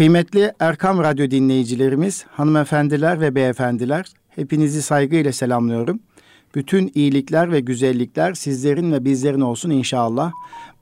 Kıymetli 0.00 0.52
Erkam 0.60 0.98
Radyo 0.98 1.30
dinleyicilerimiz, 1.30 2.24
hanımefendiler 2.30 3.20
ve 3.20 3.34
beyefendiler, 3.34 4.06
hepinizi 4.28 4.82
saygıyla 4.82 5.32
selamlıyorum. 5.32 6.00
Bütün 6.54 6.92
iyilikler 6.94 7.52
ve 7.52 7.60
güzellikler 7.60 8.34
sizlerin 8.34 8.92
ve 8.92 9.04
bizlerin 9.04 9.40
olsun 9.40 9.70
inşallah. 9.70 10.32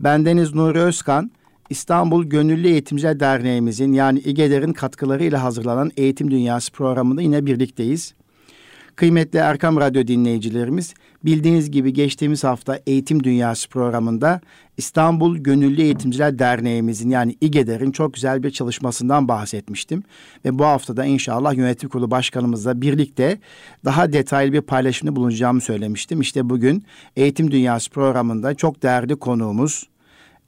Bendeniz 0.01 0.55
Nuri 0.55 0.79
Özkan, 0.79 1.31
İstanbul 1.71 2.25
Gönüllü 2.25 2.69
Eğitimciler 2.69 3.21
Derneğimizin 3.21 3.93
yani 3.93 4.19
İGEDER'in 4.19 4.73
katkılarıyla 4.73 5.43
hazırlanan 5.43 5.91
Eğitim 5.97 6.31
Dünyası 6.31 6.73
programında 6.73 7.23
yine 7.23 7.47
birlikteyiz. 7.47 8.15
Kıymetli 8.97 9.39
Erkam 9.39 9.77
Radyo 9.77 10.07
dinleyicilerimiz, 10.07 10.95
bildiğiniz 11.25 11.71
gibi 11.71 11.93
geçtiğimiz 11.93 12.45
hafta 12.45 12.81
Eğitim 12.87 13.25
Dünyası 13.25 13.69
programında 13.69 14.41
İstanbul 14.79 15.37
Gönüllü 15.37 15.83
Eğitimciler 15.83 16.39
Derneğimizin 16.39 17.11
yani 17.11 17.37
İGEDER'in 17.41 17.91
çok 17.91 18.15
güzel 18.15 18.43
bir 18.43 18.51
çalışmasından 18.51 19.29
bahsetmiştim. 19.29 20.03
Ve 20.45 20.59
bu 20.59 20.65
haftada 20.65 21.05
inşallah 21.05 21.55
yönetim 21.55 21.89
kurulu 21.89 22.11
başkanımızla 22.11 22.81
birlikte 22.81 23.39
daha 23.85 24.13
detaylı 24.13 24.53
bir 24.53 24.61
paylaşımda 24.61 25.17
bulunacağımı 25.17 25.61
söylemiştim. 25.61 26.21
İşte 26.21 26.51
bugün 26.51 26.85
Eğitim 27.17 27.51
Dünyası 27.51 27.91
programında 27.91 28.55
çok 28.55 28.83
değerli 28.83 29.17
konuğumuz 29.17 29.89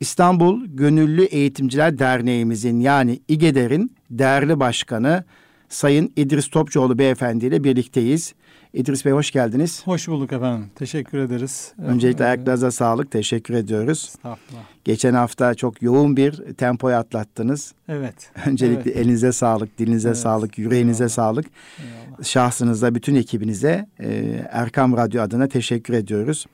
İstanbul 0.01 0.67
Gönüllü 0.67 1.25
Eğitimciler 1.25 1.99
Derneğimizin 1.99 2.81
yani 2.81 3.21
İGEDER'in 3.29 3.97
değerli 4.11 4.61
başkanı 4.61 5.25
Sayın 5.69 6.13
İdris 6.17 6.49
Topçuoğlu 6.49 6.99
Beyefendi 6.99 7.47
ile 7.47 7.65
birlikteyiz. 7.65 8.35
İdris 8.75 9.05
Bey 9.05 9.13
hoş 9.13 9.31
geldiniz. 9.31 9.87
Hoş 9.87 10.09
bulduk 10.09 10.33
efendim. 10.33 10.67
Teşekkür 10.75 11.19
ederiz. 11.19 11.73
Öncelikle 11.83 12.25
ayaklarınıza 12.25 12.71
sağlık. 12.71 13.11
Teşekkür 13.11 13.55
ediyoruz. 13.55 14.05
Estağfurullah. 14.09 14.63
Geçen 14.85 15.15
hafta 15.15 15.55
çok 15.55 15.83
yoğun 15.83 16.17
bir 16.17 16.33
tempoyu 16.55 16.97
atlattınız. 16.97 17.73
Evet. 17.89 18.15
Öncelikle 18.47 18.91
evet. 18.91 18.97
elinize 18.97 19.33
sağlık, 19.33 19.79
dilinize 19.79 20.09
evet. 20.09 20.19
sağlık, 20.19 20.59
yüreğinize 20.59 21.05
Eyvallah. 21.05 21.15
sağlık. 21.15 21.47
Eyvallah. 21.79 22.25
Şahsınızda 22.25 22.95
bütün 22.95 23.15
ekibinize 23.15 23.87
e, 24.01 24.41
Erkam 24.51 24.97
Radyo 24.97 25.23
adına 25.23 25.49
teşekkür 25.49 25.95
ediyoruz. 25.95 26.47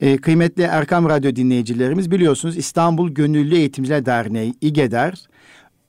E, 0.00 0.16
kıymetli 0.16 0.62
Erkam 0.62 1.08
Radyo 1.08 1.36
dinleyicilerimiz 1.36 2.10
biliyorsunuz 2.10 2.56
İstanbul 2.56 3.10
Gönüllü 3.10 3.54
Eğitimciler 3.54 4.06
Derneği 4.06 4.54
İGEDER 4.60 5.28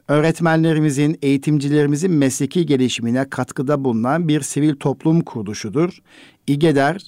öğretmenlerimizin, 0.09 1.17
eğitimcilerimizin 1.21 2.11
mesleki 2.11 2.65
gelişimine 2.65 3.29
katkıda 3.29 3.83
bulunan 3.83 4.27
bir 4.27 4.41
sivil 4.41 4.75
toplum 4.75 5.21
kuruluşudur. 5.21 6.01
İGEDER, 6.47 7.01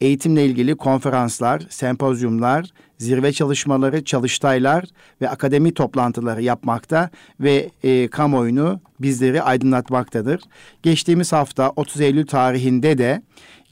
eğitimle 0.00 0.46
ilgili 0.46 0.76
konferanslar, 0.76 1.66
sempozyumlar, 1.70 2.70
zirve 2.98 3.32
çalışmaları, 3.32 4.04
çalıştaylar 4.04 4.84
ve 5.20 5.28
akademi 5.28 5.74
toplantıları 5.74 6.42
yapmakta 6.42 7.10
ve 7.40 7.70
e, 7.82 8.08
kamuoyunu 8.08 8.80
bizleri 9.00 9.42
aydınlatmaktadır. 9.42 10.40
Geçtiğimiz 10.82 11.32
hafta 11.32 11.72
30 11.76 12.00
Eylül 12.00 12.26
tarihinde 12.26 12.98
de 12.98 13.22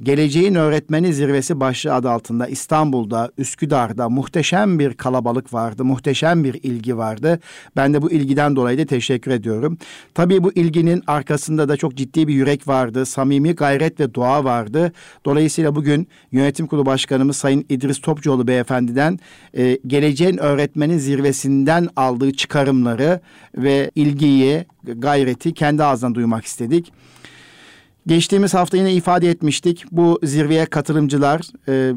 Geleceğin 0.03 0.55
Öğretmeni 0.55 1.15
Zirvesi 1.15 1.61
başlığı 1.61 1.95
adı 1.95 2.11
altında 2.11 2.47
İstanbul'da, 2.47 3.31
Üsküdar'da 3.39 4.09
muhteşem 4.09 4.79
bir 4.79 4.95
kalabalık 4.95 5.55
vardı, 5.55 5.85
muhteşem 5.85 6.45
bir 6.45 6.55
ilgi 6.55 6.97
vardı. 6.97 7.41
Ben 7.77 7.95
de 7.95 8.03
bu 8.03 8.11
ilgiden 8.11 8.57
dolayı 8.57 8.79
da 8.79 8.85
teşekkür 8.87 9.31
ediyorum. 9.31 9.79
Tabii 10.15 10.45
bu 10.45 10.53
ilginin 10.53 11.03
arkasında 11.07 11.69
da 11.69 11.77
çok 11.77 11.95
ciddi 11.95 12.29
bir 12.29 12.35
yürek 12.35 12.69
vardı, 12.69 13.07
samimi 13.07 13.55
gayret 13.55 14.01
ve 14.01 14.15
dua 14.15 14.45
vardı. 14.45 14.93
Dolayısıyla 15.25 15.75
bugün 15.75 16.09
Yönetim 16.33 16.67
Kurulu 16.67 16.87
Başkanımız 16.87 17.37
Sayın 17.37 17.67
İdris 17.69 18.01
Topçuoğlu 18.01 18.47
Beyefendi'den 18.47 19.14
e, 19.57 19.79
Geleceğin 19.87 20.39
Öğretmeni 20.39 21.01
Zirvesi'nden 21.01 21.89
aldığı 21.97 22.33
çıkarımları 22.33 23.21
ve 23.57 23.91
ilgiyi, 23.95 24.65
gayreti 24.85 25.55
kendi 25.55 25.85
ağzından 25.85 26.15
duymak 26.15 26.45
istedik. 26.45 26.93
Geçtiğimiz 28.07 28.55
hafta 28.55 28.77
yine 28.77 28.95
ifade 28.95 29.31
etmiştik. 29.31 29.85
Bu 29.93 30.19
zirveye 30.23 30.67
katılımcılar 30.67 31.41
e, 31.69 31.95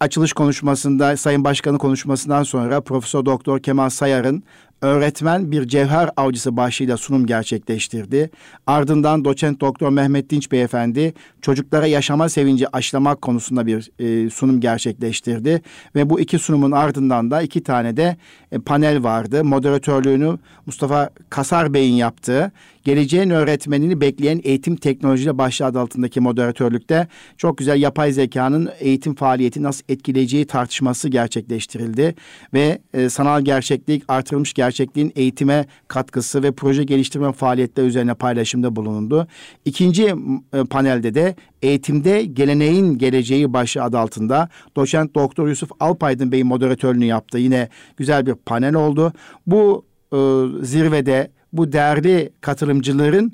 açılış 0.00 0.32
konuşmasında 0.32 1.16
Sayın 1.16 1.44
Başkanı 1.44 1.78
konuşmasından 1.78 2.42
sonra 2.42 2.80
Profesör 2.80 3.24
Doktor 3.24 3.60
Kemal 3.60 3.88
Sayar'ın 3.88 4.42
öğretmen 4.82 5.52
bir 5.52 5.68
cevher 5.68 6.10
avcısı 6.16 6.56
başlığıyla 6.56 6.96
sunum 6.96 7.26
gerçekleştirdi. 7.26 8.30
Ardından 8.66 9.24
doçent 9.24 9.60
doktor 9.60 9.90
Mehmet 9.90 10.30
Dinç 10.30 10.52
beyefendi 10.52 11.14
çocuklara 11.42 11.86
yaşama 11.86 12.28
sevinci 12.28 12.76
aşılamak 12.76 13.22
konusunda 13.22 13.66
bir 13.66 13.90
e, 13.98 14.30
sunum 14.30 14.60
gerçekleştirdi. 14.60 15.62
Ve 15.94 16.10
bu 16.10 16.20
iki 16.20 16.38
sunumun 16.38 16.70
ardından 16.70 17.30
da 17.30 17.42
iki 17.42 17.62
tane 17.62 17.96
de 17.96 18.16
e, 18.52 18.58
panel 18.58 19.02
vardı. 19.02 19.44
Moderatörlüğünü 19.44 20.38
Mustafa 20.66 21.10
Kasar 21.30 21.74
Bey'in 21.74 21.94
yaptığı 21.94 22.52
geleceğin 22.84 23.30
öğretmenini 23.30 24.00
bekleyen 24.00 24.40
eğitim 24.44 24.76
teknolojiyle 24.76 25.38
başlığı 25.38 25.80
altındaki 25.80 26.20
moderatörlükte 26.20 27.08
çok 27.36 27.58
güzel 27.58 27.82
yapay 27.82 28.12
zekanın 28.12 28.70
eğitim 28.80 29.14
faaliyeti 29.14 29.62
nasıl 29.62 29.82
etkileyeceği 29.88 30.46
tartışması 30.46 31.08
gerçekleştirildi. 31.08 32.14
Ve 32.54 32.78
e, 32.94 33.08
sanal 33.08 33.42
gerçeklik, 33.42 34.02
artırılmış 34.08 34.52
gerçekliğin 34.70 35.12
eğitime 35.16 35.66
katkısı 35.88 36.42
ve 36.42 36.52
proje 36.52 36.84
geliştirme 36.84 37.32
faaliyetleri 37.32 37.86
üzerine 37.86 38.14
paylaşımda 38.14 38.76
bulundu. 38.76 39.26
İkinci 39.64 40.14
e, 40.52 40.64
panelde 40.64 41.14
de 41.14 41.34
eğitimde 41.62 42.22
geleneğin 42.22 42.98
geleceği 42.98 43.52
başlığı 43.52 43.82
adı 43.82 43.98
altında 43.98 44.48
doçent 44.76 45.14
doktor 45.14 45.48
Yusuf 45.48 45.70
Alpaydın 45.80 46.32
Bey 46.32 46.42
moderatörlüğünü 46.42 47.04
yaptı. 47.04 47.38
Yine 47.38 47.68
güzel 47.96 48.26
bir 48.26 48.34
panel 48.34 48.74
oldu. 48.74 49.12
Bu 49.46 49.84
e, 50.12 50.18
zirvede 50.62 51.30
bu 51.52 51.72
değerli 51.72 52.32
katılımcıların 52.40 53.32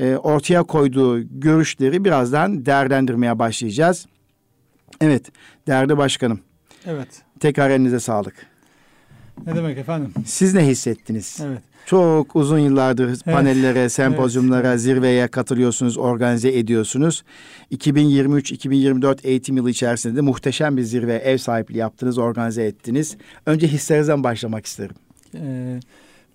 e, 0.00 0.16
ortaya 0.16 0.62
koyduğu 0.62 1.40
görüşleri 1.40 2.04
birazdan 2.04 2.66
değerlendirmeye 2.66 3.38
başlayacağız. 3.38 4.06
Evet, 5.00 5.26
değerli 5.66 5.96
başkanım. 5.96 6.40
Evet. 6.86 7.08
Tekrar 7.40 7.70
elinize 7.70 8.00
sağlık. 8.00 8.57
Ne 9.46 9.56
demek 9.56 9.78
efendim? 9.78 10.10
Siz 10.26 10.54
ne 10.54 10.66
hissettiniz? 10.66 11.38
Evet. 11.46 11.62
Çok 11.86 12.36
uzun 12.36 12.58
yıllardır 12.58 13.08
evet. 13.08 13.24
panellere, 13.24 13.88
sempozyumlara, 13.88 14.70
evet. 14.70 14.80
zirveye 14.80 15.28
katılıyorsunuz, 15.28 15.98
organize 15.98 16.58
ediyorsunuz. 16.58 17.24
2023-2024 17.72 19.26
eğitim 19.26 19.56
yılı 19.56 19.70
içerisinde 19.70 20.16
de 20.16 20.20
muhteşem 20.20 20.76
bir 20.76 20.82
zirve 20.82 21.14
ev 21.14 21.38
sahipliği 21.38 21.76
yaptınız, 21.76 22.18
organize 22.18 22.64
ettiniz. 22.64 23.16
Önce 23.46 23.68
hislerinizden 23.68 24.24
başlamak 24.24 24.66
isterim. 24.66 24.96
Ee, 25.34 25.80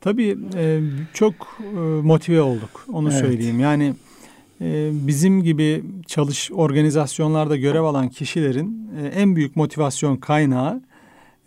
tabii 0.01 0.37
e, 0.55 0.79
çok 1.13 1.33
e, 1.59 1.77
motive 2.03 2.41
olduk, 2.41 2.85
onu 2.93 3.09
evet. 3.11 3.19
söyleyeyim. 3.19 3.59
Yani 3.59 3.93
e, 4.61 4.89
bizim 4.93 5.43
gibi 5.43 5.83
çalış 6.07 6.51
organizasyonlarda 6.51 7.57
görev 7.57 7.83
alan 7.83 8.09
kişilerin 8.09 8.89
e, 9.01 9.07
en 9.07 9.35
büyük 9.35 9.55
motivasyon 9.55 10.17
kaynağı 10.17 10.81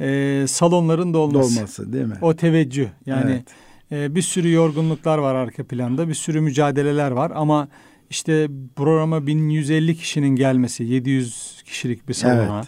e, 0.00 0.44
salonların 0.48 1.14
dolması. 1.14 1.56
Dolması 1.56 1.92
değil 1.92 2.06
mi? 2.06 2.14
O 2.22 2.36
teveccüh. 2.36 2.88
Yani 3.06 3.42
evet. 3.90 4.10
e, 4.10 4.14
bir 4.14 4.22
sürü 4.22 4.52
yorgunluklar 4.52 5.18
var 5.18 5.34
arka 5.34 5.64
planda, 5.64 6.08
bir 6.08 6.14
sürü 6.14 6.40
mücadeleler 6.40 7.10
var 7.10 7.32
ama 7.34 7.68
işte 8.10 8.48
programa 8.76 9.26
1150 9.26 9.96
kişinin 9.96 10.36
gelmesi, 10.36 10.84
700 10.84 11.62
kişilik 11.66 12.08
bir 12.08 12.14
salona 12.14 12.62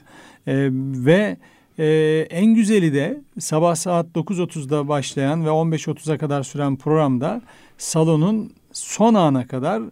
evet. 0.47 0.71
e, 0.71 0.71
ve 1.06 1.37
e, 1.78 2.27
en 2.31 2.55
güzeli 2.55 2.94
de 2.94 3.21
sabah 3.39 3.75
saat 3.75 4.06
9.30'da 4.06 4.89
başlayan 4.89 5.45
ve 5.45 5.49
15.30'a 5.49 6.19
kadar 6.19 6.43
süren 6.43 6.77
programda 6.77 7.43
salonun 7.78 8.53
son 8.72 9.15
ana 9.15 9.47
kadar 9.47 9.83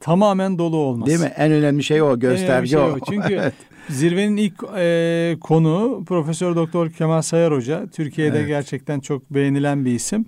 tamamen 0.00 0.58
dolu 0.58 0.76
olması. 0.76 1.10
Değil 1.10 1.20
mi? 1.20 1.32
En 1.36 1.52
önemli 1.52 1.82
şey 1.82 2.02
o, 2.02 2.18
gösterge 2.18 2.66
şey 2.66 2.78
o. 2.78 2.82
o. 2.82 2.98
Çünkü 3.08 3.34
evet. 3.40 3.54
Zirvenin 3.88 4.36
ilk 4.36 4.54
e, 4.76 5.36
konu 5.40 6.04
Profesör 6.06 6.56
Doktor 6.56 6.90
Kemal 6.90 7.22
Sayar 7.22 7.52
Hoca. 7.52 7.86
Türkiye'de 7.86 8.38
evet. 8.38 8.48
gerçekten 8.48 9.00
çok 9.00 9.30
beğenilen 9.30 9.84
bir 9.84 9.92
isim. 9.92 10.26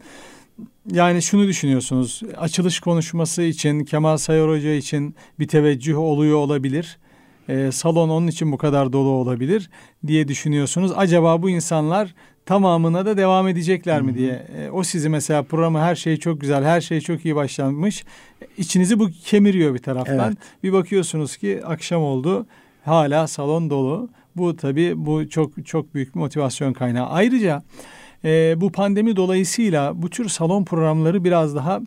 Yani 0.93 1.23
şunu 1.23 1.47
düşünüyorsunuz. 1.47 2.23
Açılış 2.37 2.81
konuşması 2.81 3.43
için 3.43 3.85
Kemal 3.85 4.17
Sayar 4.17 4.49
Hoca 4.49 4.73
için 4.73 5.15
bir 5.39 5.49
teveccüh 5.49 5.99
oluyor 5.99 6.37
olabilir. 6.37 6.99
E, 7.49 7.73
salon 7.73 8.09
onun 8.09 8.27
için 8.27 8.53
bu 8.53 8.59
kadar 8.59 8.93
dolu 8.93 9.09
olabilir 9.09 9.71
diye 10.07 10.29
düşünüyorsunuz. 10.29 10.93
Acaba 10.97 11.43
bu 11.43 11.51
insanlar 11.51 12.15
tamamına 12.47 13.07
da 13.07 13.17
devam 13.17 13.49
edecekler 13.49 14.03
mi 14.03 14.15
diye. 14.15 14.47
E, 14.57 14.71
o 14.71 14.83
sizi 14.83 15.09
mesela 15.09 15.43
programı 15.43 15.81
her 15.81 15.95
şey 15.95 16.17
çok 16.17 16.41
güzel, 16.41 16.65
her 16.65 16.81
şey 16.81 17.01
çok 17.01 17.25
iyi 17.25 17.37
başlanmış. 17.37 18.05
İçinizi 18.59 18.99
bu 18.99 19.11
kemiriyor 19.25 19.75
bir 19.75 19.79
taraftan. 19.79 20.29
Evet. 20.29 20.39
Bir 20.63 20.73
bakıyorsunuz 20.73 21.37
ki 21.37 21.61
akşam 21.65 22.03
oldu 22.03 22.47
hala 22.85 23.27
salon 23.27 23.71
dolu. 23.71 24.09
Bu 24.37 24.57
tabii 24.57 24.93
bu 24.97 25.29
çok 25.29 25.67
çok 25.67 25.95
büyük 25.95 26.15
bir 26.15 26.21
motivasyon 26.21 26.73
kaynağı. 26.73 27.07
Ayrıca 27.07 27.63
e, 28.25 28.61
bu 28.61 28.73
pandemi 28.73 29.17
dolayısıyla 29.17 30.03
bu 30.03 30.11
tür 30.11 30.29
salon 30.29 30.65
programları 30.65 31.25
biraz 31.25 31.55
daha 31.55 31.81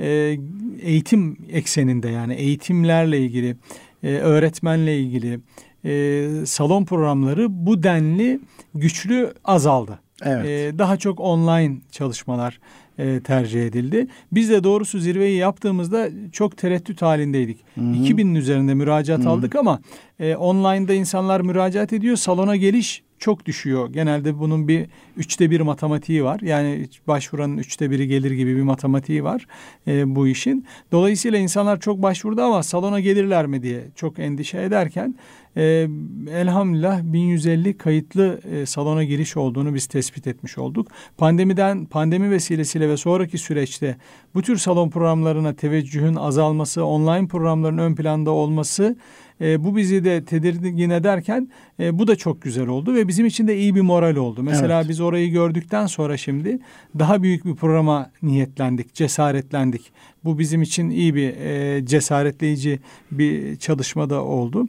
e, 0.00 0.38
eğitim 0.82 1.36
ekseninde 1.52 2.08
yani 2.08 2.34
eğitimlerle 2.34 3.18
ilgili, 3.18 3.56
e, 4.02 4.08
öğretmenle 4.08 4.98
ilgili 4.98 5.40
e, 5.84 6.46
salon 6.46 6.84
programları 6.84 7.66
bu 7.66 7.82
denli 7.82 8.40
güçlü 8.74 9.34
azaldı. 9.44 9.98
Evet. 10.24 10.46
E, 10.46 10.78
daha 10.78 10.96
çok 10.96 11.20
online 11.20 11.76
çalışmalar, 11.90 12.60
e, 12.98 13.20
tercih 13.20 13.66
edildi. 13.66 14.06
Biz 14.32 14.50
de 14.50 14.64
doğrusu 14.64 14.98
zirveyi 14.98 15.36
yaptığımızda 15.36 16.08
çok 16.32 16.56
tereddüt 16.56 17.02
halindeydik. 17.02 17.58
Hı 17.74 17.80
hı. 17.80 17.84
2000'in 17.84 18.34
üzerinde 18.34 18.74
müracaat 18.74 19.20
hı 19.20 19.24
hı. 19.24 19.28
aldık 19.28 19.56
ama 19.56 19.80
e, 20.20 20.36
online'da 20.36 20.94
insanlar 20.94 21.40
müracaat 21.40 21.92
ediyor. 21.92 22.16
Salona 22.16 22.56
geliş 22.56 23.02
çok 23.18 23.46
düşüyor. 23.46 23.92
Genelde 23.92 24.38
bunun 24.38 24.68
bir 24.68 24.86
üçte 25.16 25.50
bir 25.50 25.60
matematiği 25.60 26.24
var. 26.24 26.40
Yani 26.40 26.88
başvuranın 27.06 27.58
üçte 27.58 27.90
biri 27.90 28.08
gelir 28.08 28.30
gibi 28.30 28.56
bir 28.56 28.62
matematiği 28.62 29.24
var 29.24 29.46
e, 29.86 30.14
bu 30.14 30.28
işin. 30.28 30.66
Dolayısıyla 30.92 31.38
insanlar 31.38 31.80
çok 31.80 32.02
başvurdu 32.02 32.42
ama 32.42 32.62
salona 32.62 33.00
gelirler 33.00 33.46
mi 33.46 33.62
diye 33.62 33.84
çok 33.96 34.18
endişe 34.18 34.62
ederken 34.62 35.14
e, 35.56 35.88
elhamdülillah 36.30 37.02
1150 37.02 37.78
kayıtlı 37.78 38.40
e, 38.52 38.66
salona 38.66 39.04
giriş 39.04 39.36
olduğunu 39.36 39.74
biz 39.74 39.86
tespit 39.86 40.26
etmiş 40.26 40.58
olduk. 40.58 40.88
Pandemiden 41.18 41.86
pandemi 41.86 42.30
vesilesiyle 42.30 42.88
ve 42.88 42.96
sonraki 42.96 43.38
süreçte 43.38 43.96
bu 44.34 44.42
tür 44.42 44.56
salon 44.56 44.90
programlarına 44.90 45.54
teveccühün 45.54 46.14
azalması, 46.14 46.84
online 46.84 47.28
programların 47.28 47.78
ön 47.78 47.94
planda 47.94 48.30
olması 48.30 48.96
e, 49.40 49.64
bu 49.64 49.76
bizi 49.76 50.04
de 50.04 50.24
tedirgin 50.24 50.90
ederken 50.90 51.48
e, 51.80 51.98
bu 51.98 52.06
da 52.06 52.16
çok 52.16 52.42
güzel 52.42 52.66
oldu 52.66 52.94
ve 52.94 53.08
bizim 53.08 53.26
için 53.26 53.48
de 53.48 53.58
iyi 53.58 53.74
bir 53.74 53.80
moral 53.80 54.16
oldu. 54.16 54.42
Mesela 54.42 54.80
evet. 54.80 54.88
biz 54.88 55.00
orayı 55.00 55.30
gördükten 55.30 55.86
sonra 55.86 56.16
şimdi 56.16 56.58
daha 56.98 57.22
büyük 57.22 57.44
bir 57.44 57.54
programa 57.54 58.10
niyetlendik, 58.22 58.94
cesaretlendik. 58.94 59.92
Bu 60.24 60.38
bizim 60.38 60.62
için 60.62 60.90
iyi 60.90 61.14
bir 61.14 61.36
e, 61.36 61.86
cesaretleyici 61.86 62.80
bir 63.10 63.56
çalışma 63.56 64.10
da 64.10 64.24
oldu. 64.24 64.68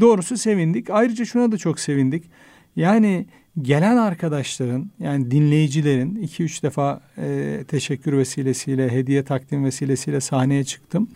Doğrusu 0.00 0.36
sevindik. 0.36 0.90
Ayrıca 0.90 1.24
şuna 1.24 1.52
da 1.52 1.58
çok 1.58 1.80
sevindik. 1.80 2.24
Yani 2.76 3.26
gelen 3.62 3.96
arkadaşların 3.96 4.90
yani 5.00 5.30
dinleyicilerin 5.30 6.14
iki 6.14 6.42
üç 6.42 6.62
defa 6.62 7.00
e, 7.18 7.58
teşekkür 7.68 8.18
vesilesiyle, 8.18 8.92
hediye 8.92 9.24
takdim 9.24 9.64
vesilesiyle 9.64 10.20
sahneye 10.20 10.64
çıktım 10.64 11.08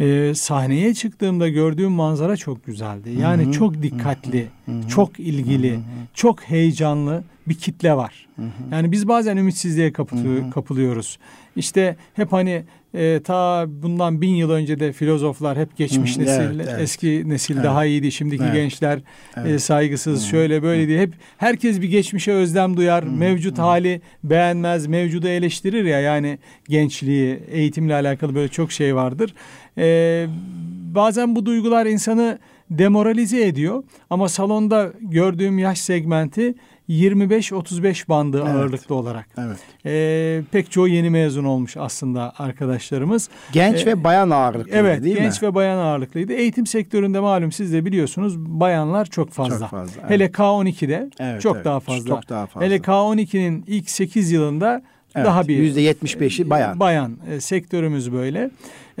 e, 0.00 0.34
sahneye 0.34 0.94
çıktığımda 0.94 1.48
gördüğüm 1.48 1.92
manzara 1.92 2.36
çok 2.36 2.66
güzeldi. 2.66 3.10
Yani 3.20 3.44
hı-hı, 3.44 3.52
çok 3.52 3.82
dikkatli, 3.82 4.46
hı-hı, 4.66 4.88
çok 4.88 5.20
ilgili, 5.20 5.72
hı-hı. 5.72 5.80
çok 6.14 6.42
heyecanlı 6.42 7.24
bir 7.48 7.54
kitle 7.54 7.96
var. 7.96 8.26
Hı-hı. 8.36 8.46
Yani 8.72 8.92
biz 8.92 9.08
bazen 9.08 9.36
ümitsizliğe 9.36 9.92
kapı- 9.92 10.50
kapılıyoruz. 10.50 11.18
İşte 11.56 11.96
hep 12.14 12.32
hani 12.32 12.64
e, 12.94 13.20
ta 13.24 13.64
bundan 13.68 14.20
bin 14.20 14.34
yıl 14.34 14.50
önce 14.50 14.80
de 14.80 14.92
filozoflar 14.92 15.58
hep 15.58 15.76
geçmiş 15.76 16.16
Hı, 16.16 16.20
nesil, 16.20 16.60
evet, 16.60 16.68
evet. 16.70 16.80
eski 16.80 17.28
nesil 17.28 17.54
evet. 17.54 17.64
daha 17.64 17.84
iyiydi. 17.84 18.12
Şimdiki 18.12 18.44
evet. 18.44 18.54
gençler 18.54 18.96
e, 18.96 19.02
evet. 19.36 19.50
E, 19.50 19.58
saygısız, 19.58 20.22
Hı. 20.24 20.28
şöyle 20.28 20.62
böyle 20.62 20.88
diye 20.88 21.00
hep 21.00 21.14
herkes 21.38 21.80
bir 21.80 21.88
geçmişe 21.88 22.32
özlem 22.32 22.76
duyar. 22.76 23.04
Hı. 23.04 23.10
Mevcut 23.10 23.58
Hı. 23.58 23.62
hali 23.62 24.00
beğenmez, 24.24 24.86
mevcudu 24.86 25.28
eleştirir 25.28 25.84
ya 25.84 26.00
yani 26.00 26.38
gençliği, 26.68 27.40
eğitimle 27.50 27.94
alakalı 27.94 28.34
böyle 28.34 28.48
çok 28.48 28.72
şey 28.72 28.94
vardır. 28.94 29.34
E, 29.78 30.26
bazen 30.94 31.36
bu 31.36 31.46
duygular 31.46 31.86
insanı 31.86 32.38
demoralize 32.70 33.46
ediyor 33.46 33.82
ama 34.10 34.28
salonda 34.28 34.92
gördüğüm 35.00 35.58
yaş 35.58 35.80
segmenti 35.80 36.54
25-35 36.90 38.08
bandı 38.08 38.42
evet. 38.44 38.54
ağırlıklı 38.54 38.94
olarak. 38.94 39.26
Evet. 39.38 39.58
Ee, 39.86 40.42
pek 40.52 40.70
çoğu 40.70 40.88
yeni 40.88 41.10
mezun 41.10 41.44
olmuş 41.44 41.76
aslında 41.76 42.32
arkadaşlarımız. 42.38 43.28
Genç 43.52 43.82
ee, 43.82 43.86
ve 43.86 44.04
bayan 44.04 44.30
ağırlıklıydı 44.30 44.76
evet, 44.76 45.04
değil 45.04 45.16
genç 45.16 45.24
mi? 45.24 45.30
genç 45.30 45.42
ve 45.42 45.54
bayan 45.54 45.78
ağırlıklıydı. 45.78 46.32
Eğitim 46.32 46.66
sektöründe 46.66 47.20
malum 47.20 47.52
siz 47.52 47.72
de 47.72 47.84
biliyorsunuz 47.84 48.38
bayanlar 48.38 49.06
çok 49.06 49.30
fazla. 49.30 49.58
Çok 49.58 49.68
fazla. 49.68 50.00
Evet. 50.00 50.10
Hele 50.10 50.26
K12'de 50.26 51.10
evet, 51.18 51.40
çok 51.40 51.56
evet. 51.56 51.64
daha 51.64 51.80
fazla. 51.80 52.08
Çok 52.08 52.28
daha 52.28 52.46
fazla. 52.46 52.66
Hele 52.66 52.76
K12'nin 52.76 53.64
ilk 53.66 53.90
8 53.90 54.30
yılında 54.30 54.82
Evet, 55.14 55.26
daha 55.26 55.48
bir 55.48 55.56
yüzde 55.56 55.82
75'i 55.82 56.50
bayan. 56.50 56.80
Bayan 56.80 57.16
e, 57.30 57.40
sektörümüz 57.40 58.12
böyle. 58.12 58.50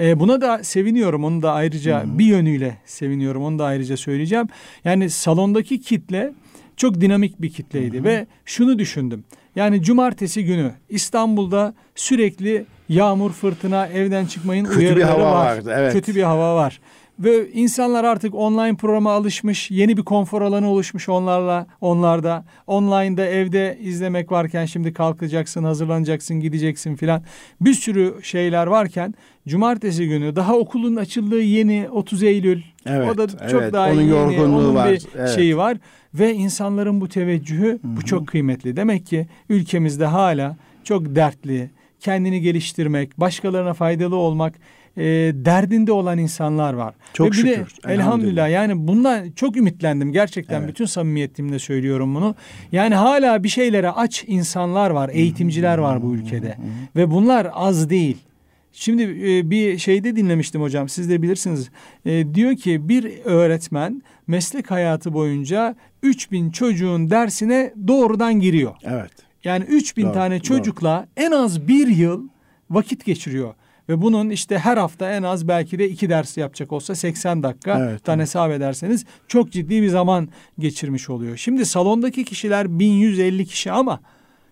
E, 0.00 0.20
buna 0.20 0.40
da 0.40 0.64
seviniyorum. 0.64 1.24
Onu 1.24 1.42
da 1.42 1.52
ayrıca 1.52 2.00
Hı-hı. 2.02 2.18
bir 2.18 2.24
yönüyle 2.24 2.78
seviniyorum. 2.84 3.42
Onu 3.44 3.58
da 3.58 3.64
ayrıca 3.64 3.96
söyleyeceğim. 3.96 4.48
Yani 4.84 5.10
salondaki 5.10 5.80
kitle 5.80 6.32
çok 6.76 7.00
dinamik 7.00 7.42
bir 7.42 7.50
kitleydi 7.50 7.96
Hı-hı. 7.96 8.04
ve 8.04 8.26
şunu 8.44 8.78
düşündüm. 8.78 9.24
Yani 9.56 9.82
cumartesi 9.82 10.44
günü 10.44 10.72
İstanbul'da 10.88 11.74
sürekli 11.94 12.64
yağmur, 12.88 13.30
fırtına, 13.30 13.86
evden 13.86 14.26
çıkmayın 14.26 14.64
Kötü 14.64 14.78
uyarıları 14.78 14.98
bir 14.98 15.04
hava 15.04 15.32
var. 15.32 15.56
Vardı, 15.56 15.74
evet. 15.76 15.92
Kötü 15.92 16.14
bir 16.14 16.22
hava 16.22 16.56
var. 16.56 16.80
Ve 17.20 17.50
insanlar 17.52 18.04
artık 18.04 18.34
online 18.34 18.76
programa 18.76 19.12
alışmış, 19.12 19.70
yeni 19.70 19.96
bir 19.96 20.02
konfor 20.02 20.42
alanı 20.42 20.68
oluşmuş 20.70 21.08
onlarla, 21.08 21.66
onlarda. 21.80 22.44
Online'da 22.66 23.26
evde 23.26 23.78
izlemek 23.82 24.32
varken 24.32 24.64
şimdi 24.64 24.92
kalkacaksın, 24.92 25.64
hazırlanacaksın, 25.64 26.40
gideceksin 26.40 26.96
filan. 26.96 27.22
Bir 27.60 27.74
sürü 27.74 28.14
şeyler 28.22 28.66
varken 28.66 29.14
cumartesi 29.48 30.08
günü 30.08 30.36
daha 30.36 30.56
okulun 30.56 30.96
açıldığı 30.96 31.42
yeni 31.42 31.88
30 31.90 32.22
Eylül. 32.22 32.62
Evet, 32.86 33.10
o 33.10 33.18
da 33.18 33.28
çok 33.28 33.62
evet. 33.62 33.72
daha 33.72 33.90
Onun 33.90 34.00
yeni, 34.00 34.10
yorgunluğu 34.10 34.58
onun 34.58 34.74
var. 34.74 34.90
bir 34.90 35.06
evet. 35.18 35.28
şeyi 35.28 35.56
var 35.56 35.76
ve 36.14 36.34
insanların 36.34 37.00
bu 37.00 37.08
teveccühü 37.08 37.68
Hı-hı. 37.68 37.96
bu 37.96 38.04
çok 38.04 38.28
kıymetli. 38.28 38.76
Demek 38.76 39.06
ki 39.06 39.26
ülkemizde 39.48 40.06
hala 40.06 40.56
çok 40.84 41.14
dertli, 41.16 41.70
kendini 42.00 42.40
geliştirmek, 42.40 43.20
başkalarına 43.20 43.74
faydalı 43.74 44.16
olmak 44.16 44.54
e, 44.96 45.02
derdinde 45.34 45.92
olan 45.92 46.18
insanlar 46.18 46.72
var. 46.72 46.94
Çok 47.12 47.26
Ve 47.26 47.30
bir 47.30 47.36
şükür. 47.36 47.48
De, 47.48 47.52
elhamdülillah. 47.56 47.94
elhamdülillah 47.94 48.50
yani 48.50 48.88
bundan 48.88 49.30
çok 49.30 49.56
ümitlendim 49.56 50.12
gerçekten 50.12 50.58
evet. 50.58 50.68
bütün 50.68 50.84
samimiyetimle 50.84 51.58
söylüyorum 51.58 52.14
bunu. 52.14 52.34
Yani 52.72 52.94
hala 52.94 53.44
bir 53.44 53.48
şeylere 53.48 53.90
aç 53.90 54.24
insanlar 54.26 54.90
var, 54.90 55.10
eğitimciler 55.12 55.78
var 55.78 56.02
bu 56.02 56.14
ülkede. 56.14 56.56
Ve 56.96 57.10
bunlar 57.10 57.48
az 57.52 57.90
değil. 57.90 58.16
Şimdi 58.72 59.02
e, 59.02 59.50
bir 59.50 59.78
şeyde 59.78 60.16
dinlemiştim 60.16 60.62
hocam 60.62 60.88
siz 60.88 61.10
de 61.10 61.22
bilirsiniz. 61.22 61.70
E, 62.04 62.34
diyor 62.34 62.56
ki 62.56 62.88
bir 62.88 63.24
öğretmen 63.24 64.02
meslek 64.26 64.70
hayatı 64.70 65.12
boyunca 65.12 65.76
3000 66.02 66.50
çocuğun 66.50 67.10
dersine 67.10 67.74
doğrudan 67.88 68.40
giriyor. 68.40 68.74
Evet. 68.84 69.10
Yani 69.44 69.64
3000 69.64 70.04
doğru, 70.04 70.12
tane 70.12 70.40
çocukla 70.40 71.06
doğru. 71.16 71.26
en 71.26 71.32
az 71.32 71.68
bir 71.68 71.88
yıl 71.88 72.28
vakit 72.70 73.04
geçiriyor. 73.04 73.54
Ve 73.90 74.02
bunun 74.02 74.30
işte 74.30 74.58
her 74.58 74.76
hafta 74.76 75.10
en 75.10 75.22
az 75.22 75.48
belki 75.48 75.78
de 75.78 75.88
iki 75.88 76.08
ders 76.08 76.36
yapacak 76.36 76.72
olsa 76.72 76.94
80 76.94 77.42
dakika 77.42 77.78
evet, 77.78 78.04
tane 78.04 78.16
evet. 78.16 78.28
hesap 78.28 78.50
ederseniz 78.50 79.04
çok 79.28 79.52
ciddi 79.52 79.82
bir 79.82 79.88
zaman 79.88 80.28
geçirmiş 80.58 81.10
oluyor. 81.10 81.36
Şimdi 81.36 81.66
salondaki 81.66 82.24
kişiler 82.24 82.78
1150 82.78 83.46
kişi 83.46 83.72
ama 83.72 84.00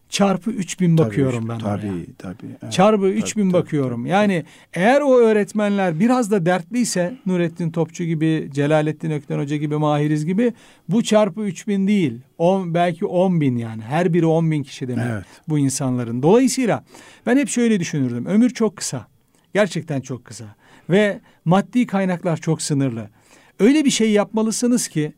çarpı 0.08 0.50
3000 0.50 0.98
bakıyorum 0.98 1.38
tabii, 1.38 1.48
ben 1.48 1.58
tabii, 1.58 1.86
oraya. 1.86 2.04
Tabii 2.18 2.56
Evet, 2.62 2.72
çarpı 2.72 3.06
3000 3.08 3.42
tabii, 3.42 3.52
bakıyorum. 3.52 4.00
Tabii, 4.00 4.08
yani 4.08 4.44
eğer 4.74 5.00
o 5.00 5.18
öğretmenler 5.18 6.00
biraz 6.00 6.30
da 6.30 6.46
dertliyse 6.46 7.14
Nurettin 7.26 7.70
Topçu 7.70 8.04
gibi, 8.04 8.50
Celalettin 8.54 9.10
Ökten 9.10 9.38
Hoca 9.38 9.56
gibi, 9.56 9.76
Mahiriz 9.76 10.26
gibi 10.26 10.52
bu 10.88 11.02
çarpı 11.02 11.40
3000 11.40 11.88
değil. 11.88 12.20
On, 12.38 12.74
belki 12.74 13.06
10 13.06 13.40
bin 13.40 13.56
yani. 13.56 13.82
Her 13.82 14.14
biri 14.14 14.26
10 14.26 14.50
bin 14.50 14.62
kişi 14.62 14.88
demek 14.88 15.06
evet. 15.12 15.24
bu 15.48 15.58
insanların. 15.58 16.22
Dolayısıyla 16.22 16.84
ben 17.26 17.36
hep 17.36 17.48
şöyle 17.48 17.80
düşünürdüm. 17.80 18.26
Ömür 18.26 18.50
çok 18.50 18.76
kısa. 18.76 19.06
Gerçekten 19.54 20.00
çok 20.00 20.24
kısa. 20.24 20.44
Ve 20.90 21.20
maddi 21.44 21.86
kaynaklar 21.86 22.36
çok 22.36 22.62
sınırlı. 22.62 23.08
Öyle 23.60 23.84
bir 23.84 23.90
şey 23.90 24.10
yapmalısınız 24.10 24.88
ki 24.88 25.12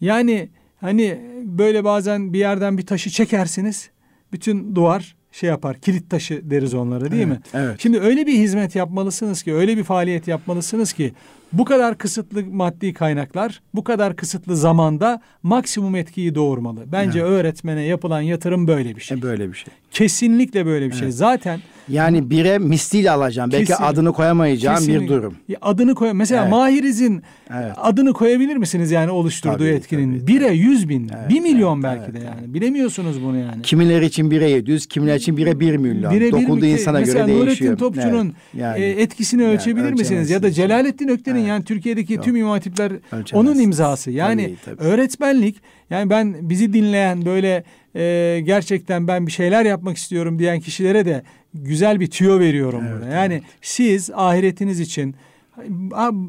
yani 0.00 0.48
hani 0.80 1.20
böyle 1.44 1.84
bazen 1.84 2.32
bir 2.32 2.38
yerden 2.38 2.78
bir 2.78 2.86
taşı 2.86 3.10
çekersiniz 3.10 3.90
bütün 4.32 4.74
duvar 4.74 5.16
şey 5.32 5.48
yapar 5.48 5.78
kilit 5.78 6.10
taşı 6.10 6.50
deriz 6.50 6.74
onlara 6.74 7.10
değil 7.10 7.26
evet, 7.26 7.54
mi? 7.54 7.60
Evet. 7.60 7.76
Şimdi 7.80 8.00
öyle 8.00 8.26
bir 8.26 8.32
hizmet 8.32 8.76
yapmalısınız 8.76 9.42
ki 9.42 9.54
öyle 9.54 9.76
bir 9.76 9.84
faaliyet 9.84 10.28
yapmalısınız 10.28 10.92
ki 10.92 11.12
bu 11.52 11.64
kadar 11.64 11.98
kısıtlı 11.98 12.44
maddi 12.44 12.92
kaynaklar 12.92 13.62
bu 13.74 13.84
kadar 13.84 14.16
kısıtlı 14.16 14.56
zamanda 14.56 15.20
maksimum 15.42 15.96
etkiyi 15.96 16.34
doğurmalı. 16.34 16.80
Bence 16.92 17.18
evet. 17.18 17.30
öğretmene 17.30 17.82
yapılan 17.82 18.20
yatırım 18.20 18.66
böyle 18.66 18.96
bir 18.96 19.00
şey. 19.00 19.18
E 19.18 19.22
böyle 19.22 19.48
bir 19.48 19.54
şey. 19.54 19.74
Kesinlikle 19.90 20.66
böyle 20.66 20.86
bir 20.86 20.92
şey. 20.92 21.02
evet. 21.02 21.12
şey. 21.12 21.18
Zaten 21.18 21.60
yani 21.88 22.30
bire 22.30 22.58
misliyle 22.58 23.10
alacağım. 23.10 23.52
Belki 23.52 23.66
Kesin, 23.66 23.84
adını 23.84 24.12
koyamayacağım 24.12 24.78
kesinlikle. 24.78 25.04
bir 25.04 25.08
durum. 25.08 25.36
Adını 25.62 25.94
koy. 25.94 26.12
Mesela 26.12 26.42
evet. 26.42 26.50
Mahiriz'in 26.50 27.22
evet. 27.50 27.72
adını 27.76 28.12
koyabilir 28.12 28.56
misiniz 28.56 28.90
yani 28.90 29.10
oluşturduğu 29.10 29.54
tabii, 29.54 29.68
etkinin? 29.68 30.18
Tabii, 30.18 30.26
bire 30.26 30.52
yüz 30.52 30.88
bin, 30.88 31.10
evet, 31.16 31.30
bir 31.30 31.40
milyon 31.40 31.74
evet, 31.74 31.84
belki 31.84 32.10
evet, 32.10 32.20
de 32.20 32.24
yani. 32.24 32.54
Bilemiyorsunuz 32.54 33.22
bunu 33.24 33.38
yani. 33.38 33.62
Kimileri 33.62 34.06
için 34.06 34.30
bire 34.30 34.50
yedi 34.50 34.70
yüz, 34.70 34.86
kimiler 34.86 35.16
için 35.16 35.36
bire 35.36 35.60
bir 35.60 35.76
milyon. 35.76 36.14
Bire 36.14 36.30
Dokunduğu 36.30 36.62
bir, 36.62 36.68
insana 36.68 37.00
göre 37.00 37.06
değişiyor. 37.06 37.26
Mesela 37.26 37.44
Nurettin 37.44 37.76
Topçu'nun 37.76 38.26
evet, 38.26 38.34
yani, 38.54 38.84
e, 38.84 39.02
etkisini 39.02 39.42
yani, 39.42 39.54
ölçebilir 39.54 39.92
misiniz? 39.92 40.30
Ya 40.30 40.42
da 40.42 40.50
Celalettin 40.50 41.08
Ökten'in 41.08 41.39
evet. 41.40 41.48
yani 41.48 41.64
Türkiye'deki 41.64 42.12
Yok. 42.12 42.24
tüm 42.24 42.36
imam 42.36 42.50
hatipler 42.50 42.92
onun 43.32 43.58
imzası. 43.58 44.10
Yani 44.10 44.56
tabii, 44.64 44.76
tabii. 44.76 44.88
öğretmenlik 44.88 45.56
yani 45.90 46.10
ben 46.10 46.50
bizi 46.50 46.72
dinleyen 46.72 47.24
böyle 47.24 47.64
e, 47.96 48.40
gerçekten 48.44 49.08
ben 49.08 49.26
bir 49.26 49.32
şeyler 49.32 49.64
yapmak 49.64 49.96
istiyorum 49.96 50.38
diyen 50.38 50.60
kişilere 50.60 51.04
de 51.04 51.22
güzel 51.54 52.00
bir 52.00 52.06
tüyo 52.06 52.40
veriyorum 52.40 52.84
evet, 52.88 52.94
burada. 52.94 53.14
Yani 53.14 53.34
evet. 53.34 53.44
siz 53.62 54.10
ahiretiniz 54.10 54.80
için 54.80 55.14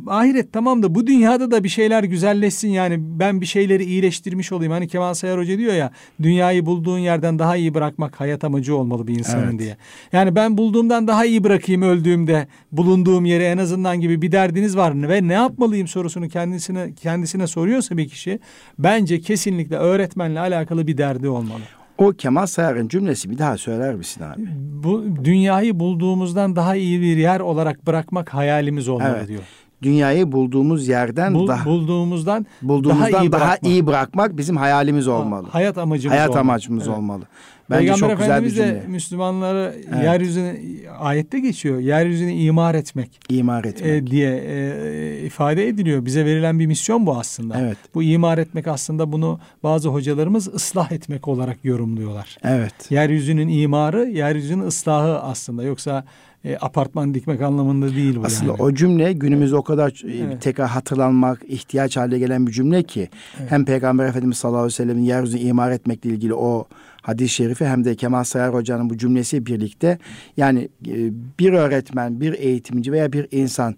ahiret 0.08 0.54
tamam 0.54 0.84
da 0.84 0.96
bu 0.96 1.08
dünyada 1.08 1.52
da 1.52 1.64
bir 1.64 1.70
şeyler 1.70 2.04
güzelleşsin 2.04 2.70
yani 2.70 2.96
ben 3.00 3.42
bir 3.42 3.46
şeyleri 3.46 3.84
iyileştirmiş 3.84 4.52
olayım. 4.52 4.74
Hani 4.74 4.88
Kemal 4.88 5.14
Sayar 5.14 5.40
Hoca 5.40 5.58
diyor 5.58 5.74
ya 5.74 5.92
dünyayı 6.22 6.66
bulduğun 6.66 7.00
yerden 7.00 7.40
daha 7.40 7.56
iyi 7.56 7.74
bırakmak 7.74 8.20
hayat 8.20 8.44
amacı 8.44 8.76
olmalı 8.76 9.08
bir 9.08 9.20
insanın 9.20 9.50
evet. 9.50 9.60
diye. 9.60 9.78
Yani 10.14 10.36
ben 10.36 10.58
bulduğumdan 10.58 11.08
daha 11.08 11.26
iyi 11.26 11.44
bırakayım 11.44 11.82
öldüğümde 11.82 12.48
bulunduğum 12.72 13.26
yere 13.26 13.46
en 13.46 13.58
azından 13.58 14.02
gibi 14.02 14.22
bir 14.22 14.32
derdiniz 14.32 14.78
var 14.78 15.10
ve 15.10 15.28
ne 15.28 15.34
yapmalıyım 15.34 15.88
sorusunu 15.88 16.30
kendisine 16.30 16.94
kendisine 17.02 17.48
soruyorsa 17.48 17.98
bir 17.98 18.10
kişi 18.10 18.40
bence 18.80 19.22
kesinlikle 19.22 19.76
öğretmenle 19.76 20.40
alakalı 20.40 20.88
bir 20.88 20.98
derdi 20.98 21.30
olmalı. 21.30 21.81
O 22.02 22.12
Kemal 22.14 22.46
Sayar'ın 22.46 22.88
cümlesi 22.88 23.30
bir 23.30 23.38
daha 23.38 23.58
söyler 23.58 23.96
misin 23.96 24.24
abi? 24.24 24.42
Bu 24.84 25.04
dünyayı 25.24 25.80
bulduğumuzdan 25.80 26.56
daha 26.56 26.76
iyi 26.76 27.02
bir 27.02 27.18
yer 27.18 27.40
olarak 27.40 27.88
bırakmak 27.88 28.34
hayalimiz 28.34 28.90
olmalı 28.90 29.16
evet. 29.18 29.28
diyor. 29.28 29.42
Dünyayı 29.82 30.32
bulduğumuz 30.32 30.88
yerden 30.88 31.34
Bul, 31.34 31.48
daha 31.48 31.66
bulduğumuzdan 31.66 32.46
bulduğumuzdan 32.62 33.14
daha 33.14 33.24
iyi, 33.24 33.32
daha 33.32 33.42
bırakmak. 33.42 33.72
iyi 33.72 33.88
bırakmak 33.88 34.38
bizim 34.38 34.58
hayalimiz 34.58 35.08
olmalı. 35.08 35.48
Hayat 35.52 35.78
amacımız 35.78 36.18
Hayat 36.18 36.30
olmalı. 36.30 36.42
amacımız 36.42 36.88
evet. 36.88 36.98
olmalı. 36.98 37.24
Bence 37.72 37.80
Peygamber 37.80 38.10
çok 38.10 38.20
güzel 38.20 38.44
bir 38.44 38.50
cümle. 38.50 38.68
de 38.68 38.84
Müslümanları 38.88 39.76
evet. 39.94 40.04
yeryüzüne 40.04 40.58
ayette 41.00 41.40
geçiyor. 41.40 41.80
Yeryüzünü 41.80 42.32
imar 42.32 42.76
etmek. 42.76 43.20
İmar 43.30 43.64
etmek. 43.64 43.92
E, 43.92 44.08
diye 44.08 44.44
e, 44.48 45.26
ifade 45.26 45.68
ediliyor. 45.68 46.06
Bize 46.06 46.26
verilen 46.26 46.60
bir 46.60 46.66
misyon 46.66 47.06
bu 47.06 47.20
aslında. 47.20 47.62
Evet. 47.62 47.78
Bu 47.94 48.04
imar 48.04 48.38
etmek 48.38 48.68
aslında 48.68 49.12
bunu 49.12 49.40
bazı 49.64 49.90
hocalarımız 49.90 50.48
ıslah 50.48 50.92
etmek 50.92 51.28
olarak 51.28 51.66
yorumluyorlar. 51.66 52.38
Evet. 52.44 52.74
Yeryüzünün 52.90 53.48
imarı, 53.48 54.06
yeryüzünün 54.06 54.64
ıslahı 54.64 55.20
aslında. 55.20 55.64
Yoksa 55.64 56.04
e, 56.46 56.58
apartman 56.62 57.14
dikmek 57.14 57.42
anlamında 57.42 57.96
değil 57.96 58.16
bu 58.16 58.26
Aslında 58.26 58.52
yani. 58.52 58.62
o 58.62 58.74
cümle 58.74 59.14
günümüzde 59.14 59.56
o 59.56 59.64
kadar 59.64 60.02
e, 60.06 60.18
evet. 60.18 60.42
tekrar 60.42 60.68
hatırlanmak, 60.68 61.42
ihtiyaç 61.48 61.98
haline 61.98 62.20
gelen 62.20 62.48
bir 62.48 62.52
cümle 62.52 62.84
ki 62.84 63.10
evet. 63.40 63.52
hem 63.52 63.66
Peygamber 63.66 64.06
Efendimiz 64.06 64.38
sallallahu 64.38 64.60
aleyhi 64.60 64.74
ve 64.74 64.84
sellem'in 64.84 65.04
yeryüzünü 65.04 65.42
imar 65.42 65.72
etmekle 65.72 66.10
ilgili 66.10 66.34
o 66.34 66.68
hadis-i 67.02 67.34
şerifi 67.34 67.66
hem 67.66 67.86
de 67.86 67.96
Kemal 67.96 68.24
Sayar 68.24 68.54
Hoca'nın 68.54 68.90
bu 68.90 68.98
cümlesi 68.98 69.46
birlikte 69.46 69.98
yani 70.38 70.70
e, 70.88 71.12
bir 71.40 71.54
öğretmen, 71.54 72.22
bir 72.22 72.34
eğitimci 72.34 72.92
veya 72.92 73.14
bir 73.14 73.28
insan 73.32 73.76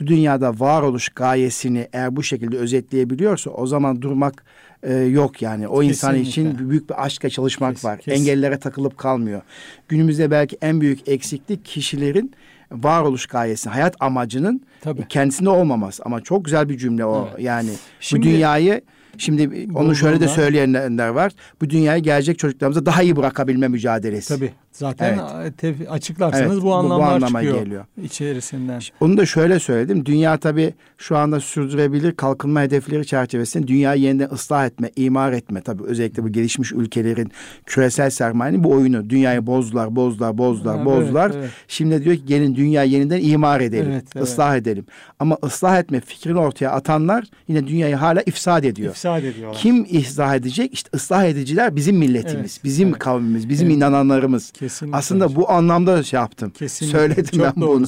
bu 0.00 0.06
dünyada 0.06 0.60
varoluş 0.60 1.08
gayesini 1.08 1.88
eğer 1.92 2.16
bu 2.16 2.22
şekilde 2.22 2.58
özetleyebiliyorsa 2.58 3.50
o 3.50 3.66
zaman 3.66 4.02
durmak 4.02 4.44
e, 4.84 4.94
yok 4.94 5.42
yani. 5.42 5.68
O 5.68 5.80
Kesinlikle. 5.80 5.88
insan 5.88 6.16
için 6.16 6.70
büyük 6.70 6.90
bir 6.90 7.04
aşkla 7.04 7.30
çalışmak 7.30 7.74
kes, 7.74 7.84
var. 7.84 7.98
Kes. 7.98 8.20
Engellere 8.20 8.58
takılıp 8.58 8.98
kalmıyor. 8.98 9.42
Günümüzde 9.88 10.30
belki 10.30 10.58
en 10.62 10.80
büyük 10.80 11.08
eksiklik 11.08 11.64
kişilerin 11.64 12.32
varoluş 12.72 13.26
gayesi, 13.26 13.68
hayat 13.68 13.96
amacının 14.00 14.62
Tabii. 14.80 15.08
kendisinde 15.08 15.50
olmaması. 15.50 16.02
Ama 16.06 16.20
çok 16.20 16.44
güzel 16.44 16.68
bir 16.68 16.78
cümle 16.78 17.04
o. 17.04 17.28
Evet. 17.30 17.44
Yani 17.44 17.70
Şimdi, 18.00 18.26
bu 18.26 18.30
dünyayı 18.30 18.80
Şimdi 19.18 19.68
onu 19.74 19.94
şöyle 19.94 20.20
de 20.20 20.28
söyleyenler 20.28 21.08
var. 21.08 21.32
Bu 21.60 21.70
dünyayı 21.70 22.02
gelecek 22.02 22.38
çocuklarımıza 22.38 22.86
daha 22.86 23.02
iyi 23.02 23.16
bırakabilme 23.16 23.68
mücadelesi. 23.68 24.34
Tabii. 24.34 24.52
Zaten 24.74 25.20
evet. 25.62 25.90
açıklarsanız 25.90 26.52
evet, 26.52 26.62
bu 26.62 26.74
anlamlar 26.74 26.98
bu, 26.98 27.10
bu 27.10 27.14
anlama 27.14 27.40
çıkıyor 27.40 27.64
geliyor. 27.64 27.84
içerisinden. 28.02 28.80
Onu 29.00 29.16
da 29.16 29.26
şöyle 29.26 29.58
söyledim. 29.58 30.06
Dünya 30.06 30.36
tabii 30.36 30.74
şu 30.98 31.16
anda 31.16 31.40
sürdürebilir 31.40 32.12
kalkınma 32.12 32.62
hedefleri 32.62 33.06
çerçevesinde 33.06 33.66
dünyayı 33.66 34.02
yeniden 34.02 34.28
ıslah 34.32 34.66
etme, 34.66 34.90
imar 34.96 35.32
etme. 35.32 35.60
Tabii 35.60 35.82
özellikle 35.82 36.22
bu 36.22 36.28
gelişmiş 36.28 36.72
ülkelerin 36.72 37.32
küresel 37.66 38.10
sermayenin 38.10 38.64
bu 38.64 38.70
oyunu. 38.70 39.10
Dünyayı 39.10 39.46
bozdular, 39.46 39.96
bozdular, 39.96 40.38
bozdular, 40.38 40.78
ha, 40.78 40.84
bozdular. 40.84 41.30
Evet, 41.30 41.36
evet. 41.40 41.50
Şimdi 41.68 42.04
diyor 42.04 42.16
ki 42.16 42.26
gelin 42.26 42.54
dünyayı 42.54 42.90
yeniden 42.90 43.20
imar 43.22 43.60
edelim, 43.60 43.92
evet, 43.92 44.04
evet. 44.14 44.26
ıslah 44.26 44.56
edelim. 44.56 44.86
Ama 45.18 45.38
ıslah 45.44 45.78
etme 45.78 46.00
fikrini 46.00 46.38
ortaya 46.38 46.68
atanlar 46.70 47.24
yine 47.48 47.66
dünyayı 47.66 47.96
hala 47.96 48.22
ifsad 48.22 48.64
ediyor. 48.64 48.92
İfsad 48.92 49.03
ediyorlar. 49.04 49.60
Kim 49.60 49.86
ıslah 50.00 50.34
edecek? 50.34 50.74
İşte 50.74 50.90
ıslah 50.94 51.24
ediciler 51.24 51.76
bizim 51.76 51.96
milletimiz, 51.96 52.52
evet, 52.52 52.64
bizim 52.64 52.88
evet. 52.88 52.98
kavmimiz, 52.98 53.48
bizim 53.48 53.66
evet. 53.66 53.76
inananlarımız. 53.76 54.50
Kesinlikle. 54.50 54.96
Aslında 54.96 55.36
bu 55.36 55.50
anlamda 55.50 56.02
şey 56.02 56.20
yaptım. 56.20 56.50
Kesinlikle. 56.50 56.98
Söyledim 56.98 57.24
Çok 57.24 57.44
ben 57.44 57.52
bunu. 57.56 57.86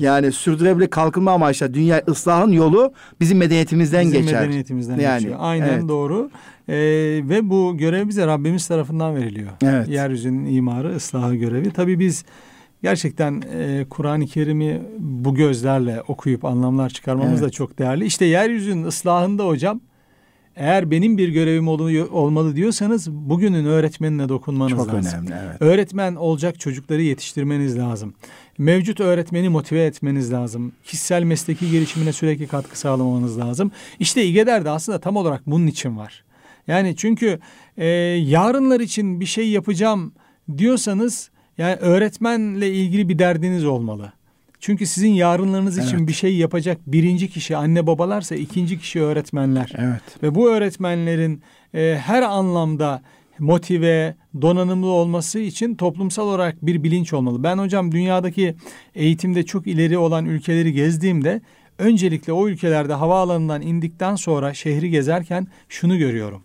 Yani 0.00 0.32
sürdürülebilir 0.32 0.88
kalkınma 0.88 1.32
amaçlı 1.32 1.74
dünya 1.74 2.02
ıslahın 2.08 2.52
yolu 2.52 2.92
bizim 3.20 3.38
medeniyetimizden 3.38 4.06
bizim 4.06 4.22
geçer. 4.22 4.40
medeniyetimizden 4.40 4.98
yani, 4.98 5.18
geçiyor. 5.18 5.36
Aynen 5.40 5.68
evet. 5.68 5.88
doğru. 5.88 6.30
Ee, 6.68 6.74
ve 7.28 7.50
bu 7.50 7.76
görev 7.76 8.08
bize 8.08 8.26
Rabbimiz 8.26 8.68
tarafından 8.68 9.16
veriliyor. 9.16 9.50
Evet. 9.62 9.88
Yeryüzünün 9.88 10.46
imarı, 10.46 10.96
ıslahı 10.96 11.34
görevi. 11.34 11.70
Tabii 11.70 11.98
biz 11.98 12.24
gerçekten 12.82 13.42
e, 13.54 13.86
Kur'an-ı 13.90 14.26
Kerim'i 14.26 14.82
bu 14.98 15.34
gözlerle 15.34 16.02
okuyup 16.08 16.44
anlamlar 16.44 16.90
çıkarmamız 16.90 17.32
evet. 17.32 17.42
da 17.42 17.50
çok 17.50 17.78
değerli. 17.78 18.04
İşte 18.04 18.24
yeryüzünün 18.24 18.84
ıslahında 18.84 19.46
hocam 19.46 19.80
eğer 20.60 20.90
benim 20.90 21.18
bir 21.18 21.28
görevim 21.28 21.68
olmalı 21.68 22.56
diyorsanız 22.56 23.10
bugünün 23.10 23.64
öğretmenine 23.64 24.28
dokunmanız 24.28 24.70
Çok 24.70 24.88
lazım. 24.88 25.02
Çok 25.02 25.12
önemli 25.12 25.34
evet. 25.44 25.62
Öğretmen 25.62 26.14
olacak 26.14 26.60
çocukları 26.60 27.02
yetiştirmeniz 27.02 27.78
lazım. 27.78 28.14
Mevcut 28.58 29.00
öğretmeni 29.00 29.48
motive 29.48 29.84
etmeniz 29.84 30.32
lazım. 30.32 30.72
Kişisel 30.84 31.22
mesleki 31.22 31.70
gelişimine 31.70 32.12
sürekli 32.12 32.46
katkı 32.46 32.78
sağlamanız 32.78 33.38
lazım. 33.38 33.70
İşte 33.98 34.24
İGEDER 34.24 34.64
de 34.64 34.70
aslında 34.70 35.00
tam 35.00 35.16
olarak 35.16 35.46
bunun 35.46 35.66
için 35.66 35.96
var. 35.96 36.24
Yani 36.66 36.96
çünkü 36.96 37.38
e, 37.76 37.86
yarınlar 37.86 38.80
için 38.80 39.20
bir 39.20 39.26
şey 39.26 39.48
yapacağım 39.48 40.12
diyorsanız 40.58 41.30
yani 41.58 41.74
öğretmenle 41.74 42.72
ilgili 42.72 43.08
bir 43.08 43.18
derdiniz 43.18 43.64
olmalı. 43.64 44.12
Çünkü 44.60 44.86
sizin 44.86 45.12
yarınlarınız 45.12 45.78
evet. 45.78 45.88
için 45.88 46.08
bir 46.08 46.12
şey 46.12 46.36
yapacak 46.36 46.78
birinci 46.86 47.30
kişi 47.30 47.56
anne 47.56 47.86
babalarsa 47.86 48.34
ikinci 48.34 48.78
kişi 48.78 49.00
öğretmenler. 49.00 49.72
Evet. 49.78 50.22
Ve 50.22 50.34
bu 50.34 50.50
öğretmenlerin 50.50 51.42
e, 51.74 51.98
her 52.02 52.22
anlamda 52.22 53.02
motive, 53.38 54.14
donanımlı 54.42 54.86
olması 54.86 55.38
için 55.38 55.74
toplumsal 55.74 56.28
olarak 56.28 56.66
bir 56.66 56.82
bilinç 56.82 57.12
olmalı. 57.12 57.42
Ben 57.42 57.58
hocam 57.58 57.92
dünyadaki 57.92 58.54
eğitimde 58.94 59.42
çok 59.42 59.66
ileri 59.66 59.98
olan 59.98 60.26
ülkeleri 60.26 60.72
gezdiğimde 60.72 61.40
öncelikle 61.78 62.32
o 62.32 62.48
ülkelerde 62.48 62.92
havaalanından 62.92 63.62
indikten 63.62 64.14
sonra 64.14 64.54
şehri 64.54 64.90
gezerken 64.90 65.46
şunu 65.68 65.98
görüyorum. 65.98 66.42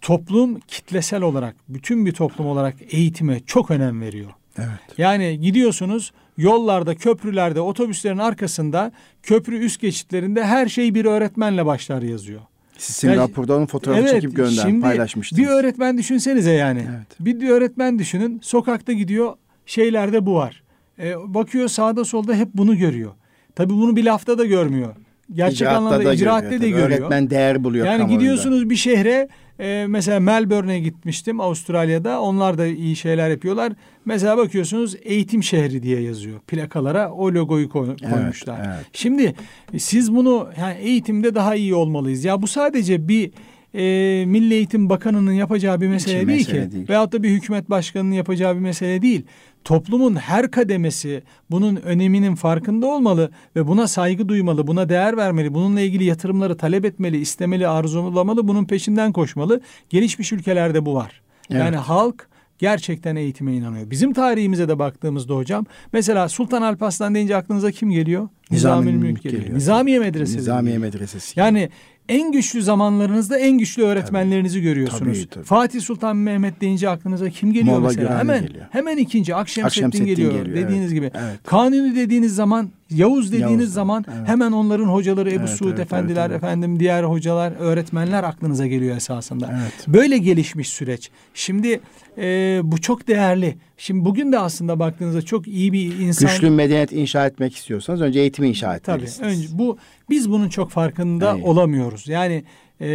Toplum 0.00 0.60
kitlesel 0.60 1.22
olarak, 1.22 1.56
bütün 1.68 2.06
bir 2.06 2.12
toplum 2.12 2.46
olarak 2.46 2.74
eğitime 2.90 3.40
çok 3.46 3.70
önem 3.70 4.00
veriyor. 4.00 4.30
Evet. 4.58 4.98
Yani 4.98 5.40
gidiyorsunuz 5.40 6.12
yollarda, 6.36 6.94
köprülerde, 6.94 7.60
otobüslerin 7.60 8.18
arkasında 8.18 8.92
köprü 9.22 9.58
üst 9.58 9.80
geçitlerinde 9.80 10.44
her 10.44 10.68
şey 10.68 10.94
bir 10.94 11.04
öğretmenle 11.04 11.66
başlar 11.66 12.02
yazıyor. 12.02 12.40
Siz 12.78 12.96
Singapur'da 12.96 13.52
yani, 13.52 13.58
onun 13.58 13.66
fotoğrafı 13.66 14.00
evet, 14.00 14.10
çekip 14.10 14.36
gönder, 14.36 14.62
şimdi 14.62 14.80
paylaşmıştınız. 14.80 15.42
Bir 15.42 15.46
öğretmen 15.48 15.98
düşünsenize 15.98 16.52
yani. 16.52 16.86
Evet. 16.90 17.06
Bir, 17.20 17.40
bir 17.40 17.48
öğretmen 17.48 17.98
düşünün. 17.98 18.40
Sokakta 18.42 18.92
gidiyor. 18.92 19.34
Şeylerde 19.66 20.26
bu 20.26 20.34
var. 20.34 20.62
E, 20.98 21.34
bakıyor 21.34 21.68
sağda 21.68 22.04
solda 22.04 22.34
hep 22.34 22.48
bunu 22.54 22.78
görüyor. 22.78 23.12
Tabii 23.54 23.72
bunu 23.72 23.96
bir 23.96 24.04
lafta 24.04 24.38
da 24.38 24.44
görmüyor. 24.44 24.96
Gerçek 25.32 25.56
icraatta 25.56 25.78
anlamda 25.78 26.04
da 26.04 26.14
icraatte 26.14 26.48
görüyor, 26.48 26.62
de 26.62 26.70
görüyor. 26.70 27.00
Öğretmen 27.00 27.30
değer 27.30 27.64
buluyor. 27.64 27.86
Yani 27.86 28.08
gidiyorsunuz 28.08 28.70
bir 28.70 28.76
şehre 28.76 29.28
e, 29.60 29.86
mesela 29.88 30.20
Melbourne'e 30.20 30.80
gitmiştim 30.80 31.40
Avustralya'da. 31.40 32.20
Onlar 32.20 32.58
da 32.58 32.66
iyi 32.66 32.96
şeyler 32.96 33.30
yapıyorlar. 33.30 33.72
Mesela 34.04 34.36
bakıyorsunuz 34.36 34.96
eğitim 35.02 35.42
şehri 35.42 35.82
diye 35.82 36.00
yazıyor. 36.00 36.40
Plakalara 36.40 37.10
o 37.10 37.32
logoyu 37.32 37.68
koy, 37.68 37.96
koymuşlar. 38.10 38.58
Evet, 38.58 38.68
evet. 38.74 38.86
Şimdi 38.92 39.34
siz 39.78 40.14
bunu 40.14 40.48
yani 40.60 40.78
eğitimde 40.78 41.34
daha 41.34 41.54
iyi 41.54 41.74
olmalıyız. 41.74 42.24
Ya 42.24 42.42
bu 42.42 42.46
sadece 42.46 43.08
bir 43.08 43.30
e, 43.74 44.24
Milli 44.26 44.54
Eğitim 44.54 44.88
Bakanı'nın 44.88 45.32
yapacağı 45.32 45.80
bir 45.80 45.88
mesele 45.88 46.20
Hiç 46.20 46.28
değil 46.28 46.38
mesele 46.38 46.66
ki. 46.66 46.72
Değil. 46.72 46.88
Veyahut 46.88 47.12
da 47.12 47.22
bir 47.22 47.30
hükümet 47.30 47.70
başkanının 47.70 48.14
yapacağı 48.14 48.54
bir 48.54 48.60
mesele 48.60 49.02
değil. 49.02 49.24
Toplumun 49.64 50.14
her 50.14 50.50
kademesi 50.50 51.22
bunun 51.50 51.76
öneminin 51.76 52.34
farkında 52.34 52.86
olmalı 52.86 53.30
ve 53.56 53.66
buna 53.66 53.88
saygı 53.88 54.28
duymalı, 54.28 54.66
buna 54.66 54.88
değer 54.88 55.16
vermeli, 55.16 55.54
bununla 55.54 55.80
ilgili 55.80 56.04
yatırımları 56.04 56.56
talep 56.56 56.84
etmeli, 56.84 57.16
istemeli, 57.20 57.68
arzulamalı, 57.68 58.48
bunun 58.48 58.64
peşinden 58.64 59.12
koşmalı. 59.12 59.60
Gelişmiş 59.90 60.32
ülkelerde 60.32 60.86
bu 60.86 60.94
var. 60.94 61.22
Evet. 61.50 61.60
Yani 61.60 61.76
halk 61.76 62.28
gerçekten 62.58 63.16
eğitime 63.16 63.56
inanıyor. 63.56 63.90
Bizim 63.90 64.12
tarihimize 64.12 64.68
de 64.68 64.78
baktığımızda 64.78 65.34
hocam 65.34 65.66
mesela 65.92 66.28
Sultan 66.28 66.62
Alparslan 66.62 67.14
deyince 67.14 67.36
aklınıza 67.36 67.70
kim 67.70 67.90
geliyor? 67.90 68.28
Nizami 68.50 68.92
Mülk 68.92 69.22
geliyor. 69.22 69.42
geliyor. 69.42 69.58
Nizamiye 69.58 69.98
Medresesi. 69.98 70.38
Nizamiye 70.38 70.78
Medresesi. 70.78 71.40
Yani 71.40 71.68
en 72.08 72.32
güçlü 72.32 72.62
zamanlarınızda 72.62 73.38
en 73.38 73.58
güçlü 73.58 73.82
öğretmenlerinizi 73.82 74.54
tabii, 74.54 74.64
görüyorsunuz. 74.64 75.18
Tabii, 75.18 75.30
tabii. 75.30 75.44
Fatih 75.44 75.80
Sultan 75.80 76.16
Mehmet 76.16 76.60
deyince 76.60 76.88
aklınıza 76.88 77.30
kim 77.30 77.52
geliyor 77.52 77.78
Molla 77.78 77.88
mesela? 77.88 78.18
Hemen 78.18 78.46
geliyor. 78.46 78.64
hemen 78.70 78.96
ikinci 78.96 79.34
Akşemseddin, 79.34 79.66
Akşemseddin 79.66 80.06
geliyor, 80.06 80.32
geliyor 80.32 80.56
dediğiniz 80.56 80.92
evet, 80.92 80.94
gibi. 80.94 81.10
Evet. 81.14 81.38
Kanuni 81.46 81.96
dediğiniz 81.96 82.34
zaman 82.34 82.70
Yavuz 82.90 83.32
dediğiniz 83.32 83.60
Yavuz, 83.60 83.72
zaman 83.72 84.04
evet. 84.08 84.28
hemen 84.28 84.52
onların 84.52 84.84
hocaları 84.84 85.30
Ebu 85.30 85.38
evet, 85.38 85.48
Suud 85.48 85.68
evet, 85.68 85.80
efendiler, 85.80 86.30
evet, 86.30 86.36
efendim 86.36 86.80
diğer 86.80 87.04
hocalar, 87.04 87.52
öğretmenler 87.58 88.24
aklınıza 88.24 88.66
geliyor 88.66 88.96
esasında. 88.96 89.50
Evet. 89.62 89.88
Böyle 89.88 90.18
gelişmiş 90.18 90.68
süreç. 90.68 91.10
Şimdi 91.34 91.80
e, 92.18 92.60
bu 92.64 92.80
çok 92.80 93.08
değerli. 93.08 93.56
Şimdi 93.78 94.04
bugün 94.04 94.32
de 94.32 94.38
aslında 94.38 94.78
baktığınızda 94.78 95.22
çok 95.22 95.48
iyi 95.48 95.72
bir 95.72 95.98
insan. 95.98 96.28
Güçlü 96.28 96.50
medeniyet 96.50 96.92
inşa 96.92 97.26
etmek 97.26 97.56
istiyorsanız 97.56 98.00
önce 98.00 98.20
eğitimi 98.20 98.48
inşa 98.48 98.76
etmelisiniz. 98.76 99.16
Tabii. 99.18 99.28
Önce 99.28 99.48
bu 99.52 99.78
biz 100.10 100.30
bunun 100.30 100.48
çok 100.48 100.70
farkında 100.70 101.34
evet. 101.34 101.44
olamıyoruz. 101.44 102.08
Yani 102.08 102.44
e, 102.80 102.86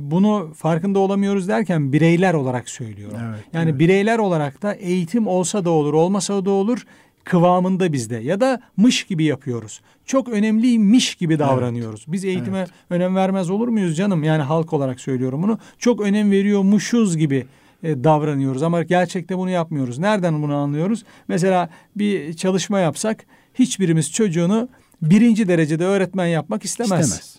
bunu 0.00 0.52
farkında 0.56 0.98
olamıyoruz 0.98 1.48
derken 1.48 1.92
bireyler 1.92 2.34
olarak 2.34 2.68
söylüyorum. 2.68 3.18
Evet, 3.28 3.44
yani 3.52 3.70
evet. 3.70 3.80
bireyler 3.80 4.18
olarak 4.18 4.62
da 4.62 4.74
eğitim 4.74 5.26
olsa 5.26 5.64
da 5.64 5.70
olur, 5.70 5.94
olmasa 5.94 6.44
da 6.44 6.50
olur 6.50 6.86
kıvamında 7.24 7.92
bizde 7.92 8.16
ya 8.16 8.40
da 8.40 8.60
mış 8.76 9.04
gibi 9.04 9.24
yapıyoruz. 9.24 9.80
Çok 10.04 10.28
önemliymiş 10.28 11.14
gibi 11.14 11.38
davranıyoruz. 11.38 12.00
Evet. 12.00 12.12
Biz 12.12 12.24
eğitime 12.24 12.58
evet. 12.58 12.70
önem 12.90 13.16
vermez 13.16 13.50
olur 13.50 13.68
muyuz 13.68 13.96
canım? 13.96 14.24
Yani 14.24 14.42
halk 14.42 14.72
olarak 14.72 15.00
söylüyorum 15.00 15.42
bunu. 15.42 15.58
Çok 15.78 16.00
önem 16.00 16.30
veriyormuşuz 16.30 17.16
gibi 17.16 17.46
e, 17.82 18.04
davranıyoruz 18.04 18.62
ama 18.62 18.82
gerçekte 18.82 19.38
bunu 19.38 19.50
yapmıyoruz. 19.50 19.98
Nereden 19.98 20.42
bunu 20.42 20.54
anlıyoruz? 20.56 21.04
Mesela 21.28 21.70
bir 21.96 22.34
çalışma 22.34 22.78
yapsak 22.78 23.26
hiçbirimiz 23.54 24.12
çocuğunu 24.12 24.68
birinci 25.02 25.48
derecede 25.48 25.84
öğretmen 25.84 26.26
yapmak 26.26 26.64
istemez. 26.64 27.04
İstemez. 27.04 27.36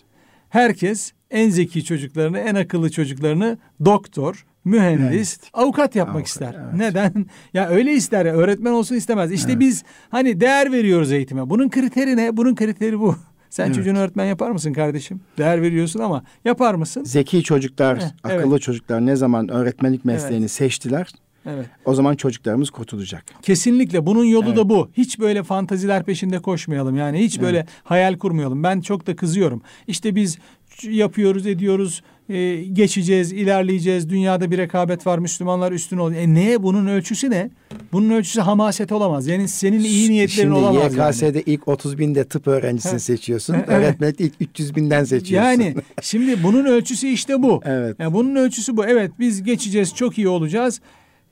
Herkes 0.48 1.12
en 1.30 1.50
zeki 1.50 1.84
çocuklarını, 1.84 2.38
en 2.38 2.54
akıllı 2.54 2.90
çocuklarını 2.90 3.58
doktor, 3.84 4.46
mühendis, 4.64 5.38
evet. 5.42 5.50
avukat 5.52 5.96
yapmak 5.96 6.14
avukat, 6.14 6.28
ister. 6.28 6.56
Evet. 6.64 6.74
Neden? 6.74 7.26
Ya 7.54 7.68
öyle 7.68 7.92
ister 7.92 8.26
ya 8.26 8.34
öğretmen 8.34 8.72
olsun 8.72 8.94
istemez. 8.94 9.32
İşte 9.32 9.50
evet. 9.50 9.60
biz 9.60 9.84
hani 10.10 10.40
değer 10.40 10.72
veriyoruz 10.72 11.12
eğitime. 11.12 11.50
Bunun 11.50 11.68
kriteri 11.68 12.16
ne? 12.16 12.36
Bunun 12.36 12.54
kriteri 12.54 13.00
bu. 13.00 13.16
Sen 13.50 13.66
evet. 13.66 13.74
çocuğunu 13.74 13.98
öğretmen 13.98 14.24
yapar 14.24 14.50
mısın 14.50 14.72
kardeşim? 14.72 15.20
Değer 15.38 15.62
veriyorsun 15.62 16.00
ama 16.00 16.24
yapar 16.44 16.74
mısın? 16.74 17.04
Zeki 17.04 17.42
çocuklar, 17.42 17.98
Heh, 17.98 18.04
akıllı 18.22 18.52
evet. 18.52 18.62
çocuklar 18.62 19.06
ne 19.06 19.16
zaman 19.16 19.48
öğretmenlik 19.48 20.04
mesleğini 20.04 20.38
evet. 20.38 20.50
seçtiler? 20.50 21.12
Evet. 21.48 21.66
O 21.84 21.94
zaman 21.94 22.16
çocuklarımız 22.16 22.70
kurtulacak. 22.70 23.24
Kesinlikle 23.42 24.06
bunun 24.06 24.24
yolu 24.24 24.48
evet. 24.48 24.56
da 24.56 24.68
bu. 24.68 24.90
Hiç 24.96 25.18
böyle 25.18 25.42
fantaziler 25.42 26.04
peşinde 26.04 26.38
koşmayalım. 26.38 26.96
Yani 26.96 27.18
hiç 27.18 27.40
böyle 27.40 27.58
evet. 27.58 27.68
hayal 27.84 28.18
kurmayalım. 28.18 28.62
Ben 28.62 28.80
çok 28.80 29.06
da 29.06 29.16
kızıyorum. 29.16 29.62
İşte 29.86 30.14
biz 30.14 30.38
yapıyoruz, 30.82 31.46
ediyoruz, 31.46 32.02
e, 32.28 32.64
geçeceğiz, 32.64 33.32
ilerleyeceğiz. 33.32 34.10
Dünyada 34.10 34.50
bir 34.50 34.58
rekabet 34.58 35.06
var, 35.06 35.18
Müslümanlar 35.18 35.72
üstün 35.72 35.98
oluyor. 35.98 36.20
E 36.20 36.34
ne? 36.34 36.62
Bunun 36.62 36.86
ölçüsü 36.86 37.30
ne? 37.30 37.50
Bunun 37.92 38.10
ölçüsü 38.10 38.40
hamaset 38.40 38.92
olamaz. 38.92 39.26
Yani 39.26 39.48
senin 39.48 39.80
iyi 39.80 40.10
niyetlerin 40.10 40.48
Şimdi 40.48 40.54
olamaz. 40.54 40.94
YKS'de 40.94 41.26
yani. 41.26 41.42
ilk 41.46 41.68
30 41.68 41.98
binde 41.98 42.24
tıp 42.24 42.46
öğrencisini 42.46 43.00
seçiyorsun. 43.00 43.54
Evet. 43.54 43.68
Öğretmenlikte 43.68 44.24
ilk 44.24 44.34
300 44.40 44.76
binden 44.76 45.04
seçiyorsun. 45.04 45.50
Yani 45.50 45.74
şimdi 46.02 46.42
bunun 46.42 46.64
ölçüsü 46.64 47.06
işte 47.06 47.42
bu. 47.42 47.62
Evet. 47.68 47.96
Yani 47.98 48.14
bunun 48.14 48.36
ölçüsü 48.36 48.76
bu. 48.76 48.86
Evet 48.86 49.10
biz 49.18 49.42
geçeceğiz, 49.42 49.94
çok 49.94 50.18
iyi 50.18 50.28
olacağız. 50.28 50.80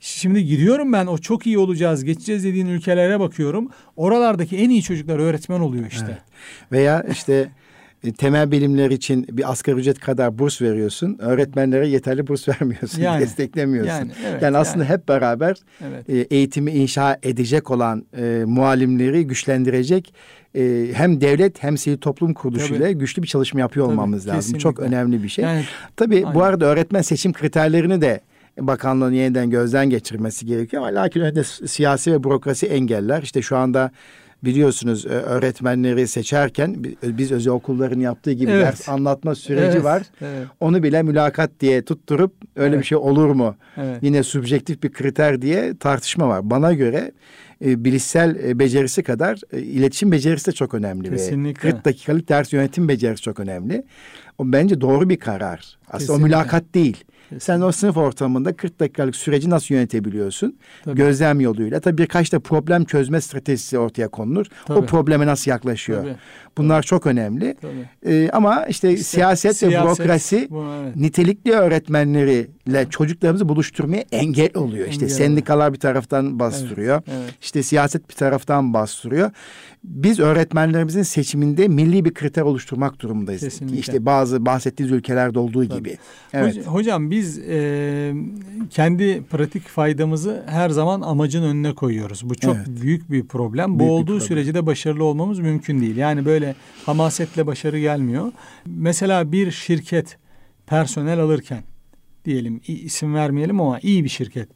Şimdi 0.06 0.44
gidiyorum 0.44 0.92
ben 0.92 1.06
o 1.06 1.18
çok 1.18 1.46
iyi 1.46 1.58
olacağız, 1.58 2.04
geçeceğiz 2.04 2.44
dediğin 2.44 2.66
ülkelere 2.66 3.20
bakıyorum. 3.20 3.68
Oralardaki 3.96 4.56
en 4.56 4.70
iyi 4.70 4.82
çocuklar 4.82 5.18
öğretmen 5.18 5.60
oluyor 5.60 5.86
işte. 5.90 6.06
Evet. 6.08 6.18
Veya 6.72 7.04
işte 7.12 7.50
e, 8.04 8.12
temel 8.12 8.50
bilimler 8.50 8.90
için 8.90 9.26
bir 9.30 9.50
asgari 9.50 9.76
ücret 9.76 10.00
kadar 10.00 10.38
burs 10.38 10.62
veriyorsun. 10.62 11.16
Öğretmenlere 11.18 11.88
yeterli 11.88 12.26
burs 12.26 12.48
vermiyorsun, 12.62 13.02
yani, 13.02 13.20
desteklemiyorsun. 13.20 13.92
Yani, 13.92 14.12
evet, 14.26 14.42
yani 14.42 14.56
aslında 14.56 14.84
yani. 14.84 14.92
hep 14.92 15.08
beraber 15.08 15.56
evet. 15.88 16.10
E, 16.10 16.36
eğitimi 16.36 16.70
inşa 16.70 17.18
edecek 17.22 17.70
olan 17.70 18.06
e, 18.16 18.44
muallimleri 18.46 19.26
güçlendirecek 19.26 20.14
e, 20.54 20.86
hem 20.92 21.20
devlet 21.20 21.62
hem 21.62 21.78
sivil 21.78 21.98
toplum 21.98 22.34
kuruluşuyla 22.34 22.90
güçlü 22.90 23.22
bir 23.22 23.28
çalışma 23.28 23.60
yapıyor 23.60 23.86
Tabii, 23.86 23.92
olmamız 23.92 24.26
lazım. 24.26 24.40
Kesinlikle. 24.40 24.62
Çok 24.62 24.80
önemli 24.80 25.22
bir 25.22 25.28
şey. 25.28 25.44
Yani, 25.44 25.64
Tabii 25.96 26.16
aynen. 26.16 26.34
bu 26.34 26.42
arada 26.42 26.66
öğretmen 26.66 27.02
seçim 27.02 27.32
kriterlerini 27.32 28.00
de 28.00 28.20
bakanlığın 28.58 29.12
yeniden 29.12 29.50
gözden 29.50 29.90
geçirmesi 29.90 30.46
gerekiyor. 30.46 30.82
Ama 30.82 31.00
lakin 31.00 31.20
önünde 31.20 31.44
siyasi 31.44 32.12
ve 32.12 32.24
bürokrasi 32.24 32.66
engeller. 32.66 33.22
İşte 33.22 33.42
şu 33.42 33.56
anda 33.56 33.90
biliyorsunuz 34.44 35.06
e, 35.06 35.08
öğretmenleri 35.08 36.08
seçerken 36.08 36.84
biz 37.02 37.32
özel 37.32 37.52
okulların 37.52 38.00
yaptığı 38.00 38.32
gibi 38.32 38.50
evet. 38.50 38.66
ders 38.66 38.88
anlatma 38.88 39.34
süreci 39.34 39.76
evet. 39.76 39.84
var. 39.84 40.02
Evet. 40.20 40.46
Onu 40.60 40.82
bile 40.82 41.02
mülakat 41.02 41.50
diye 41.60 41.82
tutturup 41.82 42.34
öyle 42.56 42.68
evet. 42.68 42.80
bir 42.80 42.86
şey 42.86 42.98
olur 42.98 43.30
mu? 43.30 43.56
Evet. 43.76 43.98
Yine 44.02 44.22
subjektif 44.22 44.82
bir 44.82 44.92
kriter 44.92 45.42
diye 45.42 45.76
tartışma 45.76 46.28
var. 46.28 46.50
Bana 46.50 46.72
göre 46.72 47.12
e, 47.64 47.84
bilişsel 47.84 48.36
e, 48.36 48.58
becerisi 48.58 49.02
kadar 49.02 49.40
e, 49.52 49.60
iletişim 49.60 50.12
becerisi 50.12 50.46
de 50.46 50.52
çok 50.52 50.74
önemli. 50.74 51.10
Kesinlikle. 51.10 51.68
Ve 51.68 51.72
40 51.72 51.84
dakikalık 51.84 52.28
ders 52.28 52.52
yönetim 52.52 52.88
becerisi 52.88 53.22
çok 53.22 53.40
önemli. 53.40 53.84
O 54.38 54.52
bence 54.52 54.80
doğru 54.80 55.08
bir 55.08 55.18
karar. 55.18 55.78
Aslında 55.88 55.98
Kesinlikle. 55.98 56.22
o 56.22 56.26
mülakat 56.26 56.74
değil. 56.74 57.04
Sen 57.38 57.60
o 57.60 57.72
sınıf 57.72 57.96
ortamında 57.96 58.56
40 58.56 58.80
dakikalık 58.80 59.16
süreci 59.16 59.50
nasıl 59.50 59.74
yönetebiliyorsun? 59.74 60.56
Tabii. 60.84 60.96
Gözlem 60.96 61.40
yoluyla. 61.40 61.80
Tabii 61.80 61.98
birkaç 61.98 62.32
da 62.32 62.40
problem 62.40 62.84
çözme 62.84 63.20
stratejisi 63.20 63.78
ortaya 63.78 64.08
konulur. 64.08 64.46
Tabii. 64.66 64.78
O 64.78 64.86
probleme 64.86 65.26
nasıl 65.26 65.50
yaklaşıyor? 65.50 66.02
Tabii. 66.02 66.16
Bunlar 66.58 66.76
Tabii. 66.76 66.86
çok 66.86 67.06
önemli. 67.06 67.56
Ee, 68.06 68.30
ama 68.32 68.66
işte, 68.66 68.92
işte 68.92 69.04
siyaset, 69.04 69.56
siyaset 69.56 69.82
ve 69.82 69.84
bürokrasi 69.84 70.48
bu, 70.50 70.64
evet. 70.82 70.96
nitelikli 70.96 71.52
öğretmenleriyle 71.52 72.90
çocuklarımızı 72.90 73.48
buluşturmaya 73.48 74.04
engel 74.12 74.50
oluyor. 74.54 74.84
Engel 74.84 74.90
işte 74.90 75.08
sendikalar 75.08 75.72
bir 75.72 75.78
taraftan 75.78 76.38
bastırıyor. 76.38 77.02
Evet. 77.06 77.18
Evet. 77.22 77.34
İşte 77.42 77.62
siyaset 77.62 78.10
bir 78.10 78.14
taraftan 78.14 78.74
bastırıyor 78.74 79.30
biz 79.86 80.20
öğretmenlerimizin 80.20 81.02
seçiminde 81.02 81.68
milli 81.68 82.04
bir 82.04 82.14
kriter 82.14 82.42
oluşturmak 82.42 83.00
durumundayız. 83.00 83.40
Kesinlikle. 83.40 83.78
İşte 83.78 84.06
bazı 84.06 84.46
bahsettiğiniz 84.46 84.96
ülkelerde 84.96 85.38
olduğu 85.38 85.68
Tabii. 85.68 85.78
gibi. 85.78 85.98
Evet. 86.32 86.66
Hocam 86.66 87.10
biz 87.10 87.38
e, 87.38 88.14
kendi 88.70 89.22
pratik 89.30 89.68
faydamızı 89.68 90.42
her 90.46 90.70
zaman 90.70 91.00
amacın 91.00 91.42
önüne 91.42 91.74
koyuyoruz. 91.74 92.30
Bu 92.30 92.34
çok 92.34 92.56
evet. 92.56 92.66
büyük 92.82 93.10
bir 93.10 93.24
problem. 93.24 93.78
Büyük 93.78 93.90
Bu 93.90 93.94
olduğu 93.94 94.06
problem. 94.06 94.20
sürece 94.20 94.54
de 94.54 94.66
başarılı 94.66 95.04
olmamız 95.04 95.38
mümkün 95.38 95.80
değil. 95.80 95.96
Yani 95.96 96.24
böyle 96.24 96.54
hamasetle 96.86 97.46
başarı 97.46 97.78
gelmiyor. 97.78 98.32
Mesela 98.66 99.32
bir 99.32 99.50
şirket 99.50 100.18
personel 100.66 101.20
alırken 101.20 101.62
diyelim 102.24 102.60
isim 102.66 103.14
vermeyelim 103.14 103.60
ama 103.60 103.78
iyi 103.80 104.04
bir 104.04 104.08
şirket 104.08 104.48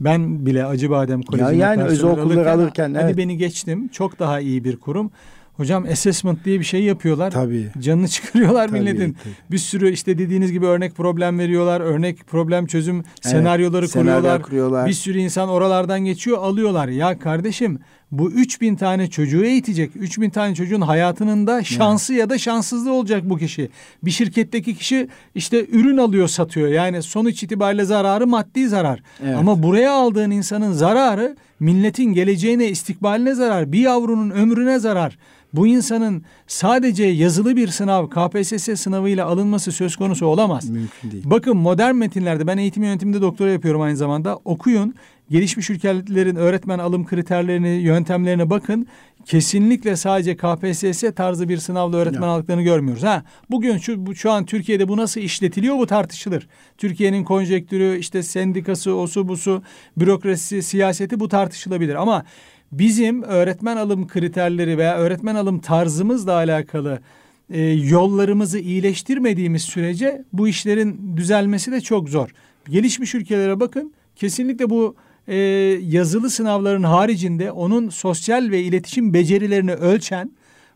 ben 0.00 0.46
bile 0.46 0.64
Acıbadem 0.64 1.22
Koleji'ne 1.22 1.56
ya 1.56 1.70
yani 1.70 1.82
özel 1.82 2.10
okulları 2.10 2.50
alırken, 2.50 2.58
alırken 2.58 2.94
hadi 2.94 3.16
beni 3.16 3.36
geçtim. 3.36 3.88
Çok 3.88 4.18
daha 4.18 4.40
iyi 4.40 4.64
bir 4.64 4.76
kurum. 4.76 5.10
Hocam 5.58 5.84
assessment 5.92 6.44
diye 6.44 6.60
bir 6.60 6.64
şey 6.64 6.82
yapıyorlar. 6.82 7.30
Tabii. 7.30 7.70
Canını 7.78 8.08
çıkarıyorlar 8.08 8.68
tabii, 8.68 8.80
milletin. 8.80 9.12
Tabii. 9.12 9.32
Bir 9.50 9.58
sürü 9.58 9.90
işte 9.90 10.18
dediğiniz 10.18 10.52
gibi 10.52 10.66
örnek 10.66 10.94
problem 10.96 11.38
veriyorlar. 11.38 11.80
Örnek 11.80 12.26
problem 12.26 12.66
çözüm 12.66 12.96
evet, 12.96 13.06
senaryoları 13.20 13.88
kuruyorlar. 13.88 14.42
kuruyorlar. 14.42 14.86
Bir 14.86 14.92
sürü 14.92 15.18
insan 15.18 15.48
oralardan 15.48 16.00
geçiyor 16.00 16.38
alıyorlar. 16.38 16.88
Ya 16.88 17.18
kardeşim 17.18 17.78
bu 18.10 18.30
3000 18.30 18.76
tane 18.76 19.10
çocuğu 19.10 19.44
eğitecek. 19.44 19.90
3000 19.94 20.30
tane 20.30 20.54
çocuğun 20.54 20.80
hayatının 20.80 21.46
da 21.46 21.64
şansı 21.64 22.14
ya 22.14 22.30
da 22.30 22.38
şanssızlığı 22.38 22.92
olacak 22.92 23.22
bu 23.24 23.38
kişi. 23.38 23.68
Bir 24.02 24.10
şirketteki 24.10 24.74
kişi 24.74 25.08
işte 25.34 25.66
ürün 25.66 25.96
alıyor 25.96 26.28
satıyor. 26.28 26.68
Yani 26.68 27.02
sonuç 27.02 27.42
itibariyle 27.42 27.84
zararı 27.84 28.26
maddi 28.26 28.68
zarar. 28.68 29.02
Evet. 29.24 29.36
Ama 29.36 29.62
buraya 29.62 29.92
aldığın 29.92 30.30
insanın 30.30 30.72
zararı 30.72 31.36
milletin 31.60 32.12
geleceğine, 32.12 32.68
istikbaline 32.68 33.34
zarar. 33.34 33.72
Bir 33.72 33.80
yavrunun 33.80 34.30
ömrüne 34.30 34.78
zarar 34.78 35.18
bu 35.52 35.66
insanın 35.66 36.22
sadece 36.46 37.04
yazılı 37.04 37.56
bir 37.56 37.68
sınav 37.68 38.06
KPSS 38.08 38.80
sınavıyla 38.80 39.26
alınması 39.26 39.72
söz 39.72 39.96
konusu 39.96 40.26
olamaz. 40.26 40.70
Mümkün 40.70 41.10
değil. 41.10 41.22
Bakın 41.26 41.56
modern 41.56 41.94
metinlerde 41.94 42.46
ben 42.46 42.58
eğitim 42.58 42.82
yönetiminde 42.82 43.20
doktora 43.20 43.50
yapıyorum 43.50 43.80
aynı 43.80 43.96
zamanda. 43.96 44.36
Okuyun. 44.44 44.94
Gelişmiş 45.30 45.70
ülkelerin 45.70 46.36
öğretmen 46.36 46.78
alım 46.78 47.06
kriterlerini, 47.06 47.68
yöntemlerine 47.68 48.50
bakın. 48.50 48.86
Kesinlikle 49.24 49.96
sadece 49.96 50.36
KPSS 50.36 51.04
tarzı 51.16 51.48
bir 51.48 51.58
sınavla 51.58 51.96
öğretmen 51.96 52.26
ya. 52.26 52.28
aldıklarını 52.28 52.62
görmüyoruz. 52.62 53.02
Ha, 53.02 53.22
bugün 53.50 53.78
şu 53.78 54.06
bu, 54.06 54.14
şu 54.14 54.30
an 54.30 54.46
Türkiye'de 54.46 54.88
bu 54.88 54.96
nasıl 54.96 55.20
işletiliyor 55.20 55.78
bu 55.78 55.86
tartışılır. 55.86 56.48
Türkiye'nin 56.78 57.24
konjektürü, 57.24 57.98
işte 57.98 58.22
sendikası, 58.22 58.94
osu 58.94 59.28
busu, 59.28 59.62
bürokrasisi, 59.96 60.62
siyaseti 60.62 61.20
bu 61.20 61.28
tartışılabilir 61.28 61.94
ama 61.94 62.24
bizim 62.72 63.22
öğretmen 63.22 63.76
alım 63.76 64.08
kriterleri 64.08 64.78
veya 64.78 64.96
öğretmen 64.96 65.34
alım 65.34 65.58
tarzımızla 65.58 66.32
alakalı 66.32 67.00
e, 67.50 67.60
yollarımızı 67.62 68.58
iyileştirmediğimiz 68.58 69.62
sürece 69.62 70.24
bu 70.32 70.48
işlerin 70.48 71.16
düzelmesi 71.16 71.72
de 71.72 71.80
çok 71.80 72.08
zor. 72.08 72.28
Gelişmiş 72.68 73.14
ülkelere 73.14 73.60
bakın 73.60 73.92
kesinlikle 74.16 74.70
bu 74.70 74.96
e, 75.28 75.36
yazılı 75.86 76.30
sınavların 76.30 76.82
haricinde 76.82 77.52
onun 77.52 77.88
sosyal 77.88 78.50
ve 78.50 78.62
iletişim 78.62 79.14
becerilerini 79.14 79.72
ölçen 79.74 80.30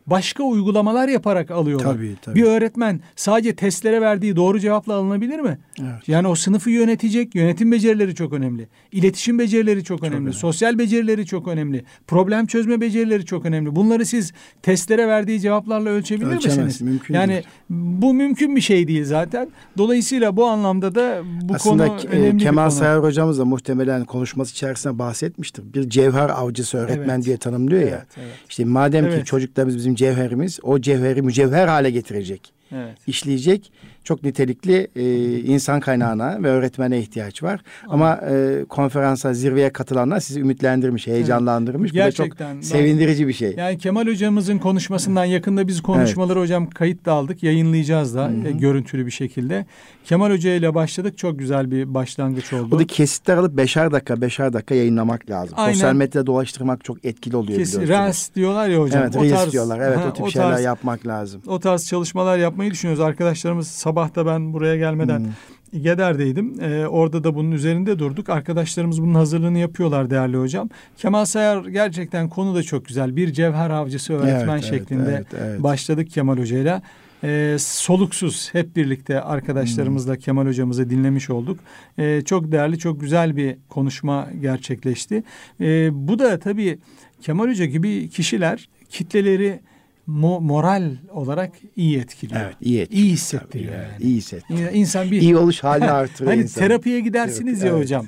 başka 0.07 0.43
uygulamalar 0.43 1.07
yaparak 1.07 1.51
alıyorlar. 1.51 1.93
Tabii, 1.93 2.15
tabii. 2.21 2.35
Bir 2.35 2.43
öğretmen 2.43 2.99
sadece 3.15 3.55
testlere 3.55 4.01
verdiği 4.01 4.35
doğru 4.35 4.59
cevapla 4.59 4.93
alınabilir 4.93 5.39
mi? 5.39 5.57
Evet. 5.81 6.07
Yani 6.07 6.27
o 6.27 6.35
sınıfı 6.35 6.69
yönetecek 6.69 7.35
yönetim 7.35 7.71
becerileri 7.71 8.15
çok 8.15 8.33
önemli. 8.33 8.67
İletişim 8.91 9.39
becerileri 9.39 9.83
çok 9.83 10.03
önemli. 10.03 10.17
önemli. 10.17 10.33
Sosyal 10.33 10.77
becerileri 10.77 11.25
çok 11.25 11.47
önemli. 11.47 11.83
Problem 12.07 12.45
çözme 12.45 12.81
becerileri 12.81 13.25
çok 13.25 13.45
önemli. 13.45 13.75
Bunları 13.75 14.05
siz 14.05 14.33
testlere 14.61 15.07
verdiği 15.07 15.39
cevaplarla 15.41 15.89
ölçebilir 15.89 16.27
Ölçemez, 16.27 16.57
misiniz? 16.57 16.81
mümkün 16.81 17.13
yani 17.13 17.31
değil. 17.33 17.43
bu 17.69 18.13
mümkün 18.13 18.55
bir 18.55 18.61
şey 18.61 18.87
değil 18.87 19.05
zaten. 19.05 19.49
Dolayısıyla 19.77 20.37
bu 20.37 20.45
anlamda 20.45 20.95
da 20.95 21.21
bu 21.41 21.53
Aslında 21.55 21.87
konu 21.87 21.99
e, 22.01 22.07
önemli 22.07 22.43
Kemal 22.43 22.69
konu. 22.69 22.71
Sayar 22.79 23.03
hocamız 23.03 23.39
da 23.39 23.45
muhtemelen 23.45 24.05
konuşması 24.05 24.51
içerisinde 24.51 24.99
bahsetmiştir. 24.99 25.73
Bir 25.73 25.89
cevher 25.89 26.29
avcısı 26.29 26.77
öğretmen 26.77 27.15
Evet. 27.15 27.25
diye 27.25 27.37
tanımlıyor 27.37 27.81
ya. 27.81 27.87
Evet, 27.87 28.07
evet. 28.17 28.33
İşte 28.49 28.65
madem 28.65 29.05
ki 29.05 29.11
Evet. 29.13 29.25
çocuklarımız 29.25 29.77
bizim 29.77 29.92
cevherimiz, 29.95 30.59
o 30.63 30.81
cevheri 30.81 31.21
mücevher 31.21 31.67
hale 31.67 31.91
getirecek, 31.91 32.53
Evet. 32.71 32.97
işleyecek 33.07 33.71
çok 34.03 34.23
nitelikli 34.23 34.87
e, 34.95 35.39
insan 35.39 35.79
kaynağına 35.79 36.43
ve 36.43 36.47
öğretmene 36.47 36.99
ihtiyaç 36.99 37.43
var. 37.43 37.61
Ama 37.87 38.19
e, 38.31 38.65
konferansa, 38.69 39.33
zirveye 39.33 39.69
katılanlar 39.69 40.19
sizi 40.19 40.39
ümitlendirmiş, 40.39 41.07
heyecanlandırmış. 41.07 41.91
Bu 41.91 41.95
da 41.95 41.99
Gerçekten. 41.99 42.53
çok 42.55 42.63
sevindirici 42.65 43.27
bir 43.27 43.33
şey. 43.33 43.53
Yani 43.57 43.77
Kemal 43.77 44.07
hocamızın 44.07 44.57
konuşmasından 44.57 45.25
yakında 45.25 45.67
biz 45.67 45.81
konuşmaları 45.81 46.39
hocam 46.39 46.69
kayıt 46.69 47.05
da 47.05 47.11
aldık. 47.11 47.43
Yayınlayacağız 47.43 48.15
da 48.15 48.31
e, 48.47 48.51
görüntülü 48.51 49.05
bir 49.05 49.11
şekilde. 49.11 49.65
Kemal 50.05 50.31
Hoca 50.31 50.53
ile 50.55 50.75
başladık. 50.75 51.17
Çok 51.17 51.39
güzel 51.39 51.71
bir 51.71 51.93
başlangıç 51.93 52.53
oldu. 52.53 52.71
Bu 52.71 52.79
da 52.79 52.87
kesitler 52.87 53.37
alıp 53.37 53.57
beşer 53.57 53.91
dakika, 53.91 54.21
beşer 54.21 54.53
dakika 54.53 54.75
yayınlamak 54.75 55.29
lazım. 55.29 55.53
Aynen. 55.57 55.73
Sosyal 55.73 55.93
medyada 55.93 56.25
dolaştırmak 56.25 56.83
çok 56.83 57.05
etkili 57.05 57.35
oluyor 57.37 57.59
Kes, 57.59 57.67
biliyorsunuz. 57.73 57.89
Reels 57.89 58.29
diyorlar 58.35 58.69
ya 58.69 58.79
hocam. 58.79 59.03
Evet, 59.03 59.15
O 59.15 59.19
tarz- 59.35 59.51
diyorlar. 59.51 59.79
Evet, 59.79 59.97
Ha, 59.97 60.07
o 60.09 60.13
tip 60.13 60.23
o 60.25 60.29
şeyler 60.31 60.47
tarz- 60.51 60.63
yapmak 60.63 61.07
lazım. 61.07 61.41
O 61.47 61.59
tarz 61.59 61.87
çalışmalar 61.87 62.37
yapmayı 62.37 62.71
düşünüyoruz. 62.71 63.03
Arkadaşlarımız 63.03 63.67
sabah 63.67 63.92
da 63.95 64.25
ben 64.25 64.53
buraya 64.53 64.77
gelmeden 64.77 65.19
Hmm. 65.19 65.81
Geder'deydim. 65.81 66.61
Ee, 66.61 66.87
orada 66.87 67.23
da 67.23 67.35
bunun 67.35 67.51
üzerinde 67.51 67.99
durduk. 67.99 68.29
Arkadaşlarımız 68.29 69.01
bunun 69.01 69.13
hazırlığını 69.13 69.57
yapıyorlar 69.57 70.09
değerli 70.09 70.37
hocam. 70.37 70.69
Kemal 70.97 71.25
Sayar 71.25 71.65
gerçekten 71.65 72.29
konu 72.29 72.55
da 72.55 72.63
çok 72.63 72.85
güzel. 72.85 73.15
Bir 73.15 73.33
cevher 73.33 73.69
avcısı 73.69 74.13
öğretmen 74.13 74.33
Evet, 74.33 74.49
evet, 74.49 74.63
şeklinde 74.63 75.09
evet, 75.09 75.27
evet. 75.41 75.63
başladık 75.63 76.09
Kemal 76.09 76.37
Hoca'yla. 76.37 76.81
Ee, 77.23 77.55
soluksuz 77.59 78.49
hep 78.51 78.75
birlikte 78.75 79.21
arkadaşlarımızla 79.21 80.15
Kemal 80.15 80.45
Hocamızı 80.45 80.89
dinlemiş 80.89 81.29
olduk. 81.29 81.59
Ee, 81.97 82.21
çok 82.25 82.51
değerli, 82.51 82.79
çok 82.79 83.01
güzel 83.01 83.35
bir 83.35 83.55
konuşma 83.69 84.27
gerçekleşti. 84.41 85.23
Ee, 85.61 85.89
bu 85.93 86.19
da 86.19 86.39
tabii 86.39 86.79
Kemal 87.21 87.47
Hoca 87.49 87.65
gibi 87.65 88.09
kişiler 88.09 88.69
kitleleri 88.89 89.59
mo- 90.09 90.41
moral 90.43 90.91
olarak 91.11 91.51
iyi 91.75 91.97
etkiliyor. 91.99 92.41
Evet, 92.41 92.55
iyi 92.61 92.81
et. 92.81 92.93
İyi 92.93 93.11
hissettiriyor 93.11 93.73
Evet, 93.73 93.87
yani. 93.93 94.03
iyi 94.03 94.17
hisset. 94.17 94.43
İnsan 94.73 95.11
bir 95.11 95.21
İyi 95.21 95.37
oluş 95.37 95.63
halini 95.63 95.91
artırıyor 95.91 96.31
hani 96.33 96.43
insanı. 96.43 96.67
terapiye 96.67 96.99
gidersiniz 96.99 97.59
Terapi, 97.59 97.65
ya 97.67 97.73
evet. 97.73 97.83
hocam. 97.83 98.05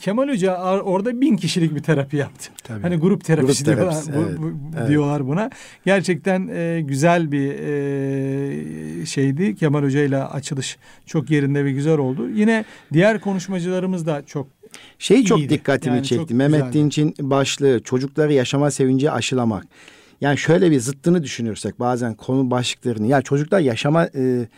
Kemal 0.00 0.28
Hoca 0.28 0.56
orada 0.82 1.20
bin 1.20 1.36
kişilik 1.36 1.74
bir 1.74 1.80
terapi 1.82 2.16
yaptı. 2.16 2.50
Tabii. 2.64 2.82
Hani 2.82 2.96
grup 2.96 3.24
terapisi, 3.24 3.64
Grup 3.64 3.76
diyorlar, 3.76 4.02
terapisi, 4.02 4.12
bu- 4.14 4.28
evet, 4.28 4.38
bu- 4.38 4.76
evet. 4.78 4.88
diyorlar 4.88 5.26
buna. 5.28 5.50
Gerçekten 5.84 6.48
e, 6.54 6.80
güzel 6.80 7.32
bir 7.32 7.50
e, 9.02 9.06
şeydi. 9.06 9.54
Kemal 9.54 9.82
Hoca 9.82 10.02
ile 10.02 10.22
açılış 10.24 10.76
çok 11.06 11.30
yerinde 11.30 11.64
ve 11.64 11.72
güzel 11.72 11.98
oldu. 11.98 12.28
Yine 12.30 12.64
diğer 12.92 13.20
konuşmacılarımız 13.20 14.06
da 14.06 14.22
çok 14.26 14.46
Şey 14.98 15.24
çok 15.24 15.38
dikkatimi 15.48 15.96
Yani 15.96 16.06
çekti. 16.06 16.34
Mehmet. 16.34 16.72
Dinç'in 16.72 17.14
başlığı 17.20 17.80
çocukları 17.82 18.32
yaşama 18.32 18.70
sevinci 18.70 19.10
aşılamak. 19.10 19.66
Yani 20.20 20.38
şöyle 20.38 20.70
bir 20.70 20.80
zıttını 20.80 21.22
düşünürsek 21.22 21.80
bazen 21.80 22.14
konu 22.14 22.50
başlıklarını. 22.50 23.06
Ya 23.06 23.22
çocuklar 23.22 23.60
yaşama 23.60 24.04
e, 24.04 24.48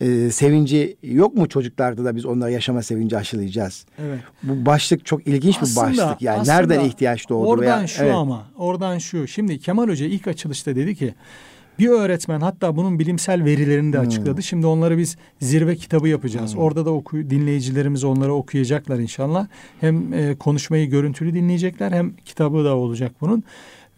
e, 0.00 0.30
sevinci 0.30 0.96
yok 1.02 1.34
mu 1.34 1.48
çocuklarda 1.48 2.04
da 2.04 2.16
biz 2.16 2.26
onlara 2.26 2.50
yaşama 2.50 2.82
sevinci 2.82 3.16
aşılayacağız. 3.16 3.86
evet. 3.98 4.18
Bu 4.42 4.66
başlık 4.66 5.06
çok 5.06 5.26
ilginç 5.26 5.56
bir 5.56 5.76
başlık. 5.76 6.22
Yani 6.22 6.40
aslında 6.40 6.56
nereden 6.56 6.80
ihtiyaç 6.80 7.28
doğdu 7.28 7.48
Oradan 7.48 7.78
veya 7.78 7.86
şu 7.86 8.02
evet. 8.02 8.14
ama 8.14 8.46
oradan 8.56 8.98
şu. 8.98 9.26
Şimdi 9.26 9.58
Kemal 9.58 9.88
Hoca 9.88 10.06
ilk 10.06 10.28
açılışta 10.28 10.76
dedi 10.76 10.94
ki 10.94 11.14
bir 11.78 11.88
öğretmen 11.88 12.40
hatta 12.40 12.76
bunun 12.76 12.98
bilimsel 12.98 13.44
verilerini 13.44 13.92
de 13.92 13.98
açıkladı. 13.98 14.42
Şimdi 14.42 14.66
onları 14.66 14.98
biz 14.98 15.16
zirve 15.40 15.76
kitabı 15.76 16.08
yapacağız. 16.08 16.54
Orada 16.56 16.86
da 16.86 16.90
oku, 16.90 17.16
dinleyicilerimiz 17.30 18.04
onları 18.04 18.34
okuyacaklar 18.34 18.98
inşallah. 18.98 19.46
Hem 19.80 20.12
e, 20.12 20.34
konuşmayı 20.34 20.90
görüntülü 20.90 21.34
dinleyecekler 21.34 21.92
hem 21.92 22.16
kitabı 22.24 22.64
da 22.64 22.76
olacak 22.76 23.12
bunun. 23.20 23.44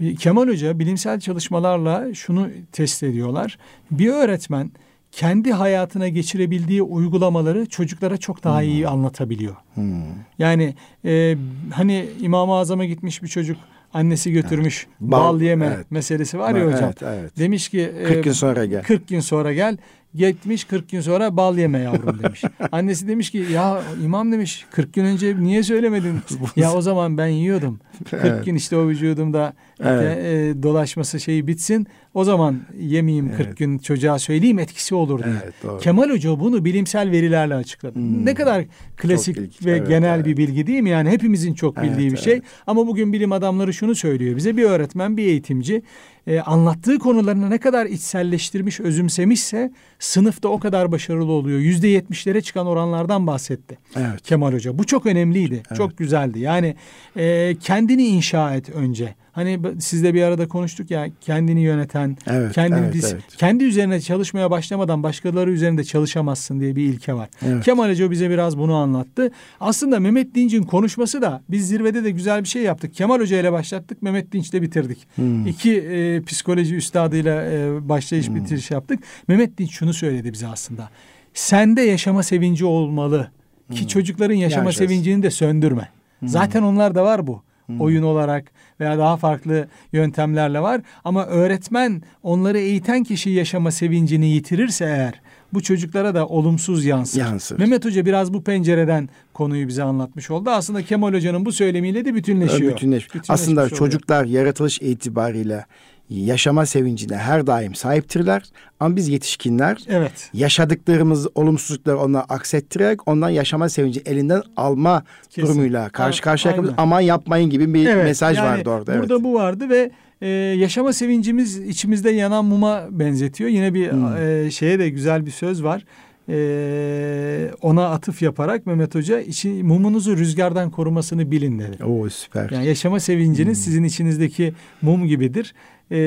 E, 0.00 0.14
Kemal 0.14 0.48
Hoca 0.48 0.78
bilimsel 0.78 1.20
çalışmalarla 1.20 2.14
şunu 2.14 2.48
test 2.72 3.02
ediyorlar. 3.02 3.59
Bir 3.90 4.09
öğretmen 4.09 4.70
kendi 5.12 5.52
hayatına 5.52 6.09
geçirebildiği 6.09 6.82
uygulamaları 6.82 7.66
çocuklara 7.66 8.16
çok 8.16 8.44
daha 8.44 8.62
iyi 8.62 8.88
anlatabiliyor. 8.88 9.56
Hmm. 9.74 10.02
Yani 10.38 10.74
e, 11.04 11.37
hani 11.72 12.09
İmam-ı 12.20 12.54
Azam'a 12.54 12.85
gitmiş 12.85 13.22
bir 13.22 13.28
çocuk 13.28 13.56
annesi 13.94 14.32
götürmüş 14.32 14.87
bal, 15.00 15.35
Bal, 15.35 15.40
yeme 15.40 15.66
evet. 15.76 15.90
meselesi 15.90 16.38
var 16.38 16.54
ya 16.54 16.62
Evet, 16.62 16.74
hocam. 16.74 16.92
evet. 17.02 17.38
Demiş 17.38 17.68
ki 17.68 17.80
e, 17.80 18.04
40 18.04 18.24
gün 18.24 18.32
sonra 18.32 18.64
gel. 18.64 18.82
40 18.82 19.09
gün 19.09 19.20
sonra 19.20 19.52
gel. 19.52 19.76
Gitmiş 20.14 20.64
40 20.64 20.88
gün 20.88 21.00
sonra 21.00 21.37
bal 21.37 21.59
yeme 21.59 21.78
yavrum 21.78 22.22
demiş. 22.22 22.42
Annesi 22.72 23.09
demiş 23.09 23.30
ki 23.30 23.46
ya 23.52 23.82
imam 24.04 24.32
demiş 24.32 24.66
40 24.70 24.94
gün 24.94 25.04
önce 25.04 25.37
niye 25.40 25.62
söylemedin? 25.62 26.18
ya 26.56 26.72
o 26.72 26.80
zaman 26.80 27.18
ben 27.18 27.26
yiyordum. 27.26 27.80
40 28.11 28.24
Evet. 28.24 28.44
gün 28.44 28.54
işte 28.54 28.76
o 28.76 28.88
vücudumda 28.88 29.52
Evet. 29.84 30.18
e, 30.18 30.62
dolaşması 30.62 31.20
şeyi 31.20 31.46
bitsin. 31.46 31.86
O 32.14 32.24
zaman 32.24 32.60
yemeyeyim 32.80 33.32
40 33.36 33.46
Evet. 33.46 33.56
gün 33.56 33.78
çocuğa 33.78 34.18
söyleyeyim 34.18 34.58
etkisi 34.58 34.94
olur 34.94 35.24
diye. 35.24 35.34
Evet, 35.44 35.54
doğru. 35.62 35.78
Kemal 35.78 36.10
Hoca 36.10 36.40
bunu 36.40 36.64
bilimsel 36.64 37.10
verilerle 37.10 37.54
açıkladı. 37.54 37.94
Hmm. 37.94 38.26
Ne 38.26 38.34
kadar 38.34 38.64
klasik 38.96 39.36
ilginç. 39.36 39.64
ve 39.66 39.70
Evet, 39.70 39.88
genel 39.88 40.14
evet. 40.16 40.26
bir 40.26 40.36
bilgi 40.36 40.66
değil 40.66 40.82
mi? 40.82 40.90
Yani 40.90 41.10
hepimizin 41.10 41.54
çok 41.54 41.76
bildiği 41.82 42.06
Evet, 42.08 42.12
bir 42.12 42.16
şey. 42.22 42.32
evet. 42.32 42.42
Ama 42.66 42.86
bugün 42.86 43.12
bilim 43.12 43.32
adamları 43.32 43.72
şunu 43.74 43.94
söylüyor. 43.94 44.36
Bize 44.36 44.56
bir 44.56 44.64
öğretmen, 44.64 45.16
bir 45.16 45.26
eğitimci 45.26 45.82
e, 46.26 46.40
anlattığı 46.40 46.98
konularını 46.98 47.50
ne 47.50 47.58
kadar 47.58 47.86
içselleştirmiş, 47.86 48.80
özümsemişse 48.80 49.72
sınıfta 49.98 50.48
o 50.48 50.58
kadar 50.58 50.92
başarılı 50.92 51.32
oluyor. 51.32 51.58
Yüzde 51.58 51.88
yetmişlere 51.88 52.40
çıkan 52.40 52.66
oranlardan 52.66 53.26
bahsetti. 53.26 53.78
Evet. 53.96 54.22
Kemal 54.22 54.52
Hoca. 54.52 54.78
Bu 54.78 54.84
çok 54.84 55.06
önemliydi. 55.06 55.62
Çok 55.76 55.98
güzeldi. 55.98 56.38
Yani 56.40 56.74
e, 57.16 57.56
kendini 57.60 58.06
inşa 58.06 58.54
et 58.54 58.70
önce. 58.70 59.14
Hani 59.37 59.61
sizle 59.81 60.14
bir 60.14 60.22
arada 60.22 60.49
konuştuk 60.49 60.90
ya 60.90 61.09
kendini 61.20 61.61
yöneten, 61.61 62.16
Evet, 62.27 62.53
kendini 62.53 62.79
evet, 62.85 62.94
dis- 62.94 63.12
evet. 63.12 63.22
kendi 63.37 63.64
üzerine 63.64 64.01
çalışmaya 64.01 64.51
başlamadan 64.51 65.03
başkaları 65.03 65.51
üzerinde 65.51 65.85
çalışamazsın 65.85 66.61
diye 66.61 66.77
bir 66.77 66.83
ilke 66.83 67.14
var. 67.14 67.29
Evet. 67.46 67.64
Kemal 67.64 67.90
Hoca 67.90 68.11
bize 68.11 68.31
biraz 68.31 68.59
bunu 68.59 68.75
anlattı. 68.75 69.31
Aslında 69.61 70.01
Mehmet 70.01 70.35
Dinç'in 70.35 70.62
konuşması 70.62 71.22
da 71.22 71.42
biz 71.49 71.68
zirvede 71.68 72.05
de 72.05 72.11
güzel 72.11 72.42
bir 72.42 72.49
şey 72.49 72.62
yaptık. 72.62 72.94
Kemal 72.94 73.20
Hoca 73.20 73.40
ile 73.40 73.53
başlattık, 73.53 74.03
Mehmet 74.03 74.33
Dinç'le 74.33 74.53
bitirdik. 74.55 74.99
Hmm. 75.16 75.46
İki 75.46 75.77
e, 75.81 76.22
psikoloji 76.22 76.77
üstadıyla 76.77 77.42
e, 77.44 77.88
başlayış 77.88 78.35
bitiriş 78.35 78.70
yaptık. 78.70 78.99
Mehmet 79.29 79.59
Dinç 79.59 79.70
şunu 79.72 79.94
söyledi 79.94 80.33
bize 80.33 80.46
aslında. 80.46 80.88
Sende 81.35 81.83
yaşama 81.83 82.22
sevinci 82.22 82.64
olmalı 82.64 83.31
ki 83.75 83.88
çocukların 83.88 84.35
yaşama 84.35 84.64
Yaşasın. 84.64 84.87
sevincini 84.87 85.22
de 85.22 85.31
söndürme. 85.31 85.88
Zaten 86.25 86.62
onlar 86.62 86.94
da 86.94 87.05
var 87.05 87.27
bu. 87.27 87.42
Oyun 87.81 88.02
olarak 88.02 88.44
veya 88.81 88.98
daha 88.98 89.16
farklı 89.16 89.68
yöntemlerle 89.92 90.61
var. 90.61 90.81
Ama 91.05 91.26
öğretmen 91.26 92.02
onları 92.22 92.59
eğiten 92.59 93.05
kişi 93.05 93.31
yaşama 93.31 93.70
sevincini 93.70 94.26
yitirirse 94.26 94.85
eğer 94.85 95.20
bu 95.52 95.62
çocuklara 95.62 96.14
da 96.14 96.26
olumsuz 96.26 96.85
yansır. 96.85 97.20
Yansır. 97.20 97.59
Mehmet 97.59 97.85
Hoca 97.85 98.07
biraz 98.07 98.35
bu 98.35 98.42
pencereden 98.42 99.09
konuyu 99.35 99.68
bize 99.68 99.83
anlatmış 99.83 100.31
oldu. 100.31 100.50
Aslında 100.50 100.83
Kemal 100.83 101.14
Hoca'nın 101.14 101.44
bu 101.46 101.52
söylemiyle 101.52 102.05
de 102.05 102.14
bütünleşiyor. 102.14 102.72
Bütünleş. 102.74 103.05
Bütünleşmiş 103.05 103.31
Aslında 103.31 103.61
oluyor. 103.61 103.76
çocuklar 103.76 104.24
yaratılış 104.24 104.81
itibariyle 104.83 105.64
yaşama 106.10 106.66
sevincine 106.66 107.16
her 107.16 107.46
daim 107.46 107.74
sahiptirler. 107.74 108.42
Ama 108.80 108.96
biz 108.96 109.08
yetişkinler 109.08 109.84
Evet. 109.88 110.30
yaşadıklarımız 110.34 111.26
olumsuzlukları 111.34 111.98
onlara 111.98 112.22
aksettirerek 112.22 113.08
ondan 113.08 113.30
yaşama 113.30 113.68
sevinci 113.68 114.00
elinden 114.06 114.42
alma 114.56 115.04
Kesin. 115.30 115.42
durumuyla 115.48 115.88
karşı 115.88 116.22
karşıya 116.22 116.56
kalıyoruz. 116.56 116.74
Aman 116.78 117.00
yapmayın 117.00 117.50
gibi 117.50 117.74
bir 117.74 117.86
Evet, 117.86 118.04
mesaj 118.04 118.36
yani 118.36 118.46
vardı 118.48 118.70
orada. 118.70 118.98
Burada 118.98 119.14
evet. 119.14 119.24
bu 119.24 119.34
vardı 119.34 119.68
ve 119.70 119.90
e, 120.20 120.28
yaşama 120.28 120.92
sevincimiz 120.92 121.58
içimizde 121.58 122.10
yanan 122.10 122.44
muma 122.44 122.86
benzetiyor. 122.90 123.50
Yine 123.50 123.74
bir 123.74 123.92
Hmm. 123.92 124.16
e, 124.46 124.50
şeye 124.50 124.78
de 124.78 124.88
güzel 124.88 125.26
bir 125.26 125.30
söz 125.30 125.64
var. 125.64 125.84
E, 126.28 127.50
ona 127.62 127.88
atıf 127.88 128.22
yaparak 128.22 128.66
Mehmet 128.66 128.94
Hoca 128.94 129.20
içi, 129.20 129.48
mumunuzu 129.48 130.16
rüzgardan 130.16 130.70
korumasını 130.70 131.30
bilin 131.30 131.58
dedi. 131.58 131.84
Oo 131.84 132.08
süper. 132.08 132.50
Yani 132.50 132.66
yaşama 132.66 133.00
sevinciniz 133.00 133.64
sizin 133.64 133.84
içinizdeki 133.84 134.52
mum 134.82 135.06
gibidir. 135.06 135.54
E, 135.92 135.98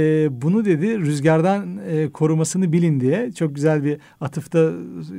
bunu 0.41 0.65
dedi 0.65 0.99
rüzgardan 0.99 1.79
e, 1.89 2.09
korumasını 2.09 2.73
bilin 2.73 2.99
diye 2.99 3.31
çok 3.31 3.55
güzel 3.55 3.83
bir 3.83 3.97
atıfta 4.21 4.71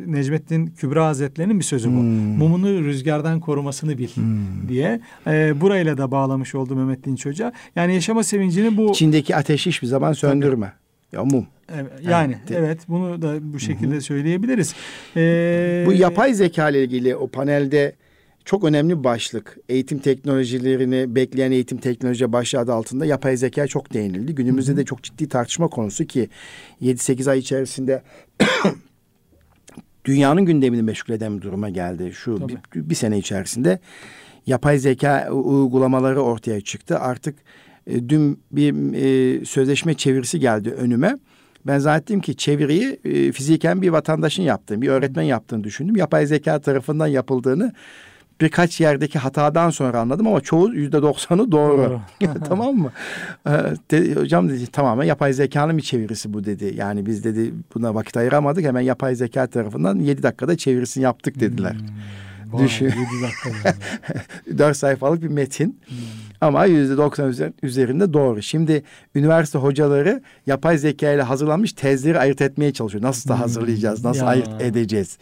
Necmettin 0.07 0.67
Kübra 0.67 1.07
Hazretleri'nin 1.07 1.59
bir 1.59 1.65
sözü 1.65 1.89
bu. 1.89 1.93
Hmm. 1.93 2.39
Mumunu 2.39 2.69
rüzgardan 2.69 3.41
korumasını 3.41 3.99
bil 3.99 4.09
Hmm. 4.15 4.69
diye 4.69 5.01
e, 5.27 5.61
burayla 5.61 5.99
da 5.99 6.11
bağlamış 6.11 6.55
oldu 6.55 6.77
Mehmet 6.77 7.05
Dinç 7.05 7.27
Hoca. 7.27 7.53
Yani 7.77 7.95
yaşama 7.95 8.23
sevincini 8.23 8.77
bu 8.77 8.91
İçindeki 8.91 9.37
ateşi 9.37 9.71
hiçbir 9.71 9.87
zaman 9.87 10.13
söndürme. 10.13 10.73
Ya 11.13 11.25
mum. 11.25 11.47
Evet, 11.75 11.93
yani 12.03 12.37
evet, 12.49 12.59
evet 12.59 12.81
bunu 12.89 13.23
da 13.23 13.53
bu 13.53 13.59
şekilde 13.59 13.93
Hı-hı. 13.93 14.01
söyleyebiliriz. 14.01 14.75
Ee, 15.17 15.85
bu 15.87 15.93
yapay 15.93 16.35
zeka 16.35 16.71
ile 16.71 16.85
ilgili 16.85 17.17
o 17.17 17.29
panelde 17.29 17.95
çok 18.45 18.65
önemli 18.65 18.99
bir 18.99 19.05
başlık. 19.05 19.59
Eğitim 19.69 19.99
teknolojilerini 19.99 21.15
bekleyen 21.15 21.53
eğitim 21.53 21.79
teknoloji 21.79 22.33
başlığı 22.33 22.59
adı 22.59 22.73
altında 22.73 23.07
yapay 23.07 23.37
zeka 23.37 23.67
çok 23.67 23.93
değinildi. 23.93 24.35
Günümüzde 24.35 24.73
Hı-hı. 24.73 24.81
de 24.81 24.85
çok 24.85 25.03
ciddi 25.03 25.29
tartışma 25.29 25.69
konusu 25.69 26.05
ki 26.05 26.29
7-8 26.83 27.31
ay 27.31 27.39
içerisinde 27.39 28.03
dünyanın 30.05 30.45
gündemini 30.45 30.83
meşgul 30.83 31.15
eden 31.15 31.37
bir 31.37 31.43
duruma 31.43 31.69
geldi. 31.69 32.13
Şu 32.15 32.49
bir, 32.49 32.59
bir 32.75 32.95
sene 32.95 33.19
içerisinde 33.19 33.79
yapay 34.47 34.79
zeka 34.79 35.31
uygulamaları 35.33 36.23
ortaya 36.23 36.61
çıktı. 36.61 36.99
Artık 36.99 37.35
e, 37.87 38.09
dün 38.09 38.41
bir 38.53 38.95
e, 38.95 39.45
sözleşme 39.45 39.95
çevirisi 39.95 40.41
geldi 40.41 40.71
önüme. 40.71 41.17
Ben 41.67 41.79
zannettim 41.79 42.21
ki 42.21 42.37
çeviriyi 42.37 43.01
e, 43.05 43.33
fiziken 43.33 43.83
bir 43.83 43.89
vatandaşın 43.89 44.43
yaptığını, 44.43 44.83
bir 44.83 44.89
öğretmen 44.89 45.23
yaptığını 45.23 45.65
düşündüm. 45.65 45.97
Yapay 45.97 46.27
zeka 46.27 46.61
tarafından 46.61 47.07
yapıldığını 47.07 47.73
birkaç 48.41 48.81
yerdeki 48.81 49.19
hatadan 49.19 49.71
sonra 49.71 50.01
anladım 50.01 50.27
ama 50.27 50.41
çoğu 50.41 50.75
yüzde 50.75 51.03
doksanı 51.03 51.53
doğru. 51.53 52.01
tamam 52.49 52.77
mı? 52.77 52.93
Ee, 53.47 53.51
de, 53.91 54.15
hocam 54.15 54.49
dedi 54.49 54.67
tamamen 54.67 55.05
yapay 55.05 55.33
zekanın 55.33 55.77
bir 55.77 55.83
çevirisi 55.83 56.33
bu 56.33 56.45
dedi. 56.45 56.75
Yani 56.77 57.07
biz 57.07 57.25
dedi 57.25 57.55
buna 57.75 57.95
vakit 57.95 58.17
ayıramadık 58.17 58.65
hemen 58.65 58.81
yapay 58.81 59.15
zeka 59.15 59.47
tarafından 59.47 59.99
yedi 59.99 60.23
dakikada 60.23 60.57
çevirisini 60.57 61.05
yaptık 61.05 61.41
dediler. 61.41 61.73
Hmm. 61.73 61.89
Vay, 62.53 62.65
Düşün. 62.65 62.85
7 62.85 62.97
dakika. 63.23 63.75
Dört 64.59 64.77
sayfalık 64.77 65.23
bir 65.23 65.29
metin. 65.29 65.81
Hmm. 65.87 65.97
Ama 66.41 66.65
yüzde 66.65 66.97
doksan 66.97 67.35
üzerinde 67.63 68.13
doğru. 68.13 68.43
Şimdi 68.43 68.83
üniversite 69.15 69.59
hocaları 69.59 70.23
yapay 70.47 70.79
zeka 70.79 71.13
ile 71.13 71.23
hazırlanmış 71.23 71.73
tezleri 71.73 72.19
ayırt 72.19 72.41
etmeye 72.41 72.73
çalışıyor. 72.73 73.05
Nasıl 73.05 73.29
da 73.31 73.35
hmm. 73.35 73.41
hazırlayacağız, 73.41 74.05
nasıl 74.05 74.21
ya. 74.21 74.27
ayırt 74.27 74.63
edeceğiz. 74.63 75.19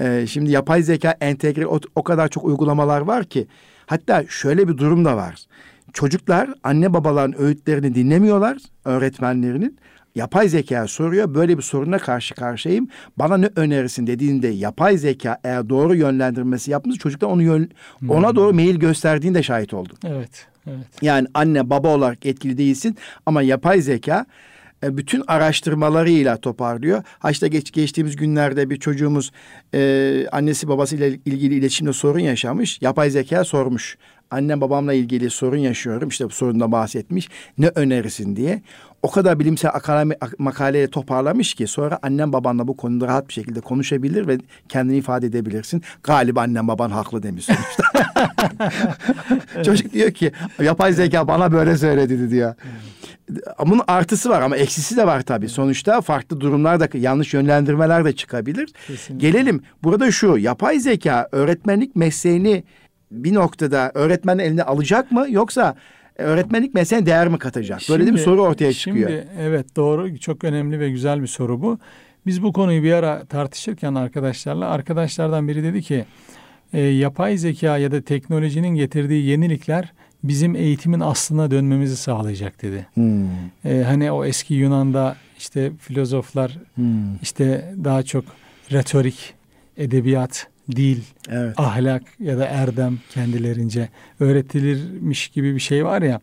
Ee, 0.00 0.26
şimdi 0.28 0.50
yapay 0.50 0.82
zeka 0.82 1.16
entegre 1.20 1.66
o, 1.66 1.80
o 1.94 2.02
kadar 2.02 2.28
çok 2.28 2.44
uygulamalar 2.44 3.00
var 3.00 3.24
ki. 3.24 3.46
Hatta 3.86 4.24
şöyle 4.28 4.68
bir 4.68 4.78
durum 4.78 5.04
da 5.04 5.16
var. 5.16 5.46
Çocuklar 5.92 6.50
anne 6.64 6.92
babaların 6.92 7.40
öğütlerini 7.40 7.94
dinlemiyorlar 7.94 8.58
öğretmenlerinin. 8.84 9.78
Yapay 10.16 10.48
zeka 10.48 10.88
soruyor. 10.88 11.34
Böyle 11.34 11.58
bir 11.58 11.62
soruna 11.62 11.98
karşı 11.98 12.34
karşıyayım. 12.34 12.88
Bana 13.18 13.36
ne 13.36 13.50
önerirsin 13.56 14.06
dediğinde 14.06 14.48
yapay 14.48 14.98
zeka 14.98 15.38
eğer 15.44 15.68
doğru 15.68 15.94
yönlendirmesi 15.94 16.70
yapmış 16.70 16.98
çocuklar 16.98 17.28
onu 17.28 17.42
yön, 17.42 17.70
hmm. 17.98 18.10
ona 18.10 18.36
doğru 18.36 18.54
mail 18.54 18.76
gösterdiğinde 18.76 19.42
şahit 19.42 19.74
oldum. 19.74 19.96
Evet. 20.06 20.46
Evet. 20.66 20.86
Yani 21.02 21.26
anne 21.34 21.70
baba 21.70 21.88
olarak 21.88 22.26
etkili 22.26 22.58
değilsin 22.58 22.96
ama 23.26 23.42
yapay 23.42 23.80
zeka 23.80 24.26
e, 24.82 24.96
bütün 24.96 25.24
araştırmalarıyla 25.26 26.36
toparlıyor. 26.36 27.02
Haçta 27.18 27.46
geç, 27.46 27.72
geçtiğimiz 27.72 28.16
günlerde 28.16 28.70
bir 28.70 28.76
çocuğumuz 28.76 29.32
e, 29.74 30.26
annesi 30.32 30.68
babasıyla 30.68 31.06
ilgili 31.06 31.54
iletişimde 31.54 31.92
sorun 31.92 32.20
yaşamış. 32.20 32.78
Yapay 32.82 33.10
zeka 33.10 33.44
sormuş. 33.44 33.98
Annem 34.30 34.60
babamla 34.60 34.92
ilgili 34.92 35.30
sorun 35.30 35.56
yaşıyorum. 35.56 36.08
İşte 36.08 36.24
bu 36.24 36.30
sorundan 36.30 36.72
bahsetmiş. 36.72 37.28
Ne 37.58 37.68
önerisin 37.74 38.36
diye. 38.36 38.62
O 39.06 39.10
kadar 39.10 39.38
bilimsel 39.38 39.70
akademik 39.74 40.38
makaleyle 40.38 40.90
toparlamış 40.90 41.54
ki 41.54 41.66
sonra 41.66 41.98
annem 42.02 42.32
babanla 42.32 42.68
bu 42.68 42.76
konuda 42.76 43.06
rahat 43.06 43.28
bir 43.28 43.32
şekilde 43.32 43.60
konuşabilir 43.60 44.26
ve 44.26 44.38
kendini 44.68 44.96
ifade 44.96 45.26
edebilirsin. 45.26 45.82
Galiba 46.02 46.40
annem 46.40 46.68
baban 46.68 46.90
haklı 46.90 47.22
demiş 47.22 47.44
sonuçta. 47.44 47.84
Çocuk 49.64 49.92
diyor 49.92 50.10
ki 50.10 50.32
yapay 50.62 50.92
zeka 50.92 51.28
bana 51.28 51.52
böyle 51.52 51.76
söyledi 51.76 52.30
diyor. 52.30 52.54
Bunun 53.66 53.82
artısı 53.86 54.30
var 54.30 54.42
ama 54.42 54.56
eksisi 54.56 54.96
de 54.96 55.06
var 55.06 55.22
tabii. 55.22 55.48
Sonuçta 55.48 56.00
farklı 56.00 56.40
durumlarda 56.40 56.88
yanlış 56.94 57.34
yönlendirmeler 57.34 58.04
de 58.04 58.12
çıkabilir. 58.12 58.68
Kesinlikle. 58.86 59.28
Gelelim 59.28 59.62
burada 59.82 60.10
şu 60.10 60.38
yapay 60.38 60.80
zeka 60.80 61.28
öğretmenlik 61.32 61.96
mesleğini 61.96 62.64
bir 63.10 63.34
noktada 63.34 63.92
öğretmenin 63.94 64.38
eline 64.38 64.62
alacak 64.62 65.12
mı 65.12 65.26
yoksa 65.28 65.76
öğretmenlik 66.18 66.74
mesleğine 66.74 67.06
değer 67.06 67.28
mi 67.28 67.38
katacak? 67.38 67.80
Böyle 67.88 68.04
şimdi, 68.04 68.06
de 68.06 68.14
bir 68.14 68.24
soru 68.24 68.42
ortaya 68.42 68.72
çıkıyor. 68.72 69.08
Şimdi 69.08 69.28
evet 69.40 69.76
doğru 69.76 70.18
çok 70.18 70.44
önemli 70.44 70.80
ve 70.80 70.90
güzel 70.90 71.22
bir 71.22 71.26
soru 71.26 71.62
bu. 71.62 71.78
Biz 72.26 72.42
bu 72.42 72.52
konuyu 72.52 72.82
bir 72.82 72.92
ara 72.92 73.24
tartışırken 73.24 73.94
arkadaşlarla 73.94 74.68
arkadaşlardan 74.68 75.48
biri 75.48 75.62
dedi 75.62 75.82
ki 75.82 76.04
e, 76.72 76.80
yapay 76.80 77.36
zeka 77.36 77.78
ya 77.78 77.92
da 77.92 78.00
teknolojinin 78.00 78.74
getirdiği 78.74 79.26
yenilikler 79.26 79.92
bizim 80.24 80.56
eğitimin 80.56 81.00
aslına 81.00 81.50
dönmemizi 81.50 81.96
sağlayacak 81.96 82.62
dedi. 82.62 82.86
Hmm. 82.94 83.26
Ee, 83.64 83.82
hani 83.86 84.12
o 84.12 84.24
eski 84.24 84.54
Yunan'da 84.54 85.16
işte 85.38 85.72
filozoflar 85.80 86.58
hmm. 86.74 87.16
işte 87.22 87.74
daha 87.84 88.02
çok 88.02 88.24
retorik, 88.72 89.34
edebiyat, 89.76 90.48
dil, 90.70 91.00
evet. 91.28 91.54
ahlak 91.60 92.02
ya 92.20 92.38
da 92.38 92.44
erdem 92.46 92.98
kendilerince 93.10 93.88
öğretilirmiş 94.20 95.28
gibi 95.28 95.54
bir 95.54 95.60
şey 95.60 95.84
var 95.84 96.02
ya. 96.02 96.20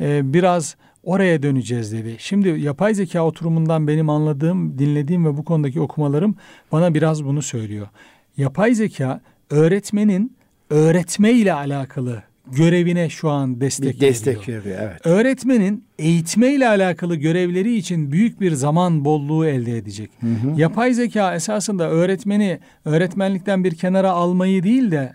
E, 0.00 0.32
biraz 0.32 0.76
oraya 1.02 1.42
döneceğiz 1.42 1.92
dedi. 1.92 2.16
Şimdi 2.18 2.48
yapay 2.48 2.94
zeka 2.94 3.22
oturumundan 3.22 3.88
benim 3.88 4.10
anladığım, 4.10 4.78
dinlediğim 4.78 5.26
ve 5.26 5.36
bu 5.36 5.44
konudaki 5.44 5.80
okumalarım 5.80 6.36
bana 6.72 6.94
biraz 6.94 7.24
bunu 7.24 7.42
söylüyor. 7.42 7.88
Yapay 8.36 8.74
zeka 8.74 9.20
öğretmenin 9.50 10.36
öğretme 10.70 11.32
ile 11.32 11.52
alakalı 11.52 12.22
görevine 12.52 13.08
şu 13.08 13.30
an 13.30 13.60
destek, 13.60 13.94
bir 13.94 14.00
destek 14.00 14.48
veriyor. 14.48 14.64
veriyor 14.64 14.80
evet. 14.82 15.06
Öğretmenin 15.06 15.84
eğitme 15.98 16.52
ile 16.52 16.68
alakalı 16.68 17.16
görevleri 17.16 17.76
için 17.76 18.12
büyük 18.12 18.40
bir 18.40 18.52
zaman 18.52 19.04
bolluğu 19.04 19.46
elde 19.46 19.76
edecek. 19.76 20.10
Hı 20.20 20.26
hı. 20.26 20.60
Yapay 20.60 20.94
zeka 20.94 21.34
esasında 21.34 21.90
öğretmeni 21.90 22.58
öğretmenlikten 22.84 23.64
bir 23.64 23.74
kenara 23.74 24.10
almayı 24.10 24.62
değil 24.62 24.90
de 24.90 25.12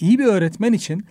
iyi 0.00 0.18
bir 0.18 0.24
öğretmen 0.24 0.72
için 0.72 1.04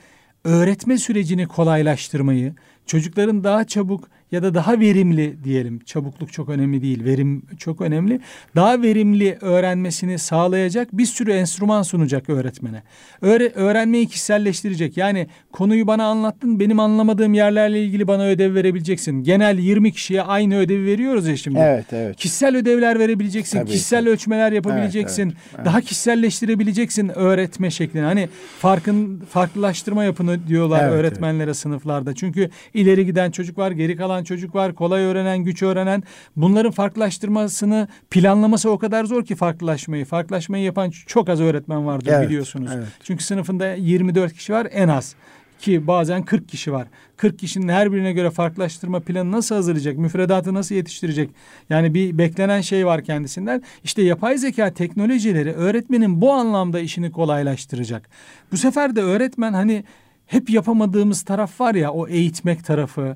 öğretme 0.44 0.98
sürecini 0.98 1.48
kolaylaştırmayı, 1.48 2.54
çocukların 2.86 3.44
daha 3.44 3.64
çabuk 3.64 4.10
ya 4.34 4.44
da 4.44 4.54
daha 4.54 4.80
verimli 4.80 5.44
diyelim. 5.44 5.80
Çabukluk 5.80 6.34
çok 6.34 6.50
önemli 6.50 6.82
değil, 6.82 7.06
verim 7.06 7.42
çok 7.58 7.82
önemli. 7.82 8.20
Daha 8.56 8.82
verimli 8.82 9.38
öğrenmesini 9.42 10.20
sağlayacak 10.20 10.98
bir 10.98 11.06
sürü 11.06 11.32
enstrüman 11.32 11.82
sunacak 11.82 12.30
öğretmene. 12.30 12.84
Öğre, 13.22 13.50
öğrenmeyi 13.56 14.08
kişiselleştirecek. 14.08 14.98
Yani 14.98 15.28
konuyu 15.52 15.88
bana 15.88 16.06
anlattın, 16.06 16.60
benim 16.60 16.80
anlamadığım 16.80 17.34
yerlerle 17.34 17.84
ilgili 17.84 18.08
bana 18.08 18.26
ödev 18.26 18.56
verebileceksin. 18.56 19.24
Genel 19.24 19.60
20 19.60 19.92
kişiye 19.92 20.22
aynı 20.22 20.58
ödevi 20.58 20.86
veriyoruz 20.86 21.28
ya 21.28 21.38
şimdi. 21.38 21.60
Evet, 21.60 21.86
evet. 21.92 22.16
Kişisel 22.16 22.58
ödevler 22.58 23.00
verebileceksin, 23.00 23.60
Tabii 23.60 23.70
kişisel 23.70 24.04
ki. 24.04 24.10
ölçmeler 24.10 24.52
yapabileceksin. 24.52 25.24
Evet, 25.24 25.34
evet, 25.42 25.56
evet. 25.56 25.66
Daha 25.66 25.82
kişiselleştirebileceksin 25.82 27.12
öğretme 27.16 27.72
şeklini. 27.72 28.04
Hani 28.04 28.30
farkın 28.60 29.24
farklılaştırma 29.30 30.04
yapını 30.04 30.48
diyorlar 30.48 30.84
evet, 30.84 30.94
öğretmenlere 30.94 31.44
evet. 31.44 31.58
sınıflarda. 31.58 32.16
Çünkü 32.16 32.50
ileri 32.74 33.06
giden 33.06 33.32
çocuk 33.32 33.58
var, 33.58 33.72
geri 33.72 33.96
kalan 33.96 34.23
öğrenen 34.24 34.36
çocuk 34.36 34.56
var, 34.56 34.76
kolay 34.76 35.04
öğrenen, 35.04 35.44
güç 35.44 35.64
öğrenen. 35.64 36.04
Bunların 36.36 36.72
farklılaştırmasını 36.72 37.88
planlaması 38.10 38.70
o 38.70 38.78
kadar 38.78 39.06
zor 39.06 39.26
ki 39.26 39.36
farklılaşmayı. 39.36 40.06
Farklılaşmayı 40.06 40.64
yapan 40.64 40.92
çok 41.08 41.30
az 41.30 41.42
öğretmen 41.42 41.86
vardır 41.86 42.12
evet, 42.12 42.30
biliyorsunuz. 42.30 42.72
Evet. 42.74 42.88
Çünkü 43.04 43.24
sınıfında 43.24 43.74
24 43.74 44.34
kişi 44.34 44.54
var 44.54 44.68
en 44.72 44.88
az 44.88 45.16
ki 45.60 45.88
bazen 45.88 46.24
40 46.24 46.50
kişi 46.50 46.72
var. 46.72 46.88
40 47.18 47.40
kişinin 47.40 47.70
her 47.70 47.92
birine 47.92 48.14
göre 48.14 48.30
farklılaştırma 48.30 49.00
planı 49.00 49.32
nasıl 49.32 49.56
hazırlayacak? 49.56 49.98
Müfredatı 49.98 50.54
nasıl 50.54 50.76
yetiştirecek? 50.76 51.30
Yani 51.70 51.94
bir 51.94 52.18
beklenen 52.18 52.62
şey 52.62 52.86
var 52.86 53.04
kendisinden. 53.04 53.62
İşte 53.84 54.02
yapay 54.02 54.38
zeka 54.38 54.74
teknolojileri 54.74 55.54
öğretmenin 55.54 56.22
bu 56.22 56.32
anlamda 56.32 56.80
işini 56.80 57.12
kolaylaştıracak. 57.12 58.10
Bu 58.52 58.58
sefer 58.58 58.96
de 58.96 59.02
öğretmen 59.02 59.54
hani 59.54 59.84
hep 60.26 60.50
yapamadığımız 60.50 61.22
taraf 61.22 61.62
var 61.62 61.76
ya 61.76 61.92
o 61.92 62.08
eğitmek 62.08 62.66
tarafı 62.66 63.16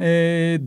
e, 0.00 0.06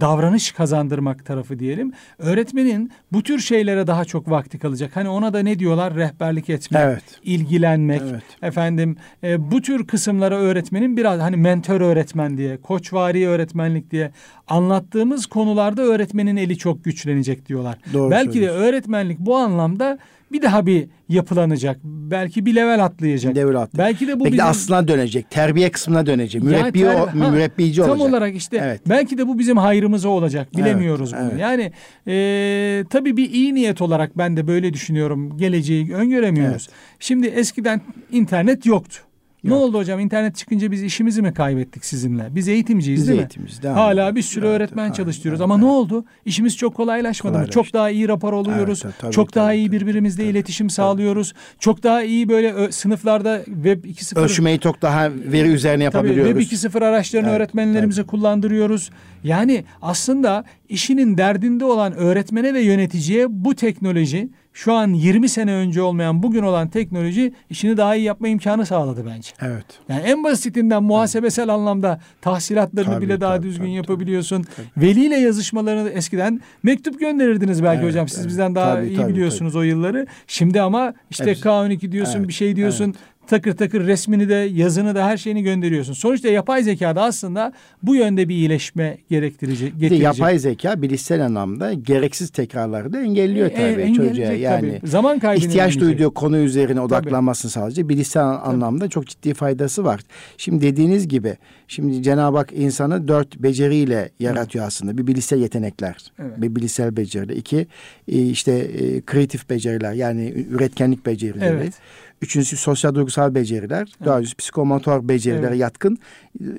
davranış 0.02 0.52
kazandırmak 0.52 1.26
tarafı 1.26 1.60
diyelim. 1.60 1.94
Öğretmenin 2.18 2.92
bu 3.12 3.24
tür 3.24 3.40
şeylere 3.40 3.88
daha 3.88 4.06
çok 4.06 4.30
vakti 4.30 4.60
kalacak. 4.60 4.92
Hani 4.94 5.10
ona 5.10 5.34
da 5.34 5.40
ne 5.40 5.60
diyorlar? 5.60 5.96
Rehberlik 5.96 6.50
etmek, 6.50 6.82
evet. 6.86 7.04
ilgilenmek. 7.24 8.02
Evet. 8.12 8.24
Efendim 8.42 8.96
e, 9.24 9.52
bu 9.52 9.62
tür 9.62 9.88
kısımlara 9.88 10.36
öğretmenin 10.36 10.98
biraz 10.98 11.20
hani 11.20 11.38
mentor 11.38 11.82
öğretmen 11.82 12.38
diye, 12.38 12.58
koçvari 12.58 13.28
öğretmenlik 13.28 13.92
diye 13.92 14.12
anlattığımız 14.48 15.26
konularda 15.26 15.82
öğretmenin 15.82 16.38
eli 16.38 16.58
çok 16.58 16.84
güçlenecek 16.84 17.48
diyorlar. 17.48 17.78
Doğru 17.94 18.12
Belki 18.12 18.42
de 18.42 18.50
öğretmenlik 18.50 19.20
bu 19.20 19.38
anlamda 19.38 20.00
bir 20.32 20.42
daha 20.42 20.66
bir 20.66 20.88
yapılanacak. 21.10 21.80
Belki 21.84 22.46
bir 22.46 22.56
level 22.56 22.86
atlayacak. 22.86 23.36
Level 23.36 23.56
atlayacak. 23.56 23.78
Belki 23.78 24.08
de 24.08 24.20
bu 24.20 24.24
belki 24.24 24.34
bizim... 24.34 24.46
aslına 24.46 24.88
dönecek. 24.88 25.30
Terbiye 25.30 25.72
kısmına 25.72 26.06
dönecek. 26.06 26.44
Mürebbi 26.44 26.80
yani 26.80 26.96
ter... 26.96 27.28
o, 27.28 27.32
mürebbici 27.32 27.82
olacak. 27.82 27.98
Tam 27.98 28.08
olarak 28.08 28.36
işte 28.36 28.58
evet. 28.64 28.82
belki 28.90 29.18
de 29.18 29.28
bu 29.28 29.40
bizim 29.40 29.58
hayrımıza 29.58 30.10
olacak. 30.10 30.58
Bilemiyoruz 30.58 31.14
evet, 31.14 31.24
bunu. 31.24 31.32
Evet. 31.32 31.42
Yani 31.42 31.72
e, 32.08 32.84
tabii 32.90 33.18
bir 33.18 33.32
iyi 33.32 33.56
niyet 33.56 33.82
olarak 33.82 34.18
ben 34.18 34.38
de 34.38 34.48
böyle 34.48 34.74
düşünüyorum. 34.74 35.38
Geleceği 35.38 35.94
öngöremiyoruz. 35.94 36.68
Evet. 36.70 36.98
Şimdi 37.00 37.28
eskiden 37.28 37.82
internet 38.12 38.66
yoktu. 38.66 39.07
Ne 39.48 39.54
oldu 39.54 39.78
hocam? 39.78 40.00
İnternet 40.00 40.36
çıkınca 40.36 40.72
biz 40.72 40.84
işimizi 40.84 41.22
mi 41.22 41.34
kaybettik 41.34 41.86
sizinle? 41.86 42.28
Biz 42.32 42.48
eğitimciyiz 42.48 43.02
Biz 43.02 43.08
değil 43.08 43.20
eğitimciyiz, 43.20 43.64
mi? 43.64 43.70
Hala 43.70 44.16
bir 44.16 44.22
sürü 44.22 44.46
Evet, 44.46 44.56
öğretmen 44.56 44.86
evet, 44.86 44.96
çalıştırıyoruz 44.96 45.42
evet, 45.42 45.44
ama 45.52 45.58
ne 45.58 45.66
oldu? 45.66 46.06
İşimiz 46.26 46.58
çok 46.58 46.76
kolaylaşmadı 46.76 47.34
mı? 47.34 47.34
Kolaylaştı. 47.34 47.54
Çok 47.54 47.74
daha 47.74 47.90
iyi 47.90 48.08
rapor 48.08 48.34
alıyoruz. 48.34 48.82
Evet, 48.86 48.96
tabii, 49.00 49.12
çok 49.12 49.36
daha 49.36 49.48
tabii, 49.48 49.58
iyi 49.58 49.68
tabii, 49.68 49.82
birbirimizle 49.82 50.24
tabii, 50.24 50.32
iletişim 50.32 50.70
sağlıyoruz. 50.70 51.34
Çok 51.60 51.84
daha 51.84 52.04
iyi 52.04 52.30
böyle 52.30 52.54
ö- 52.54 52.72
sınıflarda 52.72 53.42
web 53.46 53.84
2.0 53.86 54.20
Ölçmeyi 54.20 54.60
çok 54.60 54.82
daha 54.82 55.12
veri 55.12 55.48
üzerine 55.48 55.90
Tabii 55.90 56.08
yapabiliyoruz. 56.08 56.50
Web 56.50 56.58
2.0 56.72 56.86
araçlarını 56.86 57.28
Evet, 57.28 57.38
öğretmenlerimize 57.38 58.04
kullandırıyoruz. 58.04 58.90
Yani 59.24 59.64
aslında 59.82 60.44
işinin 60.70 61.18
derdinde 61.18 61.66
olan 61.66 61.94
öğretmene 61.94 62.54
ve 62.54 62.62
yöneticiye 62.62 63.26
bu 63.30 63.56
teknoloji 63.56 64.30
şu 64.58 64.74
an 64.74 64.94
20 64.94 65.30
sene 65.30 65.54
önce 65.54 65.82
olmayan 65.82 66.24
bugün 66.24 66.44
olan 66.44 66.70
teknoloji 66.70 67.34
işini 67.50 67.78
daha 67.78 67.96
iyi 67.96 68.04
yapma 68.04 68.28
imkanı 68.28 68.66
sağladı 68.66 69.06
bence. 69.16 69.30
Evet. 69.42 69.66
Yani 69.90 70.02
en 70.02 70.24
basitinden 70.24 70.84
muhasebesel 70.84 71.50
anlamda 71.50 72.00
tahsilatlarını 72.22 72.94
Tabii, 72.94 73.06
bile 73.06 73.22
daha 73.22 73.36
tabii, 73.36 73.48
düzgün 73.48 73.64
tabii, 73.64 73.74
yapabiliyorsun. 73.74 74.46
Veliyle 74.78 75.16
yazışmalarını 75.16 75.90
eskiden 75.90 76.42
mektup 76.64 77.00
gönderirdiniz 77.00 77.64
belki 77.64 77.80
Evet, 77.80 77.90
hocam. 77.90 78.08
Siz 78.08 78.20
evet. 78.20 78.28
bizden 78.28 78.56
daha 78.56 78.74
Tabii, 78.76 78.88
iyi 78.88 78.98
tabii, 78.98 79.14
biliyorsunuz 79.14 79.56
o 79.56 79.62
yılları. 79.62 80.08
Şimdi 80.28 80.62
ama 80.62 80.94
işte 81.10 81.26
Hepsi- 81.26 81.44
K12 81.44 81.92
diyorsun, 81.92 82.20
Evet, 82.20 82.28
bir 82.28 82.34
şey 82.34 82.56
diyorsun. 82.56 82.96
Takır 83.28 83.58
takır 83.58 83.88
resmini 83.88 84.30
de, 84.30 84.34
yazını 84.36 84.96
da 84.96 85.06
her 85.06 85.18
şeyini 85.18 85.44
gönderiyorsun. 85.44 85.94
Sonuçta 85.94 86.28
yapay 86.28 86.64
zekada 86.64 87.04
aslında 87.04 87.54
bu 87.84 87.96
yönde 87.96 88.30
bir 88.30 88.36
iyileşme 88.36 88.98
gerektirecek. 89.10 89.74
Getirecek. 89.74 90.04
yapay 90.04 90.40
zeka 90.40 90.82
bilişsel 90.82 91.26
anlamda 91.26 91.74
gereksiz 91.74 92.30
tekrarları 92.30 92.94
da 92.94 93.02
engelliyor 93.02 93.48
E, 93.48 93.54
tabii 93.54 93.82
engelleyecek 93.82 94.26
çocuğa. 94.26 94.34
Yani 94.34 94.80
tabii. 94.80 94.90
zaman 94.90 95.20
kaybını 95.20 95.46
ihtiyaç 95.48 95.80
duyduğu 95.80 96.14
konu 96.14 96.38
üzerine 96.38 96.82
odaklanmasını 96.82 97.52
sağlayacak. 97.52 97.90
Bilişsel 97.90 98.24
anlamda 98.24 98.88
çok 98.90 99.08
ciddi 99.08 99.34
faydası 99.34 99.84
var. 99.86 100.02
Şimdi 100.38 100.62
dediğiniz 100.66 101.08
gibi 101.08 101.38
şimdi 101.68 102.04
Cenab-ı 102.04 102.38
Hak 102.38 102.54
insanı 102.54 103.08
dört 103.08 103.38
beceriyle 103.40 104.10
yaratıyor 104.20 104.66
aslında. 104.66 104.98
Bir 104.98 105.08
bilişsel 105.08 105.40
yetenekler, 105.42 105.96
Evet. 106.20 106.42
bir 106.42 106.56
bilişsel 106.56 106.98
beceriler. 106.98 107.36
İki 107.36 107.68
e, 108.08 108.22
işte 108.22 108.52
e, 108.52 109.02
kreatif 109.02 109.50
beceriler 109.50 109.94
yani 109.94 110.46
üretkenlik 110.50 111.06
becerileri. 111.06 111.56
Evet. 111.56 111.74
Üçüncüsü 112.22 112.58
sosyal 112.58 112.96
duygusal 112.96 113.36
beceriler. 113.36 113.92
Dördüncüsü 114.06 114.36
psikomotor 114.36 115.08
becerilere 115.08 115.48
Evet. 115.48 115.60
yatkın 115.60 115.98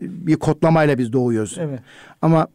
bir 0.01 0.37
kodlamayla 0.37 0.99
biz 0.99 1.13
doğuyoruz. 1.13 1.57
Evet. 1.61 1.81
Ama 2.23 2.47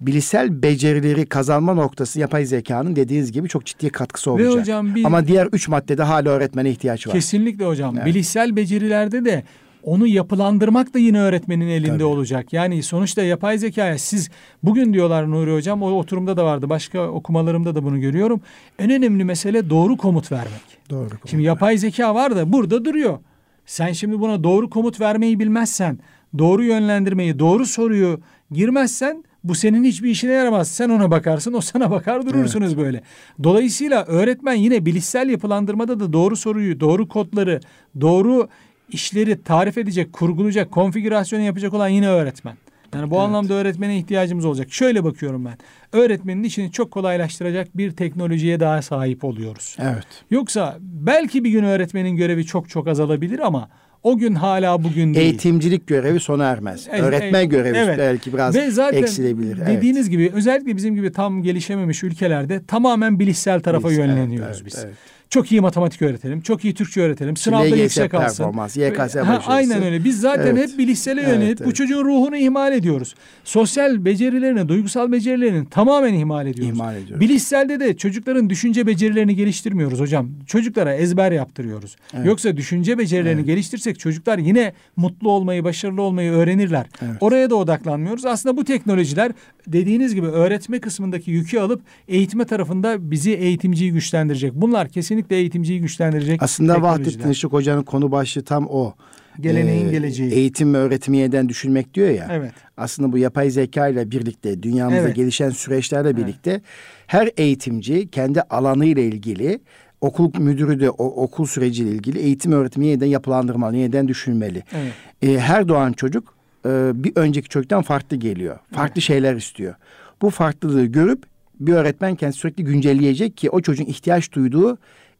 bilişsel 0.00 0.62
becerileri 0.62 1.26
kazanma 1.26 1.74
noktası 1.74 2.20
yapay 2.20 2.44
zekanın 2.44 2.96
dediğiniz 2.96 3.32
gibi 3.32 3.48
çok 3.48 3.66
ciddi 3.66 3.90
katkısı 3.90 4.30
olacak. 4.30 4.54
Ve 4.54 4.60
hocam 4.60 4.94
bir 4.94 5.04
Ama 5.04 5.26
diğer 5.26 5.48
üç 5.52 5.68
maddede 5.68 6.02
hala 6.02 6.28
öğretmene 6.28 6.70
ihtiyaç 6.70 7.06
var. 7.06 7.12
Kesinlikle 7.14 7.64
hocam. 7.64 7.94
Evet. 7.96 8.06
Bilişsel 8.06 8.56
becerilerde 8.56 9.24
de 9.24 9.42
onu 9.82 10.06
yapılandırmak 10.06 10.94
da 10.94 10.98
yine 10.98 11.20
öğretmenin 11.20 11.68
elinde 11.68 11.92
Tabii. 11.92 12.04
olacak. 12.04 12.52
Yani 12.52 12.82
sonuçta 12.82 13.22
yapay 13.22 13.58
zekaya 13.58 13.98
siz 13.98 14.30
bugün 14.62 14.92
diyorlar 14.92 15.30
Nuri 15.30 15.54
hocam 15.54 15.82
o 15.82 15.90
oturumda 15.90 16.36
da 16.36 16.44
vardı. 16.44 16.68
Başka 16.68 17.08
okumalarımda 17.08 17.74
da 17.74 17.84
bunu 17.84 18.00
görüyorum. 18.00 18.40
En 18.78 18.90
önemli 18.90 19.24
mesele 19.24 19.70
doğru 19.70 19.96
komut 19.96 20.32
vermek. 20.32 20.78
Doğru. 20.90 21.08
Şimdi 21.26 21.42
yapay 21.42 21.78
zeka 21.78 22.14
var 22.14 22.36
da 22.36 22.52
burada 22.52 22.84
duruyor. 22.84 23.18
Sen 23.66 23.92
şimdi 23.92 24.20
buna 24.20 24.44
doğru 24.44 24.70
komut 24.70 25.00
vermeyi 25.00 25.38
bilmezsen, 25.38 25.98
doğru 26.38 26.64
yönlendirmeyi, 26.64 27.38
doğru 27.38 27.66
soruyu 27.66 28.20
girmezsen 28.50 29.24
bu 29.44 29.54
senin 29.54 29.84
hiçbir 29.84 30.10
işine 30.10 30.32
yaramaz. 30.32 30.68
Sen 30.68 30.88
ona 30.88 31.10
bakarsın, 31.10 31.52
o 31.52 31.60
sana 31.60 31.90
bakar 31.90 32.26
durursunuz 32.26 32.78
böyle. 32.78 33.02
Dolayısıyla 33.42 34.04
öğretmen 34.04 34.54
yine 34.54 34.86
bilişsel 34.86 35.28
yapılandırmada 35.28 36.00
da 36.00 36.12
doğru 36.12 36.36
soruyu, 36.36 36.80
doğru 36.80 37.08
kodları, 37.08 37.60
doğru 38.00 38.48
işleri 38.92 39.42
tarif 39.42 39.78
edecek, 39.78 40.12
kurgulayacak, 40.12 40.70
konfigürasyonu 40.70 41.42
yapacak 41.42 41.74
olan 41.74 41.88
yine 41.88 42.08
öğretmen. 42.08 42.56
Yani 42.94 43.10
bu 43.10 43.14
Evet. 43.14 43.24
anlamda 43.24 43.54
öğretmene 43.54 43.98
ihtiyacımız 43.98 44.44
olacak. 44.44 44.72
Şöyle 44.72 45.04
bakıyorum 45.04 45.44
ben. 45.44 45.58
Öğretmenin 45.92 46.42
işini 46.42 46.72
çok 46.72 46.90
kolaylaştıracak 46.90 47.76
bir 47.76 47.90
teknolojiye 47.90 48.60
daha 48.60 48.82
sahip 48.82 49.24
oluyoruz. 49.24 49.76
Evet. 49.80 50.06
Yoksa 50.30 50.76
belki 50.80 51.44
bir 51.44 51.50
gün 51.50 51.64
öğretmenin 51.64 52.16
görevi 52.16 52.44
çok 52.46 52.68
çok 52.68 52.88
azalabilir 52.88 53.38
ama 53.38 53.68
o 54.02 54.18
gün 54.18 54.34
hala 54.34 54.84
bugün 54.84 55.14
değil. 55.14 55.26
Eğitimcilik 55.26 55.86
görevi 55.86 56.20
sona 56.20 56.44
ermez. 56.44 56.86
Evet, 56.90 57.02
Öğretmen 57.02 57.40
evet, 57.40 57.50
görevi 57.50 57.76
evet. 57.76 57.98
belki 57.98 58.32
biraz 58.32 58.54
Ve 58.54 58.70
zaten 58.70 59.02
eksilebilir. 59.02 59.58
Evet. 59.58 59.68
dediğiniz 59.68 60.10
gibi 60.10 60.30
özellikle 60.34 60.76
bizim 60.76 60.94
gibi 60.94 61.12
tam 61.12 61.42
gelişememiş 61.42 62.02
ülkelerde 62.04 62.64
tamamen 62.66 63.18
bilişsel 63.18 63.60
tarafa 63.60 63.90
Biz- 63.90 63.98
yönleniyoruz 63.98 64.56
evet, 64.56 64.66
biz. 64.66 64.84
evet. 64.84 64.94
Çok 65.30 65.52
iyi 65.52 65.60
matematik 65.60 66.02
öğretelim, 66.02 66.40
çok 66.40 66.64
iyi 66.64 66.74
Türkçe 66.74 67.00
öğretelim, 67.00 67.36
sınavda 67.36 67.64
LGS 67.68 67.78
yüksek 67.80 68.14
alsın. 68.14 68.44
performans, 68.44 68.76
YKS 68.76 69.14
Ha. 69.16 69.42
Aynen 69.46 69.82
öyle. 69.82 70.04
Biz 70.04 70.20
zaten 70.20 70.56
Evet. 70.56 70.70
hep 70.70 70.78
bilişsele 70.78 71.20
Evet, 71.20 71.32
yönelik 71.34 71.60
bu 71.60 71.64
evet. 71.64 71.76
çocuğun 71.76 72.04
ruhunu 72.04 72.36
ihmal 72.36 72.72
ediyoruz. 72.72 73.14
Sosyal 73.44 74.04
becerilerini, 74.04 74.68
duygusal 74.68 75.12
becerilerini 75.12 75.68
tamamen 75.70 76.14
ihmal 76.14 76.46
ediyoruz. 76.46 76.74
İhmal 76.74 76.96
ediyoruz. 76.96 77.20
Bilişselde 77.20 77.80
de 77.80 77.96
çocukların 77.96 78.50
düşünce 78.50 78.86
becerilerini 78.86 79.36
geliştirmiyoruz 79.36 80.00
hocam. 80.00 80.30
Çocuklara 80.46 80.94
ezber 80.94 81.32
yaptırıyoruz. 81.32 81.96
Evet. 82.14 82.26
Yoksa 82.26 82.56
düşünce 82.56 82.98
becerilerini 82.98 83.38
Evet. 83.38 83.46
geliştirsek 83.46 83.98
çocuklar 83.98 84.38
yine 84.38 84.72
mutlu 84.96 85.30
olmayı, 85.30 85.64
başarılı 85.64 86.02
olmayı 86.02 86.30
öğrenirler. 86.32 86.86
Evet. 87.02 87.16
Oraya 87.20 87.50
da 87.50 87.54
odaklanmıyoruz. 87.54 88.24
Aslında 88.24 88.56
bu 88.56 88.64
teknolojiler 88.64 89.32
dediğiniz 89.66 90.14
gibi 90.14 90.26
öğretme 90.26 90.78
kısmındaki 90.80 91.30
yükü 91.30 91.58
alıp 91.58 91.82
eğitme 92.08 92.44
tarafında 92.44 93.10
bizi 93.10 93.30
eğitimciyi 93.32 93.92
güçlendirecek. 93.92 94.54
Bunlar 94.54 94.88
kesinlikle 95.18 95.36
eğitimciyi 95.36 95.80
güçlendirecek 95.80 96.42
Aslında. 96.42 96.82
Vahdettin 96.82 97.30
Işık 97.30 97.52
Hoca'nın 97.52 97.82
konu 97.82 98.12
başlığı 98.12 98.42
tam 98.42 98.66
o. 98.66 98.94
Geleneğin 99.40 99.88
Ee, 99.88 99.90
geleceği. 99.90 100.32
Eğitim 100.32 100.74
ve 100.74 100.78
öğretimi 100.78 101.16
yeniden 101.18 101.48
düşünmek 101.48 101.94
diyor 101.94 102.08
ya. 102.08 102.28
Evet. 102.30 102.52
Aslında 102.76 103.12
bu 103.12 103.18
yapay 103.18 103.50
zeka 103.50 103.88
ile 103.88 104.10
birlikte 104.10 104.62
dünyamızda 104.62 105.00
Evet. 105.00 105.16
gelişen 105.16 105.50
süreçlerle 105.50 106.16
birlikte 106.16 106.60
her 107.06 107.30
eğitimci 107.36 108.08
kendi 108.10 108.42
alanı 108.42 108.84
ile 108.86 109.06
ilgili 109.06 109.60
okul 110.00 110.30
müdürü 110.40 110.80
de 110.80 110.90
o, 110.90 111.04
okul 111.06 111.46
süreciyle 111.46 111.90
ilgili 111.90 112.18
eğitim 112.18 112.52
öğretimi 112.52 112.86
yeniden 112.86 113.06
yapılandırmalı, 113.06 113.76
yeniden 113.76 114.08
düşünmeli. 114.08 114.62
Evet. 114.72 114.92
Ee, 115.22 115.38
her 115.40 115.68
doğan 115.68 115.92
çocuk 115.92 116.34
e, 116.66 116.90
bir 116.94 117.12
önceki 117.16 117.48
çocuktan 117.48 117.82
farklı 117.82 118.16
geliyor. 118.16 118.58
Farklı 118.72 119.00
şeyler 119.02 119.36
istiyor. 119.36 119.74
Bu 120.22 120.30
farklılığı 120.30 120.84
görüp 120.84 121.22
bir 121.60 121.72
öğretmen 121.72 122.14
kendisi 122.14 122.38
sürekli 122.40 122.64
güncelleyecek 122.64 123.36
ki 123.36 123.50
o 123.50 123.60
çocuğun 123.60 123.84
ihtiyaç 123.86 124.32
duyduğu 124.32 124.78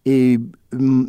e, 0.08 0.38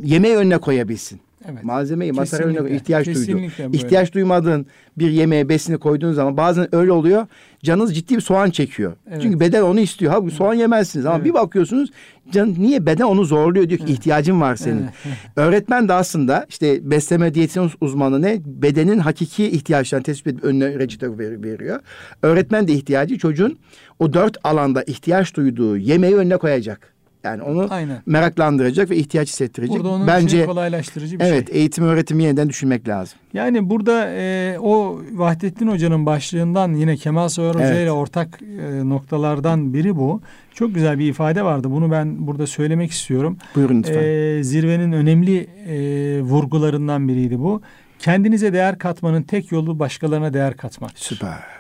yemeği 0.04 0.36
önüne 0.36 0.58
koyabilsin. 0.58 1.20
Evet. 1.52 1.64
Malzemeyi 1.64 2.12
masaya 2.12 2.44
önüne 2.44 2.76
ihtiyaç 2.76 3.06
duyduğu. 3.06 3.40
İhtiyaç 3.74 4.14
duymadığın 4.14 4.66
bir 4.98 5.10
yemeğe 5.12 5.50
besini 5.50 5.78
koyduğun 5.78 6.14
zaman 6.14 6.38
bazen 6.38 6.76
öyle 6.76 6.92
oluyor. 6.92 7.28
Canınız 7.64 7.96
ciddi 7.96 8.16
bir 8.16 8.22
soğan 8.22 8.50
çekiyor. 8.50 8.94
Evet. 9.12 9.22
Çünkü 9.22 9.40
beden 9.40 9.62
onu 9.62 9.80
istiyor. 9.80 10.12
Halbuki 10.12 10.36
soğan 10.36 10.54
yemezsiniz 10.54 11.06
ama 11.06 11.16
Evet. 11.16 11.26
bir 11.26 11.34
bakıyorsunuz 11.34 11.90
can 12.32 12.56
niye 12.58 12.86
beden 12.86 13.04
onu 13.04 13.26
zorluyor 13.26 13.70
diyor 13.70 13.80
ki 13.80 13.94
ihtiyacın 13.94 14.42
var 14.42 14.56
senin. 14.56 14.82
Evet. 14.82 14.92
Öğretmen 15.36 15.88
de 15.88 15.94
aslında 15.94 16.46
işte 16.50 16.92
besleme 16.92 17.34
diyetisyen 17.34 17.70
uzmanı 17.82 18.22
ne? 18.22 18.42
Bedenin 18.46 19.00
hakiki 19.00 19.46
ihtiyaçlarını 19.52 20.04
tespit 20.04 20.34
edip 20.34 20.44
önüne 20.44 20.80
reçete 20.80 21.18
ver- 21.18 21.44
veriyor. 21.44 21.80
Öğretmen 22.24 22.68
de 22.68 22.74
ihtiyacı 22.74 23.18
çocuğun 23.18 23.58
o 24.00 24.14
dört 24.14 24.38
alanda 24.44 24.84
ihtiyaç 24.84 25.36
duyduğu 25.36 25.78
yemeği 25.78 26.16
önüne 26.16 26.38
koyacak. 26.38 26.94
Yani 27.24 27.44
onu 27.44 27.68
Aynen. 27.70 28.02
meraklandıracak 28.06 28.90
ve 28.90 28.96
ihtiyaç 28.98 29.28
hissettirecek. 29.28 29.76
Burada 29.78 29.90
onun 29.90 30.08
Bence 30.08 30.46
kolaylaştırıcı 30.46 31.20
bir 31.20 31.24
şey. 31.24 31.30
evet 31.34 31.56
eğitim 31.56 31.84
öğretimi 31.84 32.24
yeniden 32.24 32.50
düşünmek 32.50 32.88
lazım. 32.88 33.20
Yani 33.34 33.70
burada 33.70 34.06
e, 34.10 34.58
o 34.60 35.02
Vahdettin 35.12 35.68
Hoca'nın 35.68 36.06
başlığından 36.06 36.74
yine 36.74 36.96
Kemal 36.98 37.30
Soyar 37.30 37.56
Hoca 37.56 37.66
Evet. 37.66 37.84
ile 37.84 37.92
ortak 37.92 38.40
e, 38.42 38.90
noktalardan 38.90 39.74
biri 39.74 39.96
bu. 39.96 40.22
Çok 40.54 40.76
güzel 40.76 41.00
bir 41.00 41.10
ifade 41.10 41.44
vardı. 41.44 41.72
Bunu 41.72 41.92
ben 41.92 42.28
burada 42.28 42.48
söylemek 42.48 42.92
istiyorum. 42.92 43.38
Buyurun 43.56 43.78
lütfen. 43.80 44.04
E, 44.04 44.44
zirvenin 44.44 44.92
önemli 44.92 45.38
e, 45.68 46.22
vurgularından 46.22 47.08
biriydi 47.08 47.40
bu. 47.40 47.62
Kendinize 48.00 48.54
değer 48.54 48.78
katmanın 48.78 49.22
tek 49.24 49.52
yolu 49.52 49.80
başkalarına 49.80 50.34
değer 50.34 50.58
katmak. 50.58 50.92
Süper. 50.96 51.59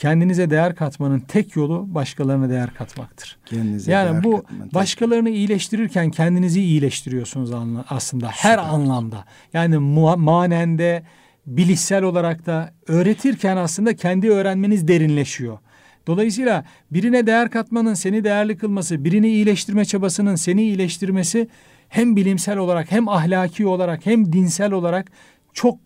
Kendinize 0.00 0.50
değer 0.50 0.74
katmanın 0.76 1.20
tek 1.20 1.56
yolu 1.56 1.94
başkalarına 1.94 2.50
değer 2.50 2.74
katmaktır. 2.74 3.38
Kendinize 3.46 3.92
Yani 3.92 4.12
değer 4.12 4.24
bu 4.24 4.36
katmanın 4.36 4.62
tek- 4.62 4.74
başkalarını 4.74 5.30
iyileştirirken 5.30 6.10
kendinizi 6.10 6.62
iyileştiriyorsunuz 6.62 7.50
aslında 7.90 8.28
her 8.28 8.58
Süper. 8.58 8.58
anlamda. 8.58 9.24
Yani 9.52 9.78
manende, 10.16 11.02
bilişsel 11.46 12.02
olarak 12.02 12.46
da 12.46 12.72
öğretirken 12.88 13.56
aslında 13.56 13.96
kendi 13.96 14.30
öğrenmeniz 14.30 14.88
derinleşiyor. 14.88 15.58
Dolayısıyla 16.06 16.64
birine 16.90 17.26
değer 17.26 17.50
katmanın 17.50 17.94
seni 17.94 18.24
değerli 18.24 18.56
kılması, 18.56 19.04
birini 19.04 19.28
iyileştirme 19.28 19.84
çabasının 19.84 20.34
seni 20.34 20.62
iyileştirmesi 20.62 21.48
hem 21.88 22.16
bilimsel 22.16 22.56
olarak 22.58 22.92
hem 22.92 23.08
ahlaki 23.08 23.66
olarak 23.66 24.06
hem 24.06 24.32
dinsel 24.32 24.72
olarak 24.72 25.12
çok 25.52 25.78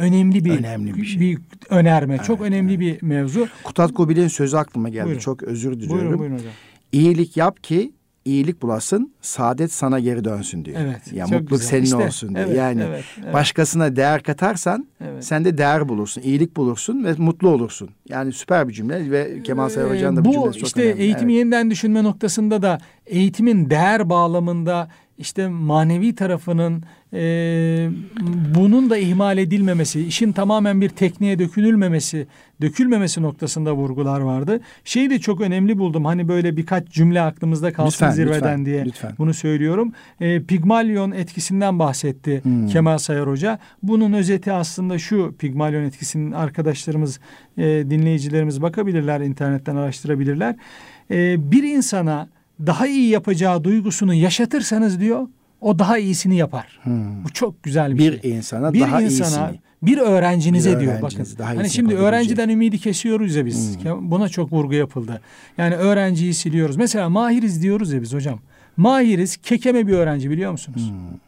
önemli 0.00 0.44
bir 0.44 0.58
Önemli 0.58 0.94
bir 0.94 1.04
şey. 1.04 1.36
önerme, 1.70 2.18
çok 2.18 2.40
önemli 2.40 2.80
bir 2.80 3.02
mevzu. 3.02 3.48
Kutat 3.64 3.92
Kobil'in 3.92 4.28
sözü 4.28 4.56
aklıma 4.56 4.88
geldi. 4.88 5.04
Buyurun. 5.04 5.20
Çok 5.20 5.42
özür 5.42 5.72
diliyorum. 5.80 5.98
Buyurun 6.00 6.18
buyurun 6.18 6.34
hocam. 6.38 6.52
İyilik 6.92 7.36
yap 7.36 7.62
ki 7.64 7.92
iyilik 8.24 8.62
bulasın, 8.62 9.12
saadet 9.20 9.72
sana 9.72 10.00
geri 10.00 10.24
dönsün 10.24 10.64
diyor. 10.64 10.80
Evet. 10.80 11.12
Ya 11.12 11.24
mutluluk 11.26 11.50
güzel. 11.50 11.66
senin 11.68 11.82
İşte, 11.82 11.96
olsun 11.96 12.34
diyor. 12.34 12.46
evet, 12.46 12.56
yani 12.56 12.82
evet, 12.88 13.04
evet. 13.24 13.34
başkasına 13.34 13.96
değer 13.96 14.22
katarsan 14.22 14.86
Evet. 15.04 15.24
sen 15.24 15.44
de 15.44 15.58
değer 15.58 15.88
bulursun, 15.88 16.22
iyilik 16.22 16.56
bulursun 16.56 17.04
ve 17.04 17.14
mutlu 17.18 17.48
olursun. 17.48 17.90
Yani 18.08 18.32
süper 18.32 18.68
bir 18.68 18.72
cümle 18.72 19.10
ve 19.10 19.42
Kemal 19.42 19.68
Sayar 19.68 19.86
Ee, 19.86 19.90
Hoca'nın 19.90 20.16
da 20.16 20.24
bu, 20.24 20.28
bu 20.28 20.32
cümlesi 20.32 20.58
çok 20.58 20.66
işte 20.66 20.82
önemli. 20.84 21.02
eğitimi 21.02 21.32
Evet. 21.32 21.38
yeniden 21.38 21.70
düşünme 21.70 22.04
noktasında 22.04 22.62
da 22.62 22.78
eğitimin 23.06 23.70
değer 23.70 24.10
bağlamında 24.10 24.88
işte 25.20 25.48
manevi 25.48 26.14
tarafının 26.14 26.82
e, 27.14 27.88
bunun 28.54 28.90
da 28.90 28.96
ihmal 28.96 29.38
edilmemesi, 29.38 30.00
işin 30.06 30.32
tamamen 30.32 30.80
bir 30.80 30.88
tekniğe 30.88 31.38
dökülülmemesi, 31.38 32.26
dökülmemesi 32.60 33.22
noktasında 33.22 33.72
vurgular 33.74 34.20
vardı. 34.20 34.60
Şeyi 34.84 35.10
de 35.10 35.18
çok 35.18 35.40
önemli 35.40 35.78
buldum. 35.78 36.04
Hani 36.04 36.28
böyle 36.28 36.56
birkaç 36.56 36.88
cümle 36.88 37.20
aklımızda 37.20 37.72
kalsın 37.72 38.06
Lütfen, 38.06 38.10
zirveden 38.10 38.36
lütfen, 38.36 38.66
diye 38.66 38.84
lütfen. 38.84 39.12
bunu 39.18 39.34
söylüyorum. 39.34 39.92
E, 40.20 40.42
Pigmalion 40.42 41.10
etkisinden 41.10 41.78
bahsetti 41.78 42.40
Hmm. 42.42 42.66
Kemal 42.66 42.98
Sayar 42.98 43.28
Hoca. 43.28 43.58
Bunun 43.82 44.12
özeti 44.12 44.52
aslında 44.52 44.98
şu 44.98 45.34
Pigmalion 45.38 45.82
etkisinin 45.82 46.32
arkadaşlarımız, 46.32 47.20
e, 47.58 47.62
dinleyicilerimiz 47.64 48.62
bakabilirler, 48.62 49.20
internetten 49.20 49.76
araştırabilirler. 49.76 50.56
E, 51.10 51.50
bir 51.52 51.62
insana 51.62 52.28
daha 52.66 52.86
iyi 52.86 53.08
yapacağı 53.08 53.64
duygusunu 53.64 54.14
yaşatırsanız 54.14 55.00
diyor, 55.00 55.28
o 55.60 55.78
daha 55.78 55.98
iyisini 55.98 56.36
yapar. 56.36 56.78
Hmm. 56.82 57.24
Bu 57.24 57.28
çok 57.32 57.62
güzel 57.62 57.98
bir, 57.98 58.12
Bir 58.12 58.20
şey. 58.20 58.30
insana 58.30 58.72
Bir 58.72 58.80
daha 58.80 59.02
insana, 59.02 59.48
iyisini. 59.50 59.60
bir 59.82 59.98
öğrencinize 59.98 60.74
Bir 60.76 60.80
diyor 60.80 61.02
bakın. 61.02 61.26
daha 61.38 61.48
Hani 61.48 61.70
şimdi 61.70 61.94
öğrenciden 61.94 62.48
ümidi 62.48 62.78
kesiyoruz 62.78 63.34
ya 63.34 63.46
biz. 63.46 63.78
Buna 64.00 64.28
çok 64.28 64.52
vurgu 64.52 64.74
yapıldı. 64.74 65.20
Yani 65.58 65.74
öğrenciyi 65.74 66.34
siliyoruz. 66.34 66.76
Mesela 66.76 67.08
mahiriz 67.08 67.62
diyoruz 67.62 67.92
ya 67.92 68.02
biz 68.02 68.14
hocam. 68.14 68.38
Mahiriz 68.76 69.36
kekeme 69.36 69.86
bir 69.86 69.92
öğrenci 69.92 70.30
biliyor 70.30 70.52
musunuz? 70.52 70.90
Hmm. 70.90 71.18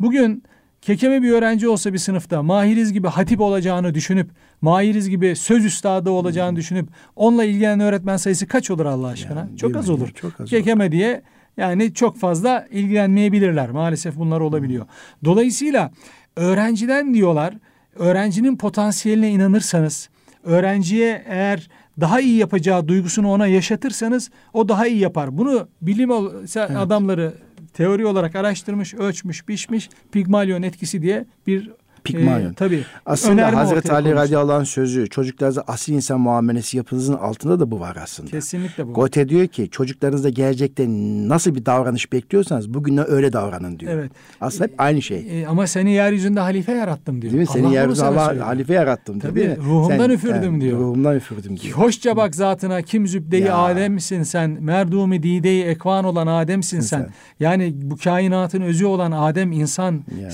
Bugün 0.00 0.42
kekeme 0.82 1.22
bir 1.22 1.30
öğrenci 1.30 1.68
olsa 1.68 1.92
bir 1.92 1.98
sınıfta 1.98 2.42
mahiriz 2.42 2.92
gibi 2.92 3.08
hatip 3.08 3.40
olacağını 3.40 3.94
düşünüp 3.94 4.30
mahiriz 4.60 5.08
gibi 5.08 5.36
söz 5.36 5.64
üstadı 5.64 6.10
olacağını 6.10 6.56
düşünüp 6.56 6.88
onunla 7.16 7.44
ilgilenen 7.44 7.80
öğretmen 7.80 8.16
sayısı 8.16 8.46
kaç 8.46 8.70
olur 8.70 8.86
Allah 8.86 9.06
aşkına? 9.06 9.40
Yani 9.40 9.56
çok 9.56 9.76
az 9.76 9.88
mi? 9.88 9.94
olur. 9.94 10.08
Çok 10.08 10.32
az 10.34 10.40
olur. 10.40 10.48
kekeme 10.48 10.92
diye 10.92 11.22
yani 11.56 11.94
çok 11.94 12.18
fazla 12.18 12.66
ilgilenmeyebilirler. 12.70 13.70
Maalesef 13.70 14.16
bunlar 14.16 14.40
olabiliyor. 14.40 14.86
Dolayısıyla 15.24 15.90
öğrenciden 16.36 17.14
diyorlar 17.14 17.54
öğrencinin 17.94 18.56
potansiyeline 18.56 19.30
inanırsanız 19.30 20.08
öğrenciye 20.44 21.24
eğer 21.28 21.68
daha 22.00 22.20
iyi 22.20 22.36
yapacağı 22.36 22.88
duygusunu 22.88 23.30
ona 23.30 23.46
yaşatırsanız 23.46 24.30
o 24.52 24.68
daha 24.68 24.86
iyi 24.86 24.98
yapar. 24.98 25.38
Bunu 25.38 25.68
bilim 25.82 26.10
adamları 26.56 27.34
teori 27.74 28.06
olarak 28.06 28.36
araştırmış, 28.36 28.94
ölçmüş, 28.94 29.48
biçmiş. 29.48 29.90
Pigmalion 30.12 30.62
etkisi 30.62 31.02
diye 31.02 31.26
bir 31.46 31.70
Pigmalion. 32.06 32.50
e, 32.50 32.54
tabii 32.54 32.82
Aslında 33.06 33.32
önerme 33.32 33.56
Hazreti 33.56 33.92
Ali 33.92 34.14
radıyallahu 34.14 34.56
anh 34.56 34.64
sözü 34.64 35.08
çocuklarınıza 35.08 35.64
asil 35.66 35.92
insan 35.94 36.20
muamelesi 36.20 36.76
yapınızın 36.76 37.14
altında 37.14 37.60
da 37.60 37.70
bu 37.70 37.80
var 37.80 37.96
aslında. 38.02 38.30
Kesinlikle 38.30 38.86
bu. 38.88 38.92
Goethe 38.92 39.28
diyor 39.28 39.46
ki 39.46 39.68
çocuklarınızda 39.70 40.28
gelecekte 40.28 40.86
nasıl 41.28 41.54
bir 41.54 41.66
davranış 41.66 42.12
bekliyorsanız 42.12 42.74
bugün 42.74 42.96
de 42.96 43.04
öyle 43.04 43.32
davranın 43.32 43.78
diyor. 43.78 43.92
Evet. 43.92 44.10
Aslında 44.40 44.64
hep 44.64 44.74
aynı 44.78 45.02
şey. 45.02 45.42
E, 45.42 45.46
ama 45.46 45.66
seni 45.66 45.92
yeryüzünde 45.92 46.40
halife 46.40 46.72
yarattım 46.72 47.22
diyor. 47.22 47.32
Değil 47.32 47.40
mi? 47.40 47.46
Seni 47.46 47.96
sana 47.96 48.08
Allah 48.08 48.46
halife 48.46 48.74
yarattım 48.74 49.20
diyor, 49.20 49.30
Tabii, 49.32 49.40
değil 49.40 49.58
mi? 49.58 49.64
ruhumdan 49.64 50.10
üfürdüm 50.10 50.60
diyor. 50.60 50.78
Ruhumdan 50.78 51.16
üfürdüm 51.16 51.56
diyor. 51.60 51.78
Hoşça 51.78 52.16
bak 52.16 52.34
zatına 52.34 52.82
kim 52.82 53.06
zübdeyi 53.06 53.44
Ya. 53.44 53.56
Adem'sin 53.58 54.22
sen. 54.22 54.50
Merdumi 54.60 55.22
dideyi 55.22 55.64
ekvan 55.64 56.04
olan 56.04 56.26
Adem'sin 56.26 56.80
sen. 56.80 56.98
sen. 56.98 57.08
Yani 57.40 57.72
bu 57.82 57.96
kainatın 57.96 58.60
özü 58.60 58.86
olan 58.86 59.12
Adem 59.12 59.52
insan 59.52 60.04
Ya, 60.22 60.30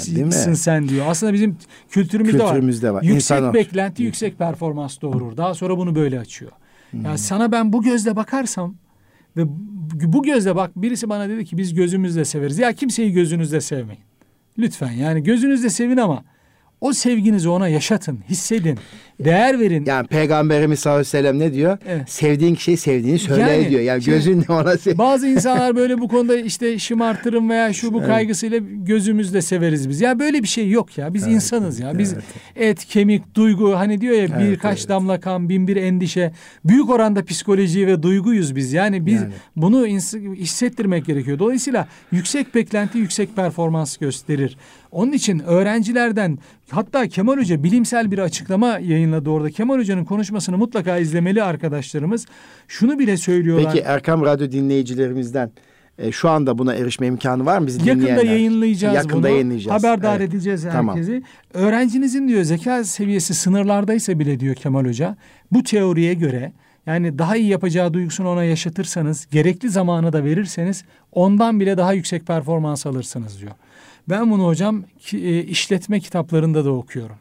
sen 0.54 0.88
diyor. 0.88 1.06
Aslında 1.08 1.32
bizim 1.32 1.56
kültürümüzde, 1.90 2.38
Kültürümüzde 2.38 2.90
var. 2.90 3.02
Yüksek 3.02 3.38
İnsan- 3.38 3.54
beklenti 3.54 4.02
yüksek 4.02 4.38
performans 4.38 5.00
doğurur. 5.00 5.36
Daha 5.36 5.54
sonra 5.54 5.78
bunu 5.78 5.94
böyle 5.94 6.20
açıyor. 6.20 6.50
Hmm. 6.90 7.04
Yani 7.04 7.18
sana 7.18 7.52
ben 7.52 7.72
bu 7.72 7.82
gözle 7.82 8.16
bakarsam 8.16 8.74
ve 9.36 9.42
bu 10.12 10.22
gözle 10.22 10.56
bak 10.56 10.70
birisi 10.76 11.08
bana 11.08 11.28
dedi 11.28 11.44
ki 11.44 11.58
biz 11.58 11.74
gözümüzle 11.74 12.24
severiz. 12.24 12.58
Ya 12.58 12.72
kimseyi 12.72 13.12
gözünüzle 13.12 13.60
sevmeyin. 13.60 14.02
Lütfen 14.58 14.90
yani 14.92 15.22
gözünüzle 15.22 15.70
sevin 15.70 15.96
ama 15.96 16.24
o 16.82 16.92
sevginizi 16.92 17.48
ona 17.48 17.68
yaşatın, 17.68 18.20
hissedin, 18.28 18.78
değer 19.20 19.60
verin. 19.60 19.84
Yani 19.86 20.06
Peygamberimiz 20.06 20.78
sallallahu 20.78 21.00
aleyhi 21.00 21.14
ve 21.14 21.18
sellem 21.18 21.38
ne 21.38 21.54
diyor? 21.54 21.78
Evet. 21.88 22.10
Sevdiğin 22.10 22.54
kişiyi 22.54 22.76
sevdiğini 22.76 23.18
söyle 23.18 23.40
Yani, 23.40 23.70
diyor. 23.70 23.80
Yani 23.80 24.04
gözünle 24.04 24.44
ona 24.48 24.78
sev. 24.78 24.98
Bazı 24.98 25.28
insanlar 25.28 25.76
böyle 25.76 25.98
bu 25.98 26.08
konuda 26.08 26.36
işte 26.36 26.78
şımartırım 26.78 27.50
veya 27.50 27.72
şu 27.72 27.92
bu 27.92 28.02
kaygısıyla 28.02 28.58
gözümüzle 28.72 29.42
severiz 29.42 29.88
biz. 29.88 30.00
Ya 30.00 30.18
böyle 30.18 30.42
bir 30.42 30.48
şey 30.48 30.70
yok 30.70 30.98
ya. 30.98 31.14
Biz 31.14 31.26
insanız 31.26 31.80
ya. 31.80 31.98
Biz 31.98 32.12
evet. 32.12 32.24
et, 32.56 32.84
kemik, 32.84 33.34
duygu 33.34 33.76
hani 33.76 34.00
diyor 34.00 34.14
ya 34.14 34.22
Evet, 34.22 34.32
birkaç 34.40 34.78
evet. 34.78 34.88
damla 34.88 35.20
kan, 35.20 35.48
bin 35.48 35.68
bir 35.68 35.76
endişe. 35.76 36.32
Büyük 36.64 36.90
oranda 36.90 37.24
psikoloji 37.24 37.86
ve 37.86 38.02
duyguyuz 38.02 38.56
biz. 38.56 38.72
Yani 38.72 39.06
biz 39.06 39.22
Yani. 39.22 39.32
bunu 39.56 39.86
hissettirmek 40.36 41.06
gerekiyor. 41.06 41.38
Dolayısıyla 41.38 41.88
yüksek 42.12 42.54
beklenti 42.54 42.98
yüksek 42.98 43.36
performans 43.36 43.96
gösterir. 43.96 44.56
Onun 44.92 45.12
için 45.12 45.38
öğrencilerden 45.38 46.38
hatta 46.70 47.08
Kemal 47.08 47.36
Hoca 47.36 47.62
bilimsel 47.62 48.10
bir 48.10 48.18
açıklama 48.18 48.78
yayınladı 48.78 49.30
orada. 49.30 49.50
Kemal 49.50 49.78
Hoca'nın 49.78 50.04
konuşmasını 50.04 50.58
mutlaka 50.58 50.98
izlemeli 50.98 51.42
arkadaşlarımız. 51.42 52.26
Şunu 52.68 52.98
bile 52.98 53.16
söylüyorlar. 53.16 53.72
Peki 53.72 53.84
Erkam 53.86 54.24
Radyo 54.24 54.50
dinleyicilerimizden 54.52 55.50
e, 55.98 56.12
şu 56.12 56.28
anda 56.30 56.58
buna 56.58 56.74
erişme 56.74 57.06
imkanı 57.06 57.46
var 57.46 57.58
mı 57.58 57.66
bizi 57.66 57.78
Yakında 57.88 58.02
dinleyenler? 58.02 58.24
yayınlayacağız 58.24 58.94
Yakında 58.94 59.22
bunu. 59.22 59.28
yayınlayacağız. 59.28 59.84
Haberdar 59.84 60.16
Evet. 60.20 60.28
edeceğiz 60.28 60.66
Tamam. 60.72 60.96
herkesi. 60.96 61.22
Öğrencinizin 61.54 62.28
diyor 62.28 62.42
zeka 62.42 62.84
seviyesi 62.84 63.34
sınırlardaysa 63.34 64.18
bile 64.18 64.40
diyor 64.40 64.54
Kemal 64.54 64.84
Hoca 64.84 65.16
bu 65.52 65.62
teoriye 65.62 66.14
göre 66.14 66.52
yani 66.86 67.18
daha 67.18 67.36
iyi 67.36 67.48
yapacağı 67.48 67.94
duygusunu 67.94 68.28
ona 68.28 68.44
yaşatırsanız, 68.44 69.26
gerekli 69.30 69.70
zamanı 69.70 70.12
da 70.12 70.24
verirseniz 70.24 70.84
ondan 71.12 71.60
bile 71.60 71.76
daha 71.76 71.92
yüksek 71.92 72.26
performans 72.26 72.86
alırsınız 72.86 73.40
diyor. 73.40 73.52
Ben 74.08 74.30
bunu 74.30 74.46
hocam 74.46 74.84
e, 75.12 75.42
işletme 75.42 76.00
kitaplarında 76.00 76.64
da 76.64 76.70
okuyorum. 76.70 77.16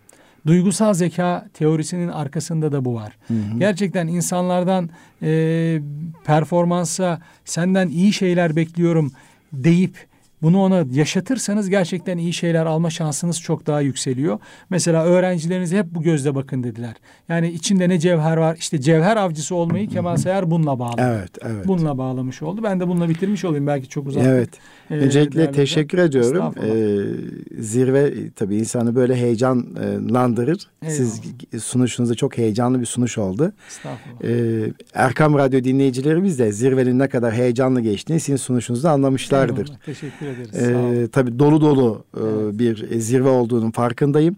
Duygusal 0.48 0.94
zeka 0.94 1.48
teorisinin 1.54 2.08
arkasında 2.08 2.72
da 2.72 2.86
bu 2.86 2.96
var. 2.96 3.18
Gerçekten 3.58 4.08
insanlardan 4.08 4.90
e, 5.22 5.82
performansa 6.26 7.22
senden 7.46 7.88
iyi 7.88 8.14
şeyler 8.14 8.56
bekliyorum 8.56 9.12
deyip 9.54 10.11
bunu 10.42 10.62
ona 10.62 10.86
yaşatırsanız 10.92 11.70
gerçekten 11.70 12.18
iyi 12.18 12.34
şeyler 12.34 12.66
alma 12.66 12.90
şansınız 12.90 13.42
çok 13.42 13.68
daha 13.68 13.82
yükseliyor. 13.82 14.40
Mesela 14.70 15.04
öğrencilerinize 15.06 15.78
hep 15.78 15.86
bu 15.86 16.02
gözle 16.02 16.36
bakın 16.36 16.64
dediler. 16.64 16.96
Yani 17.30 17.52
içinde 17.52 17.90
ne 17.90 18.00
cevher 18.00 18.38
var? 18.38 18.56
İşte 18.60 18.82
cevher 18.82 19.18
avcısı 19.18 19.56
olmayı 19.56 19.90
Kemal 19.90 20.18
Sayar 20.18 20.52
bununla 20.52 20.80
bağladı. 20.80 21.02
Evet, 21.02 21.32
evet. 21.42 21.68
Bununla 21.68 21.98
bağlamış 21.98 22.42
oldu. 22.42 22.64
Ben 22.64 22.80
de 22.80 22.88
bununla 22.88 23.10
bitirmiş 23.10 23.46
olayım. 23.46 23.68
Belki 23.68 23.90
çok 23.90 24.08
uzak. 24.08 24.26
Evet. 24.26 24.50
Öncelikle 24.90 25.40
değerli 25.40 25.52
teşekkür 25.52 25.98
hocam. 26.04 26.22
ediyorum. 26.22 26.54
Ee, 26.64 27.62
zirve 27.62 28.00
e, 28.02 28.32
tabii 28.32 28.56
insanı 28.56 28.96
böyle 28.96 29.16
heyecanlandırır. 29.16 30.70
Siz 30.88 31.22
sunuşunuzda 31.60 32.16
çok 32.16 32.38
heyecanlı 32.38 32.80
bir 32.80 32.86
sunuş 32.86 33.18
oldu. 33.18 33.52
Estağfurullah. 33.68 34.66
Ee, 34.66 34.74
Erkam 34.94 35.38
Radyo 35.38 35.64
dinleyicilerimiz 35.64 36.40
de 36.40 36.52
zirvenin 36.52 37.00
ne 37.00 37.10
kadar 37.10 37.34
heyecanlı 37.34 37.82
geçtiğini 37.82 38.20
sizin 38.20 38.38
sunuşunuzda 38.38 38.92
anlamışlardır. 38.92 39.66
Eyvallah, 39.66 39.80
Teşekkür 39.86 40.26
ederiz. 40.32 40.70
Ee, 41.04 41.08
tabii 41.12 41.40
dolu 41.40 41.62
dolu 41.62 42.06
e, 42.18 42.20
Evet. 42.20 42.60
bir 42.60 43.00
zirve 43.00 43.30
olduğunun 43.30 43.72
farkındayım. 43.72 44.36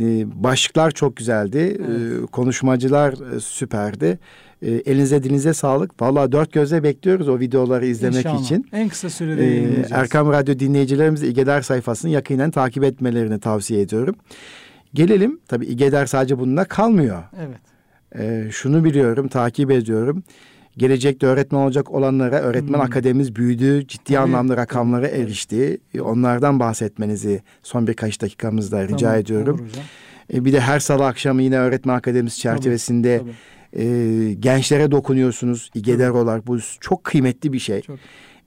Ee, 0.00 0.26
başlıklar 0.44 0.90
çok 0.90 1.16
güzeldi. 1.16 1.58
Evet. 1.88 2.22
Ee, 2.22 2.26
konuşmacılar 2.26 3.36
e, 3.36 3.40
süperdi. 3.40 4.18
Ee, 4.62 4.70
elinize 4.70 5.22
dilinize 5.22 5.54
sağlık. 5.54 6.02
Vallahi 6.02 6.32
dört 6.32 6.52
gözle 6.52 6.82
bekliyoruz 6.82 7.28
o 7.28 7.40
videoları 7.40 7.86
izlemek 7.86 8.16
İnşallah. 8.16 8.42
için. 8.42 8.66
En 8.72 8.88
kısa 8.88 9.10
sürede 9.10 9.58
Ee. 9.58 9.84
Erkam 9.90 10.32
Radyo 10.32 10.58
dinleyicilerimiz 10.58 11.22
İgeder 11.22 11.62
sayfasını 11.62 12.10
yakinen 12.10 12.50
takip 12.50 12.84
etmelerini 12.84 13.40
tavsiye 13.40 13.80
ediyorum. 13.80 14.14
Gelelim 14.94 15.40
tabii 15.48 15.66
İgeder 15.66 16.06
sadece 16.06 16.38
bununla 16.38 16.64
kalmıyor. 16.64 17.22
Evet. 17.46 17.58
Ee, 18.18 18.48
şunu 18.50 18.84
biliyorum, 18.84 19.28
takip 19.28 19.70
ediyorum. 19.70 20.22
Gelecekte 20.78 21.26
öğretmen 21.26 21.58
olacak 21.60 21.90
olanlara 21.90 22.40
öğretmen 22.40 22.78
Hmm. 22.78 22.84
akademimiz 22.86 23.36
büyüdü, 23.36 23.86
ciddi 23.88 24.04
Tabii, 24.04 24.18
anlamda 24.18 24.52
tabii, 24.52 24.60
rakamlara 24.62 25.10
tabii. 25.10 25.20
erişti. 25.20 25.78
Ee, 25.94 26.00
Onlardan 26.00 26.60
bahsetmenizi 26.60 27.42
son 27.62 27.86
birkaç 27.86 28.20
dakikamızda 28.20 28.84
rica 28.84 28.96
Tamam, 28.98 29.14
ediyorum. 29.18 29.54
olur 29.60 29.68
hocam. 29.68 29.84
Ee, 30.34 30.44
bir 30.44 30.52
de 30.52 30.60
her 30.60 30.80
salı 30.80 31.06
akşamı 31.06 31.42
yine 31.42 31.58
öğretmen 31.58 31.94
akademisi 31.94 32.38
çerçevesinde 32.40 33.18
Tabii. 33.72 33.84
e, 33.84 34.32
gençlere 34.34 34.90
dokunuyorsunuz 34.90 35.70
İGEDER 35.74 36.08
olarak. 36.10 36.46
Bu 36.46 36.58
çok 36.80 37.04
kıymetli 37.04 37.52
bir 37.52 37.58
şey. 37.58 37.80
Çok. 37.80 37.98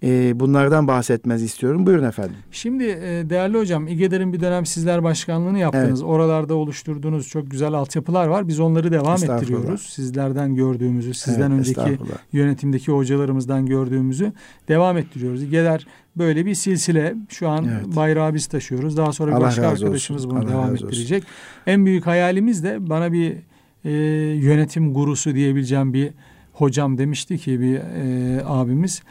E, 0.04 0.40
bunlardan 0.40 0.88
bahsetmez 0.88 1.44
istiyorum. 1.44 1.86
Buyurun 1.86 2.04
efendim. 2.04 2.36
Şimdi 2.52 2.84
e, 2.84 3.30
değerli 3.30 3.58
hocam 3.58 3.88
İGEDER'in 3.88 4.34
bir 4.34 4.40
dönem 4.40 4.66
sizler 4.66 5.04
başkanlığını 5.04 5.60
yaptınız. 5.60 6.02
Evet. 6.02 6.10
Oralarda 6.10 6.56
oluşturduğunuz 6.56 7.28
çok 7.28 7.52
güzel 7.52 7.74
altyapılar 7.74 8.28
var. 8.28 8.48
Biz 8.48 8.60
onları 8.60 8.92
devam 8.92 9.16
ettiriyoruz. 9.16 9.82
Sizlerden 9.82 10.56
gördüğümüzü, 10.56 11.14
sizden 11.14 11.52
evet, 11.52 11.60
önceki 11.60 12.00
yönetimdeki 12.34 12.92
hocalarımızdan 12.92 13.66
gördüğümüzü 13.66 14.34
devam 14.68 14.98
ettiriyoruz. 14.98 15.44
İGEDER 15.44 15.88
böyle 16.16 16.46
bir 16.46 16.56
silsile. 16.56 17.16
Şu 17.30 17.50
an 17.50 17.66
evet. 17.66 17.96
bayrağı 17.96 18.34
biz 18.34 18.48
taşıyoruz. 18.48 18.98
Daha 18.98 19.12
sonra 19.12 19.36
Allah 19.36 19.42
başka 19.42 19.68
arkadaşımız 19.68 20.26
olsun. 20.26 20.38
bunu 20.38 20.46
Allah 20.46 20.54
devam 20.54 20.76
ettirecek. 20.76 21.24
Olsun. 21.24 21.36
En 21.68 21.86
büyük 21.86 22.08
hayalimiz 22.08 22.64
de 22.64 22.90
bana 22.90 23.12
bir 23.12 23.38
e, 23.86 23.92
yönetim 24.36 24.94
gurusu 24.94 25.36
diyebileceğim 25.36 25.94
bir 25.94 26.12
hocam 26.54 26.98
demişti 26.98 27.38
ki 27.38 27.62
bir 27.62 27.76
e, 27.76 28.44
abimiz 28.46 29.02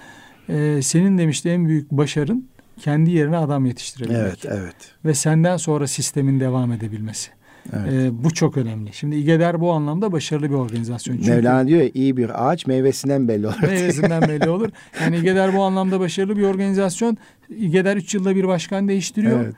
e, 0.49 0.83
senin 0.83 1.19
demişti 1.19 1.49
en 1.49 1.69
büyük 1.69 1.91
başarın 1.91 2.49
kendi 2.81 3.11
yerine 3.11 3.37
adam 3.37 3.67
yetiştirebilmek. 3.67 4.23
Evet, 4.23 4.47
evet. 4.47 4.77
Ve 5.05 5.15
senden 5.15 5.57
sonra 5.57 5.87
sistemin 5.87 6.41
devam 6.41 6.73
edebilmesi. 6.73 7.31
Evet. 7.73 7.93
E, 7.93 8.25
bu 8.25 8.35
çok 8.35 8.57
önemli. 8.57 8.93
Şimdi 8.93 9.17
İGEDER 9.17 9.61
bu 9.61 9.73
anlamda 9.73 10.13
başarılı 10.13 10.51
bir 10.51 10.55
organizasyon. 10.55 11.17
Çünkü, 11.17 11.31
Mevlana 11.31 11.67
diyor 11.67 11.81
ya 11.81 11.91
iyi 11.95 12.17
bir 12.17 12.49
ağaç 12.49 12.67
meyvesinden 12.67 13.29
belli 13.29 13.47
olur. 13.47 13.63
Meyvesinden 13.63 14.23
belli 14.29 14.49
olur. 14.49 14.71
Yani 15.01 15.17
İGEDER 15.17 15.57
bu 15.57 15.63
anlamda 15.63 16.01
başarılı 16.01 16.37
bir 16.37 16.43
organizasyon. 16.43 17.17
İGEDER 17.49 17.97
3 17.97 18.15
yılda 18.15 18.37
bir 18.37 18.49
başkan 18.49 18.89
değiştiriyor. 18.89 19.45
Evet. 19.45 19.55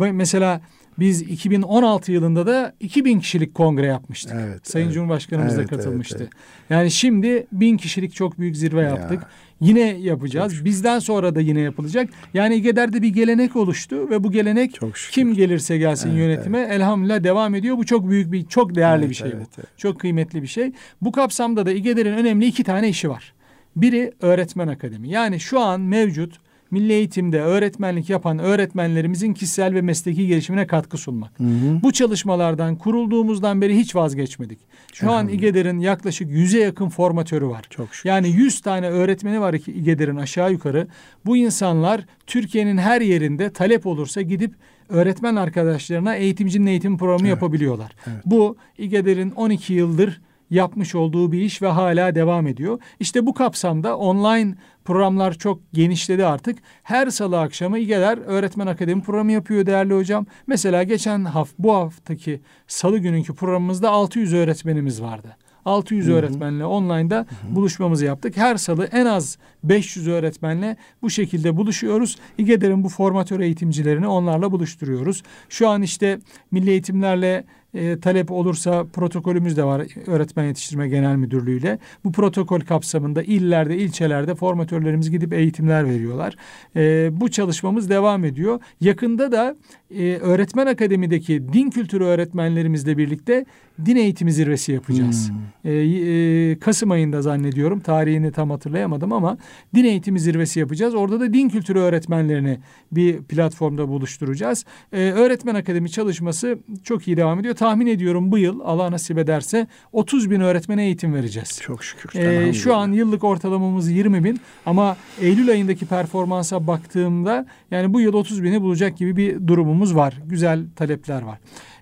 Ve 0.00 0.12
mesela 0.12 0.60
biz 1.00 1.22
2016 1.22 2.12
yılında 2.12 2.46
da 2.46 2.74
2000 2.80 3.20
kişilik 3.20 3.54
kongre 3.54 3.86
yapmıştık. 3.86 4.36
Evet, 4.40 4.68
Sayın 4.68 4.86
evet. 4.86 4.94
Cumhurbaşkanımız 4.94 5.58
evet, 5.58 5.70
da 5.70 5.76
katılmıştı. 5.76 6.16
Evet, 6.18 6.30
evet. 6.32 6.70
Yani 6.70 6.90
şimdi 6.90 7.46
1000 7.52 7.76
kişilik 7.76 8.14
çok 8.14 8.38
büyük 8.38 8.56
zirve 8.56 8.82
yaptık. 8.82 9.22
Ya. 9.22 9.28
Yine 9.60 9.80
yapacağız. 9.80 10.54
Çok 10.54 10.64
Bizden 10.64 10.98
sonra 10.98 11.34
da 11.34 11.40
yine 11.40 11.60
yapılacak. 11.60 12.10
Yani 12.34 12.54
İGEDER'de 12.54 13.02
bir 13.02 13.08
gelenek 13.08 13.56
oluştu 13.56 14.10
ve 14.10 14.24
bu 14.24 14.32
gelenek 14.32 14.80
kim 15.10 15.34
gelirse 15.34 15.78
gelsin 15.78 16.08
evet, 16.08 16.18
yönetime 16.18 16.58
evet. 16.58 16.72
elhamdülillah 16.72 17.24
devam 17.24 17.54
ediyor. 17.54 17.76
Bu 17.76 17.86
çok 17.86 18.10
büyük 18.10 18.32
bir, 18.32 18.46
çok 18.46 18.74
değerli 18.74 19.00
evet, 19.00 19.10
bir 19.10 19.14
şey 19.14 19.28
evet, 19.28 19.40
bu. 19.40 19.60
Evet. 19.60 19.78
Çok 19.78 20.00
kıymetli 20.00 20.42
bir 20.42 20.46
şey. 20.46 20.72
Bu 21.00 21.12
kapsamda 21.12 21.66
da 21.66 21.72
İGEDER'in 21.72 22.12
önemli 22.12 22.46
iki 22.46 22.64
tane 22.64 22.88
işi 22.88 23.10
var. 23.10 23.32
Biri 23.76 24.12
öğretmen 24.20 24.68
akademi. 24.68 25.08
Yani 25.08 25.40
şu 25.40 25.60
an 25.60 25.80
mevcut 25.80 26.38
milli 26.70 26.92
eğitimde 26.92 27.40
öğretmenlik 27.40 28.10
yapan 28.10 28.38
öğretmenlerimizin 28.38 29.34
kişisel 29.34 29.74
ve 29.74 29.82
mesleki 29.82 30.26
gelişimine 30.26 30.66
katkı 30.66 30.98
sunmak. 30.98 31.38
Hı 31.38 31.44
hı. 31.44 31.82
Bu 31.82 31.92
çalışmalardan 31.92 32.76
kurulduğumuzdan 32.76 33.60
beri 33.60 33.76
hiç 33.76 33.96
vazgeçmedik. 33.96 34.58
Şu 34.92 35.10
an 35.10 35.28
İGEDER'in 35.28 35.78
yaklaşık 35.78 36.30
yüze 36.30 36.60
yakın 36.60 36.88
formatörü 36.88 37.46
var. 37.46 37.64
Çok 37.70 37.94
şükür. 37.94 38.08
Yani 38.08 38.28
yüz 38.28 38.60
tane 38.60 38.88
öğretmeni 38.88 39.40
var 39.40 39.54
İGEDER'in 39.54 40.16
aşağı 40.16 40.52
yukarı. 40.52 40.88
Bu 41.26 41.36
insanlar 41.36 42.04
Türkiye'nin 42.26 42.78
her 42.78 43.00
yerinde 43.00 43.52
talep 43.52 43.86
olursa 43.86 44.22
gidip 44.22 44.54
öğretmen 44.88 45.36
arkadaşlarına 45.36 46.14
eğitimcinin 46.14 46.66
eğitim 46.66 46.98
programı 46.98 47.20
evet. 47.20 47.30
yapabiliyorlar. 47.30 47.92
Evet. 48.06 48.22
Bu 48.26 48.56
İGEDER'in 48.78 49.30
12 49.30 49.72
yıldır 49.72 50.20
yapmış 50.50 50.94
olduğu 50.94 51.32
bir 51.32 51.40
iş 51.40 51.62
ve 51.62 51.68
hala 51.68 52.14
devam 52.14 52.46
ediyor. 52.46 52.78
İşte 53.00 53.26
bu 53.26 53.34
kapsamda 53.34 53.96
online 53.96 54.54
programlar 54.84 55.32
çok 55.32 55.72
genişledi 55.72 56.26
artık. 56.26 56.58
Her 56.82 57.10
salı 57.10 57.40
akşamı 57.40 57.78
İGEDER 57.78 58.18
Öğretmen 58.18 58.66
Akademi 58.66 59.02
programı 59.02 59.32
yapıyor 59.32 59.66
değerli 59.66 59.94
hocam. 59.94 60.26
Mesela 60.46 60.82
geçen 60.82 61.24
hafta 61.24 61.54
bu 61.58 61.74
haftaki 61.74 62.40
salı 62.66 62.98
gününkü 62.98 63.34
programımızda 63.34 63.90
600 63.90 64.34
öğretmenimiz 64.34 65.02
vardı. 65.02 65.36
600 65.64 66.06
Hı-hı. 66.06 66.14
öğretmenle 66.14 66.64
online'da 66.64 67.16
Hı-hı. 67.16 67.54
buluşmamızı 67.56 68.04
yaptık. 68.04 68.36
Her 68.36 68.56
salı 68.56 68.84
en 68.84 69.06
az 69.06 69.38
500 69.64 70.08
öğretmenle 70.08 70.76
bu 71.02 71.10
şekilde 71.10 71.56
buluşuyoruz. 71.56 72.16
İGEDER'in 72.38 72.84
bu 72.84 72.88
formatör 72.88 73.40
eğitimcilerini 73.40 74.06
onlarla 74.06 74.52
buluşturuyoruz. 74.52 75.22
Şu 75.48 75.68
an 75.68 75.82
işte 75.82 76.18
milli 76.50 76.70
eğitimlerle 76.70 77.44
e, 77.74 78.00
talep 78.00 78.30
olursa 78.30 78.84
protokolümüz 78.92 79.56
de 79.56 79.64
var 79.64 79.86
Öğretmen 80.06 80.44
Yetiştirme 80.44 80.88
Genel 80.88 81.16
Müdürlüğü 81.16 81.58
ile. 81.58 81.78
Bu 82.04 82.12
protokol 82.12 82.60
kapsamında 82.60 83.22
illerde, 83.22 83.76
ilçelerde 83.76 84.34
formatörlerimiz 84.34 85.10
gidip 85.10 85.32
eğitimler 85.32 85.86
veriyorlar. 85.86 86.36
E, 86.76 87.10
bu 87.20 87.30
çalışmamız 87.30 87.90
devam 87.90 88.24
ediyor. 88.24 88.60
Yakında 88.80 89.32
da 89.32 89.56
e, 89.98 90.16
Öğretmen 90.16 90.66
Akademi'deki 90.66 91.52
din 91.52 91.70
kültürü 91.70 92.04
öğretmenlerimizle 92.04 92.98
birlikte 92.98 93.44
din 93.84 93.96
eğitimi 93.96 94.32
zirvesi 94.32 94.72
yapacağız. 94.72 95.30
Hmm. 95.30 95.72
E, 95.72 95.74
e, 95.74 96.58
Kasım 96.58 96.90
ayında 96.90 97.22
zannediyorum. 97.22 97.80
Tarihini 97.80 98.32
tam 98.32 98.50
hatırlayamadım 98.50 99.12
ama 99.12 99.38
din 99.74 99.84
eğitimi 99.84 100.20
zirvesi 100.20 100.60
yapacağız. 100.60 100.94
Orada 100.94 101.20
da 101.20 101.32
din 101.32 101.48
kültürü 101.48 101.78
öğretmenlerini 101.78 102.58
bir 102.92 103.22
platformda 103.22 103.88
buluşturacağız. 103.88 104.64
E, 104.92 105.10
Öğretmen 105.10 105.54
Akademi 105.54 105.90
çalışması 105.90 106.58
çok 106.84 107.08
iyi 107.08 107.16
devam 107.16 107.40
ediyor 107.40 107.54
tahmin 107.60 107.86
ediyorum 107.86 108.32
bu 108.32 108.38
yıl 108.38 108.60
Allah 108.64 108.90
nasip 108.90 109.18
ederse 109.18 109.66
30 109.92 110.30
bin 110.30 110.40
öğretmene 110.40 110.84
eğitim 110.84 111.14
vereceğiz. 111.14 111.60
Çok 111.62 111.84
şükür. 111.84 112.20
Ee, 112.20 112.52
şu 112.52 112.76
an 112.76 112.92
yıllık 112.92 113.24
ortalamamız 113.24 113.90
20 113.90 114.24
bin 114.24 114.40
ama 114.66 114.96
Eylül 115.20 115.50
ayındaki 115.50 115.86
performansa 115.86 116.66
baktığımda 116.66 117.46
yani 117.70 117.94
bu 117.94 118.00
yıl 118.00 118.14
30 118.14 118.42
bini 118.42 118.62
bulacak 118.62 118.96
gibi 118.96 119.16
bir 119.16 119.46
durumumuz 119.46 119.96
var. 119.96 120.14
Güzel 120.26 120.66
talepler 120.76 121.22
var. 121.22 121.38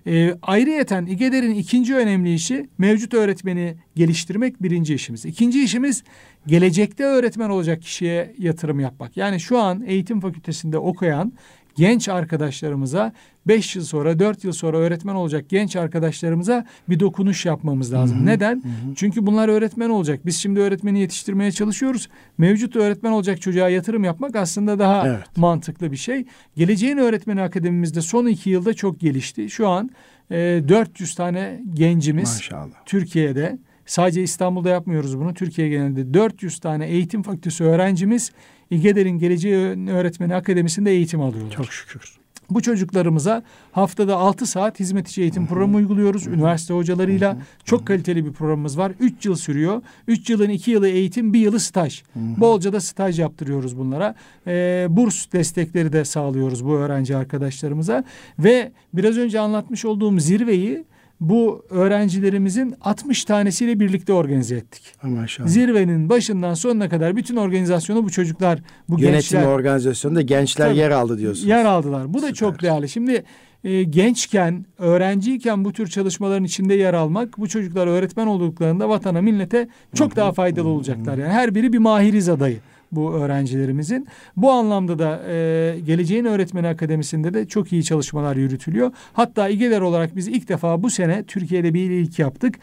E, 0.07 0.35
ayrıyeten 0.41 1.05
İGEDER'in 1.05 1.55
ikinci 1.55 1.95
önemli 1.95 2.33
işi 2.33 2.69
mevcut 2.77 3.13
öğretmeni 3.13 3.75
geliştirmek 3.95 4.63
birinci 4.63 4.93
işimiz. 4.93 5.25
İkinci 5.25 5.63
işimiz 5.63 6.03
gelecekte 6.47 7.03
öğretmen 7.03 7.49
olacak 7.49 7.81
kişiye 7.81 8.35
yatırım 8.37 8.79
yapmak. 8.79 9.17
Yani 9.17 9.39
şu 9.39 9.59
an 9.59 9.83
eğitim 9.87 10.19
fakültesinde 10.19 10.77
okuyan 10.77 11.33
genç 11.79 12.09
arkadaşlarımıza 12.09 13.13
5 13.47 13.75
yıl 13.75 13.83
sonra 13.83 14.19
4 14.19 14.43
yıl 14.43 14.51
sonra 14.51 14.77
öğretmen 14.77 15.15
olacak 15.15 15.49
genç 15.49 15.75
arkadaşlarımıza 15.75 16.65
bir 16.89 16.99
dokunuş 16.99 17.45
yapmamız 17.45 17.93
lazım. 17.93 18.17
Hı 18.17 18.21
hı. 18.21 18.25
Neden? 18.25 18.55
Hı 18.55 18.67
hı. 18.67 18.95
Çünkü 18.95 19.25
bunlar 19.25 19.47
öğretmen 19.49 19.89
olacak. 19.89 20.19
Biz 20.25 20.37
şimdi 20.37 20.59
öğretmeni 20.59 20.99
yetiştirmeye 20.99 21.51
çalışıyoruz. 21.51 22.09
Mevcut 22.37 22.75
öğretmen 22.75 23.11
olacak 23.11 23.41
çocuğa 23.41 23.69
yatırım 23.69 24.03
yapmak 24.03 24.35
aslında 24.35 24.79
daha 24.79 25.07
evet. 25.07 25.37
mantıklı 25.37 25.91
bir 25.91 25.97
şey. 25.97 26.25
Geleceğin 26.55 26.97
Öğretmeni 26.97 27.41
Akademimizde 27.41 28.01
son 28.01 28.25
iki 28.25 28.49
yılda 28.49 28.73
çok 28.73 28.99
gelişti. 28.99 29.49
Şu 29.49 29.67
an 29.67 29.89
e, 30.31 30.35
400 30.67 31.15
tane 31.15 31.61
gencimiz 31.73 32.35
Maşallah. 32.35 32.85
Türkiye'de 32.85 33.57
sadece 33.89 34.23
İstanbul'da 34.23 34.69
yapmıyoruz 34.69 35.19
bunu. 35.19 35.33
Türkiye 35.33 35.69
genelinde 35.69 36.13
400 36.13 36.59
tane 36.59 36.87
eğitim 36.87 37.23
fakültesi 37.23 37.63
öğrencimiz 37.63 38.31
İGEDER'in 38.69 39.19
Geleceği 39.19 39.89
Öğretmeni 39.89 40.35
Akademisi'nde 40.35 40.91
eğitim 40.91 41.21
alıyorlar. 41.21 41.55
Çok 41.55 41.73
şükür. 41.73 42.19
Bu 42.49 42.61
çocuklarımıza 42.61 43.43
haftada 43.71 44.17
6 44.17 44.45
saat 44.45 44.79
hizmet 44.79 45.07
içi 45.07 45.21
eğitim 45.21 45.47
programı 45.47 45.77
uyguluyoruz. 45.77 46.27
Üniversite 46.27 46.73
hocalarıyla 46.73 47.37
çok 47.65 47.87
kaliteli 47.87 48.25
bir 48.25 48.31
programımız 48.31 48.77
var. 48.77 48.91
3 48.99 49.25
yıl 49.25 49.35
sürüyor. 49.35 49.81
3 50.07 50.29
yılın 50.29 50.49
2 50.49 50.71
yılı 50.71 50.87
eğitim, 50.87 51.33
1 51.33 51.39
yılı 51.39 51.59
staj. 51.59 52.03
Bolca 52.15 52.73
da 52.73 52.81
staj 52.81 53.19
yaptırıyoruz 53.19 53.77
bunlara. 53.77 54.15
Ee, 54.47 54.87
burs 54.89 55.31
destekleri 55.31 55.93
de 55.93 56.05
sağlıyoruz 56.05 56.65
bu 56.65 56.75
öğrenci 56.75 57.15
arkadaşlarımıza. 57.15 58.03
Ve 58.39 58.71
biraz 58.93 59.17
önce 59.17 59.39
anlatmış 59.39 59.85
olduğum 59.85 60.19
zirveyi 60.19 60.85
bu 61.19 61.65
öğrencilerimizin 61.69 62.75
60 62.81 63.25
tanesiyle 63.25 63.79
birlikte 63.79 64.13
organize 64.13 64.55
ettik. 64.55 64.83
Maşallah. 65.03 65.47
Zirvenin 65.47 66.09
başından 66.09 66.53
sonuna 66.53 66.89
kadar 66.89 67.15
bütün 67.15 67.35
organizasyonu 67.35 68.03
bu 68.03 68.09
çocuklar, 68.09 68.59
bu 68.89 68.99
Yönetim 68.99 69.13
gençler... 69.13 69.39
Yönetim 69.39 69.53
organizasyonunda 69.53 70.21
gençler 70.21 70.67
tabii, 70.67 70.77
yer 70.77 70.91
aldı 70.91 71.17
diyorsunuz. 71.17 71.47
Yer 71.47 71.65
aldılar. 71.65 72.13
Bu 72.13 72.17
Süper. 72.17 72.29
da 72.29 72.33
çok 72.33 72.61
değerli. 72.61 72.89
Şimdi 72.89 73.23
e, 73.63 73.83
gençken, 73.83 74.65
öğrenciyken 74.77 75.65
bu 75.65 75.73
tür 75.73 75.87
çalışmaların 75.87 76.43
içinde 76.43 76.73
yer 76.73 76.93
almak 76.93 77.37
bu 77.37 77.47
çocuklar 77.47 77.87
öğretmen 77.87 78.27
olduklarında 78.27 78.89
vatana, 78.89 79.21
millete 79.21 79.67
çok 79.95 80.15
daha 80.15 80.31
faydalı 80.31 80.67
olacaklar. 80.67 81.17
Yani 81.17 81.33
her 81.33 81.55
biri 81.55 81.73
bir 81.73 81.77
mahiriz 81.77 82.29
adayı 82.29 82.57
bu 82.91 83.13
öğrencilerimizin. 83.13 84.07
Bu 84.37 84.51
anlamda 84.51 84.99
da 84.99 85.21
e, 85.27 85.79
Geleceğin 85.79 86.25
Öğretmeni 86.25 86.67
Akademisi'nde 86.67 87.33
de 87.33 87.47
çok 87.47 87.73
iyi 87.73 87.83
çalışmalar 87.83 88.35
yürütülüyor. 88.35 88.91
Hatta 89.13 89.49
İGEDER 89.49 89.81
olarak 89.81 90.15
biz 90.15 90.27
ilk 90.27 90.49
defa 90.49 90.83
bu 90.83 90.89
sene 90.89 91.23
Türkiye'de 91.23 91.73
bir 91.73 91.89
ilk 91.89 92.19
yaptık. 92.19 92.55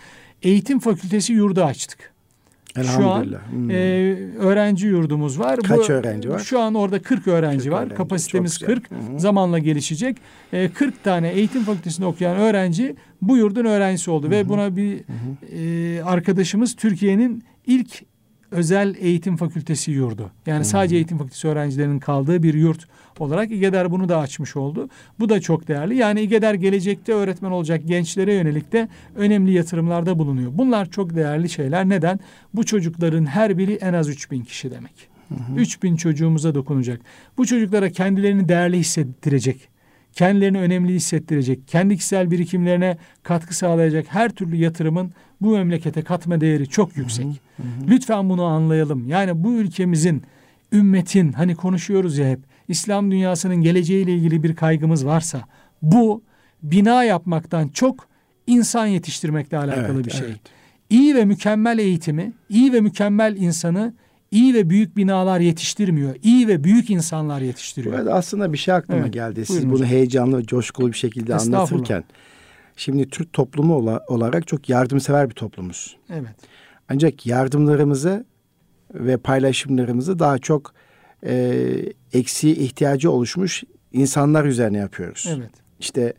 Eğitim 0.42 0.78
Fakültesi 0.78 1.32
yurdu 1.32 1.64
açtık. 1.64 2.16
Şu 2.84 3.10
an 3.10 3.24
hmm. 3.50 3.70
e, 3.70 3.74
öğrenci 4.38 4.86
yurdumuz 4.86 5.38
var. 5.38 5.60
Kaç 5.60 5.88
Bu, 5.88 5.92
öğrenci 5.92 6.30
var? 6.30 6.38
Şu 6.38 6.60
an 6.60 6.74
orada 6.74 7.02
40 7.02 7.28
öğrenci 7.28 7.64
40 7.64 7.72
var. 7.72 7.80
Öğrenci. 7.80 7.94
Kapasitemiz 7.94 8.58
40. 8.58 8.90
Hı-hı. 8.90 9.20
Zamanla 9.20 9.58
gelişecek. 9.58 10.16
E, 10.52 10.68
40 10.68 11.04
tane 11.04 11.28
eğitim 11.28 11.62
fakültesinde 11.62 12.06
okuyan 12.06 12.36
öğrenci 12.36 12.96
bu 13.22 13.36
yurdun 13.36 13.64
öğrencisi 13.64 14.10
oldu. 14.10 14.26
Hı-hı. 14.26 14.30
Ve 14.30 14.48
buna 14.48 14.76
bir 14.76 15.00
e, 15.52 16.02
arkadaşımız 16.02 16.76
Türkiye'nin 16.76 17.44
ilk 17.66 18.02
özel 18.51 18.94
eğitim 18.99 19.36
fakültesi 19.36 19.90
yurdu. 19.90 20.30
Yani 20.47 20.59
hmm. 20.59 20.64
sadece 20.64 20.97
eğitim 20.97 21.18
fakültesi 21.18 21.49
öğrencilerinin 21.49 21.99
kaldığı 21.99 22.42
bir 22.42 22.55
yurt 22.55 22.86
olarak 23.18 23.51
İGEDER 23.51 23.90
bunu 23.90 24.09
da 24.09 24.18
açmış 24.18 24.57
oldu. 24.57 24.88
Bu 25.18 25.28
da 25.28 25.40
çok 25.40 25.68
değerli. 25.68 25.97
Yani 25.97 26.20
İGEDER 26.20 26.55
gelecekte 26.55 27.12
öğretmen 27.12 27.51
olacak 27.51 27.80
gençlere 27.86 28.34
yönelik 28.34 28.72
de 28.72 28.88
önemli 29.16 29.53
yatırımlarda 29.53 30.18
bulunuyor. 30.18 30.51
Bunlar 30.55 30.90
çok 30.90 31.14
değerli 31.14 31.49
şeyler. 31.49 31.88
Neden? 31.88 32.20
Bu 32.55 32.64
çocukların 32.64 33.26
her 33.26 33.59
biri 33.59 33.74
en 33.74 33.92
az 33.92 34.09
3000 34.09 34.42
kişi 34.42 34.70
demek. 34.70 35.16
3000 35.57 35.97
çocuğumuza 35.97 36.55
dokunacak. 36.55 37.01
Bu 37.38 37.47
çocuklara 37.47 37.90
kendilerini 37.90 38.49
değerli 38.49 38.78
hissettirecek. 38.78 39.68
Kendilerini 40.16 40.58
önemli 40.58 40.94
hissettirecek. 40.94 41.68
Kendi 41.68 41.96
kişisel 41.96 42.30
birikimlerine 42.30 42.96
katkı 43.22 43.56
sağlayacak 43.56 44.06
her 44.08 44.30
türlü 44.30 44.56
yatırımın 44.56 45.12
bu 45.40 45.50
memlekete 45.50 46.02
katma 46.02 46.40
değeri 46.40 46.68
çok 46.68 46.96
yüksek. 46.96 47.26
Hı 47.26 47.62
hı. 47.62 47.66
Lütfen 47.88 48.28
bunu 48.28 48.44
anlayalım. 48.44 49.08
Yani 49.08 49.44
bu 49.44 49.52
ülkemizin, 49.52 50.22
ümmetin 50.72 51.32
hani 51.32 51.54
konuşuyoruz 51.54 52.18
ya 52.18 52.28
hep 52.28 52.40
İslam 52.68 53.10
dünyasının 53.10 53.56
geleceğiyle 53.56 54.14
ilgili 54.14 54.42
bir 54.42 54.56
kaygımız 54.56 55.06
varsa 55.06 55.44
bu 55.82 56.22
bina 56.62 57.04
yapmaktan 57.04 57.68
çok 57.68 58.08
insan 58.46 58.86
yetiştirmekle 58.86 59.58
alakalı 59.58 59.94
evet, 59.94 60.06
bir 60.06 60.10
şey. 60.10 60.26
Evet. 60.28 60.40
İyi 60.90 61.14
ve 61.14 61.24
mükemmel 61.24 61.78
eğitimi, 61.78 62.32
iyi 62.48 62.72
ve 62.72 62.80
mükemmel 62.80 63.36
insanı 63.36 63.94
iyi 64.37 64.55
ve 64.55 64.70
büyük 64.70 64.97
binalar 64.97 65.41
yetiştirmiyor. 65.41 66.14
İyi 66.22 66.49
ve 66.49 66.64
büyük 66.64 66.91
insanlar 66.91 67.41
yetiştiriyor. 67.41 67.99
Burada 67.99 68.14
aslında 68.14 68.53
bir 68.53 68.59
şey 68.59 68.74
aklıma 68.74 69.01
evet, 69.01 69.12
geldi. 69.12 69.47
Siz 69.47 69.66
bunu 69.66 69.74
hocam. 69.74 69.89
heyecanlı 69.89 70.39
ve 70.39 70.45
coşkulu 70.45 70.89
bir 70.89 70.97
şekilde 70.97 71.34
anlatırken 71.34 72.05
şimdi 72.76 73.11
Türk 73.11 73.32
toplumu 73.32 74.01
olarak 74.09 74.47
çok 74.47 74.68
yardımsever 74.68 75.30
bir 75.30 75.34
toplumuz. 75.34 75.97
Evet. 76.11 76.34
Ancak 76.89 77.26
yardımlarımızı 77.26 78.24
ve 78.95 79.16
paylaşımlarımızı 79.16 80.18
daha 80.18 80.39
çok 80.39 80.74
e, 81.26 81.64
eksiği 82.12 82.57
ihtiyacı 82.57 83.11
oluşmuş 83.11 83.64
insanlar 83.93 84.45
üzerine 84.45 84.78
yapıyoruz. 84.78 85.28
Evet. 85.37 85.51
İşte 85.80 86.14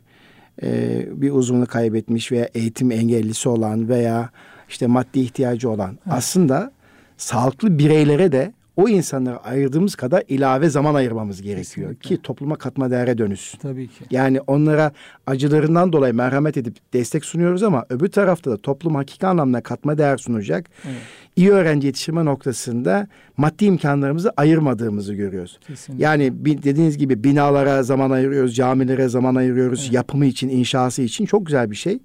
e, 0.64 1.04
bir 1.12 1.32
uzvunu 1.32 1.66
kaybetmiş 1.66 2.32
veya 2.32 2.50
eğitim 2.54 2.92
engellisi 2.92 3.50
olan 3.50 3.90
veya 3.90 4.30
işte 4.70 4.88
maddi 4.88 5.20
ihtiyacı 5.20 5.70
olan 5.70 5.90
evet. 5.90 6.18
aslında 6.18 6.72
sağlıklı 7.18 7.80
bireylere 7.80 8.32
de 8.32 8.54
o 8.78 8.90
insanlara 8.90 9.38
ayırdığımız 9.38 9.96
kadar 9.96 10.24
ilave 10.28 10.70
zaman 10.70 10.96
ayırmamız 10.96 11.42
gerekiyor 11.42 11.90
Kesinlikle. 11.90 12.16
ki 12.16 12.22
topluma 12.22 12.56
katma 12.56 12.92
değere 12.92 13.18
dönüşsün. 13.18 13.60
Tabii 13.60 13.88
ki. 13.88 14.06
Yani 14.12 14.42
onlara 14.42 14.92
acılarından 15.28 15.94
dolayı 15.94 16.14
merhamet 16.14 16.58
edip 16.58 16.94
destek 16.94 17.26
sunuyoruz 17.26 17.64
ama 17.64 17.86
öbür 17.90 18.08
tarafta 18.08 18.52
da 18.52 18.58
toplum 18.58 18.96
hakiki 18.96 19.28
anlamda 19.28 19.62
katma 19.62 19.98
değer 19.98 20.18
sunacak. 20.18 20.70
Evet. 20.86 20.98
İyi 21.36 21.52
öğrenci 21.52 21.88
yetiştirme 21.88 22.26
noktasında 22.26 23.08
maddi 23.38 23.66
imkanlarımızı 23.66 24.32
ayırmadığımızı 24.38 25.14
görüyoruz. 25.14 25.60
Kesinlikle. 25.68 26.06
Yani 26.06 26.46
dediğiniz 26.46 26.98
gibi 26.98 27.24
binalara 27.24 27.84
zaman 27.84 28.12
ayırıyoruz, 28.12 28.56
camilere 28.56 29.10
zaman 29.10 29.36
ayırıyoruz, 29.36 29.82
evet. 29.84 29.94
yapımı 29.94 30.26
için, 30.26 30.50
inşası 30.50 31.02
için 31.02 31.26
çok 31.26 31.46
güzel 31.46 31.72
bir 31.72 31.76
şey. 31.76 32.00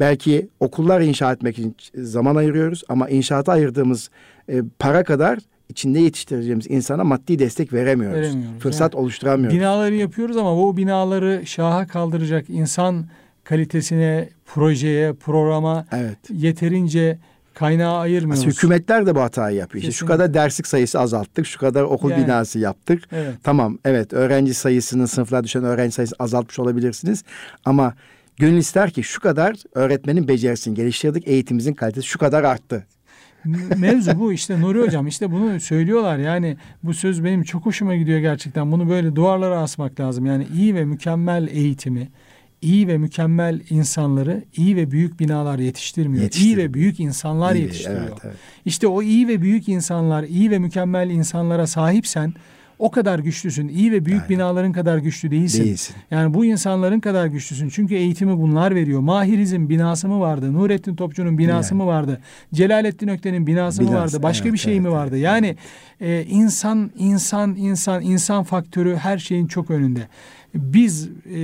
Belki 0.00 0.48
okullar 0.60 1.00
inşa 1.00 1.32
etmek 1.32 1.58
için 1.58 1.76
zaman 1.94 2.36
ayırıyoruz 2.36 2.82
ama 2.88 3.08
inşaata 3.08 3.52
ayırdığımız 3.52 4.10
e, 4.48 4.62
para 4.78 5.04
kadar 5.04 5.38
içinde 5.68 6.00
yetiştireceğimiz 6.00 6.70
insana 6.70 7.04
maddi 7.04 7.38
destek 7.38 7.72
veremiyoruz. 7.72 8.20
veremiyoruz 8.20 8.62
Fırsat 8.62 8.94
yani, 8.94 9.02
oluşturamıyoruz. 9.02 9.58
Binaları 9.58 9.94
yapıyoruz 9.94 10.36
ama 10.36 10.56
bu 10.56 10.76
binaları 10.76 11.42
şaha 11.46 11.86
kaldıracak 11.86 12.50
insan 12.50 13.06
kalitesine, 13.44 14.28
projeye, 14.46 15.12
programa 15.12 15.86
evet. 15.92 16.18
yeterince 16.30 17.18
kaynağı 17.54 17.98
ayırmıyoruz. 17.98 18.40
Aslında 18.40 18.54
hükümetler 18.54 19.06
de 19.06 19.14
bu 19.14 19.20
hatayı 19.20 19.56
yapıyor. 19.56 19.82
İşte 19.82 19.92
şu 19.92 20.06
kadar 20.06 20.34
derslik 20.34 20.66
sayısı 20.66 21.00
azalttık, 21.00 21.46
şu 21.46 21.58
kadar 21.58 21.82
okul 21.82 22.10
yani, 22.10 22.24
binası 22.24 22.58
yaptık. 22.58 23.04
Evet. 23.12 23.34
Tamam, 23.42 23.78
evet 23.84 24.12
öğrenci 24.12 24.54
sayısının 24.54 25.06
sınıflar 25.06 25.44
düşen 25.44 25.64
öğrenci 25.64 25.94
sayısı 25.94 26.14
azaltmış 26.18 26.58
olabilirsiniz. 26.58 27.24
Ama 27.64 27.94
gönül 28.36 28.56
ister 28.56 28.90
ki 28.90 29.02
şu 29.02 29.20
kadar 29.20 29.56
öğretmenin 29.74 30.28
becerisini 30.28 30.74
geliştirdik, 30.74 31.28
eğitimimizin 31.28 31.74
kalitesi 31.74 32.06
şu 32.06 32.18
kadar 32.18 32.44
arttı. 32.44 32.86
Mevzu 33.76 34.18
bu 34.18 34.32
işte 34.32 34.60
Nuri 34.60 34.80
Hocam 34.80 35.06
işte 35.06 35.32
bunu 35.32 35.60
söylüyorlar 35.60 36.18
yani 36.18 36.56
bu 36.82 36.94
söz 36.94 37.24
benim 37.24 37.42
çok 37.42 37.66
hoşuma 37.66 37.96
gidiyor 37.96 38.18
gerçekten 38.18 38.72
bunu 38.72 38.88
böyle 38.88 39.16
duvarlara 39.16 39.58
asmak 39.58 40.00
lazım 40.00 40.26
yani 40.26 40.46
iyi 40.54 40.74
ve 40.74 40.84
mükemmel 40.84 41.48
eğitimi 41.48 42.08
iyi 42.62 42.88
ve 42.88 42.98
mükemmel 42.98 43.60
insanları 43.70 44.44
iyi 44.56 44.76
ve 44.76 44.90
büyük 44.90 45.20
binalar 45.20 45.58
yetiştirmiyor. 45.58 46.30
İyi 46.32 46.56
ve 46.56 46.74
büyük 46.74 47.00
insanlar 47.00 47.54
iyi, 47.54 47.62
yetiştiriyor. 47.62 48.00
Evet, 48.00 48.18
evet. 48.24 48.36
İşte 48.64 48.86
o 48.86 49.02
iyi 49.02 49.28
ve 49.28 49.42
büyük 49.42 49.68
insanlar, 49.68 50.22
iyi 50.22 50.50
ve 50.50 50.58
mükemmel 50.58 51.10
insanlara 51.10 51.66
sahipsen 51.66 52.34
o 52.78 52.90
kadar 52.90 53.18
güçlüsün. 53.18 53.68
İyi 53.68 53.92
ve 53.92 54.04
büyük 54.04 54.20
yani, 54.20 54.28
binaların 54.28 54.72
kadar 54.72 54.98
güçlü 54.98 55.30
değilsin. 55.30 55.64
değilsin. 55.64 55.96
Yani 56.10 56.34
bu 56.34 56.44
insanların 56.44 57.00
kadar 57.00 57.26
güçlüsün. 57.26 57.68
Çünkü 57.68 57.94
eğitimi 57.94 58.38
bunlar 58.38 58.74
veriyor. 58.74 59.00
Mahirizm 59.00 59.68
binası 59.68 60.08
mı 60.08 60.20
vardı? 60.20 60.52
Nurettin 60.52 60.96
Topçu'nun 60.96 61.38
binası 61.38 61.74
yani. 61.74 61.82
mı 61.82 61.88
vardı? 61.88 62.20
Celalettin 62.54 63.08
Ökten'in 63.08 63.46
binası, 63.46 63.80
binası 63.80 63.92
mı 63.92 64.00
vardı? 64.00 64.22
Başka 64.22 64.44
evet, 64.44 64.52
bir 64.52 64.58
şey 64.58 64.72
evet, 64.72 64.82
mi 64.82 64.90
vardı? 64.90 65.14
Evet, 65.14 65.24
yani 65.24 65.56
e, 66.00 66.24
insan, 66.24 66.90
insan, 66.98 67.56
insan, 67.56 68.02
insan 68.02 68.42
faktörü 68.42 68.96
her 68.96 69.18
şeyin 69.18 69.46
çok 69.46 69.70
önünde. 69.70 70.00
Biz 70.54 71.08
e, 71.34 71.38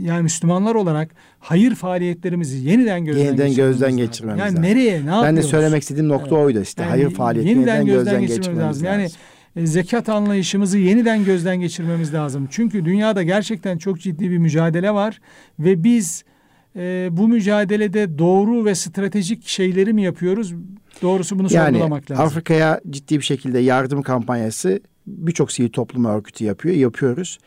yani 0.00 0.22
Müslümanlar 0.22 0.74
olarak 0.74 1.10
hayır 1.38 1.74
faaliyetlerimizi 1.74 2.68
yeniden 2.68 3.04
gözden, 3.04 3.24
yeniden 3.24 3.54
gözden 3.54 3.96
geçirmemiz 3.96 4.40
lazım. 4.40 4.56
Yani 4.56 4.68
nereye 4.68 4.92
ne 4.92 4.96
yapıyoruz? 4.96 5.24
Ben 5.24 5.36
de 5.36 5.42
söylemek 5.42 5.82
istediğim 5.82 6.08
nokta 6.08 6.36
evet. 6.36 6.44
oydu 6.44 6.60
işte. 6.60 6.82
Yani 6.82 6.90
hayır 6.90 7.10
faaliyetini 7.10 7.50
yeniden, 7.50 7.76
yeniden 7.76 7.96
gözden, 7.96 8.20
gözden 8.20 8.36
geçirmemiz 8.36 8.64
lazım. 8.64 8.86
lazım. 8.86 9.00
Yani 9.00 9.10
zekat 9.56 10.08
anlayışımızı 10.08 10.78
yeniden 10.78 11.24
gözden 11.24 11.60
geçirmemiz 11.60 12.14
lazım. 12.14 12.48
Çünkü 12.50 12.84
dünyada 12.84 13.22
gerçekten 13.22 13.78
çok 13.78 14.00
ciddi 14.00 14.30
bir 14.30 14.38
mücadele 14.38 14.94
var 14.94 15.20
ve 15.58 15.84
biz 15.84 16.24
e, 16.76 17.08
bu 17.12 17.28
mücadelede 17.28 18.18
doğru 18.18 18.64
ve 18.64 18.74
stratejik 18.74 19.46
şeyleri 19.46 19.92
mi 19.92 20.02
yapıyoruz? 20.02 20.54
Doğrusu 21.02 21.38
bunu 21.38 21.48
yani, 21.50 21.72
sorgulamak 21.72 22.10
lazım. 22.10 22.24
Afrika'ya 22.24 22.80
ciddi 22.90 23.18
bir 23.18 23.24
şekilde 23.24 23.58
yardım 23.58 24.02
kampanyası 24.02 24.80
birçok 25.06 25.52
sivil 25.52 25.68
toplum 25.68 26.04
örgütü 26.04 26.44
yapıyor, 26.44 26.74
yapıyoruz. 26.74 27.38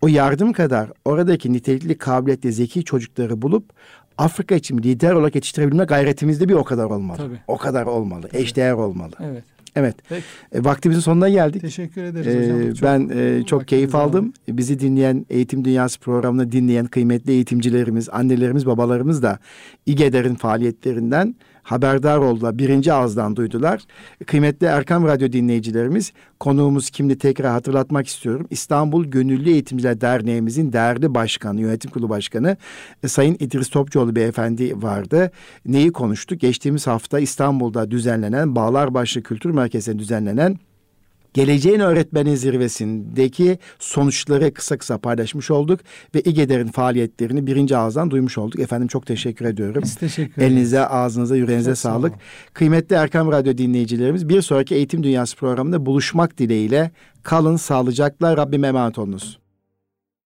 O 0.00 0.08
yardım 0.08 0.52
kadar 0.52 0.90
oradaki 1.04 1.52
nitelikli, 1.52 1.98
kabiliyetli, 1.98 2.52
zeki 2.52 2.84
çocukları 2.84 3.42
bulup 3.42 3.72
Afrika 4.18 4.54
için 4.54 4.78
lider 4.78 5.12
olarak 5.12 5.34
yetiştirebilme 5.34 5.84
gayretimiz 5.84 6.40
de 6.40 6.48
bir 6.48 6.54
o 6.54 6.64
kadar 6.64 6.84
olmalı. 6.84 7.16
Tabii. 7.16 7.38
O 7.46 7.56
kadar 7.56 7.86
olmalı. 7.86 8.28
Tabii. 8.28 8.42
Eşdeğer 8.42 8.72
olmalı. 8.72 9.12
Evet. 9.20 9.44
Evet. 9.76 9.96
Peki. 10.08 10.24
E, 10.52 10.64
vaktimizin 10.64 11.00
sonuna 11.00 11.28
geldik. 11.28 11.60
Teşekkür 11.60 12.02
ederiz 12.02 12.26
e, 12.26 12.52
hocam. 12.52 12.74
Çok, 12.74 12.82
ben 12.82 13.10
e, 13.18 13.44
çok 13.44 13.68
keyif 13.68 13.94
aldım. 13.94 14.26
Var. 14.26 14.56
Bizi 14.56 14.80
dinleyen, 14.80 15.26
Eğitim 15.30 15.64
Dünyası 15.64 16.00
programını 16.00 16.52
dinleyen 16.52 16.86
kıymetli 16.86 17.32
eğitimcilerimiz, 17.32 18.08
annelerimiz, 18.08 18.66
babalarımız 18.66 19.22
da 19.22 19.38
İGEDER'in 19.86 20.34
faaliyetlerinden 20.34 21.34
haberdar 21.68 22.18
oldular. 22.18 22.58
Birinci 22.58 22.92
ağızdan 22.92 23.36
duydular. 23.36 23.82
Kıymetli 24.26 24.66
Erkam 24.66 25.06
Radyo 25.06 25.32
dinleyicilerimiz 25.32 26.12
konuğumuz 26.40 26.90
kimdi 26.90 27.18
tekrar 27.18 27.52
hatırlatmak 27.52 28.06
istiyorum. 28.06 28.46
İstanbul 28.50 29.04
Gönüllü 29.04 29.50
Eğitimciler 29.50 30.00
Derneğimizin 30.00 30.72
değerli 30.72 31.14
başkanı, 31.14 31.60
yönetim 31.60 31.90
kurulu 31.90 32.08
başkanı 32.08 32.56
e, 33.02 33.08
Sayın 33.08 33.36
İdris 33.40 33.68
Topçuoğlu 33.68 34.16
beyefendi 34.16 34.82
vardı. 34.82 35.30
Neyi 35.66 35.92
konuştuk? 35.92 36.40
Geçtiğimiz 36.40 36.86
hafta 36.86 37.18
İstanbul'da 37.18 37.90
düzenlenen 37.90 38.56
Bağlarbaşı 38.56 39.22
Kültür 39.22 39.50
Merkezi'nde 39.50 39.98
düzenlenen 39.98 40.58
Geleceğin 41.34 41.80
Öğretmeni 41.80 42.36
Zirvesi'ndeki 42.36 43.58
sonuçları 43.78 44.54
kısa 44.54 44.78
kısa 44.78 44.98
paylaşmış 44.98 45.50
olduk 45.50 45.80
ve 46.14 46.20
İGEDER'in 46.20 46.68
faaliyetlerini 46.68 47.46
birinci 47.46 47.76
ağızdan 47.76 48.10
duymuş 48.10 48.38
olduk. 48.38 48.60
Efendim 48.60 48.88
çok 48.88 49.06
teşekkür 49.06 49.44
ediyorum. 49.44 49.82
Biz 49.82 49.94
teşekkür 49.94 50.42
ederiz. 50.42 50.52
Elinize, 50.52 50.86
ağzınıza, 50.86 51.36
yüreğinize 51.36 51.70
çok 51.70 51.78
sağlık. 51.78 52.12
Sağ 52.12 52.18
Kıymetli 52.52 52.96
Erkam 52.96 53.32
Radyo 53.32 53.58
dinleyicilerimiz 53.58 54.28
bir 54.28 54.42
sonraki 54.42 54.74
Eğitim 54.74 55.02
Dünyası 55.02 55.36
programında 55.36 55.86
buluşmak 55.86 56.38
dileğiyle 56.38 56.90
kalın 57.22 57.56
sağlıcakla 57.56 58.36
Rabbim 58.36 58.64
emanet 58.64 58.98
olunuz. 58.98 59.38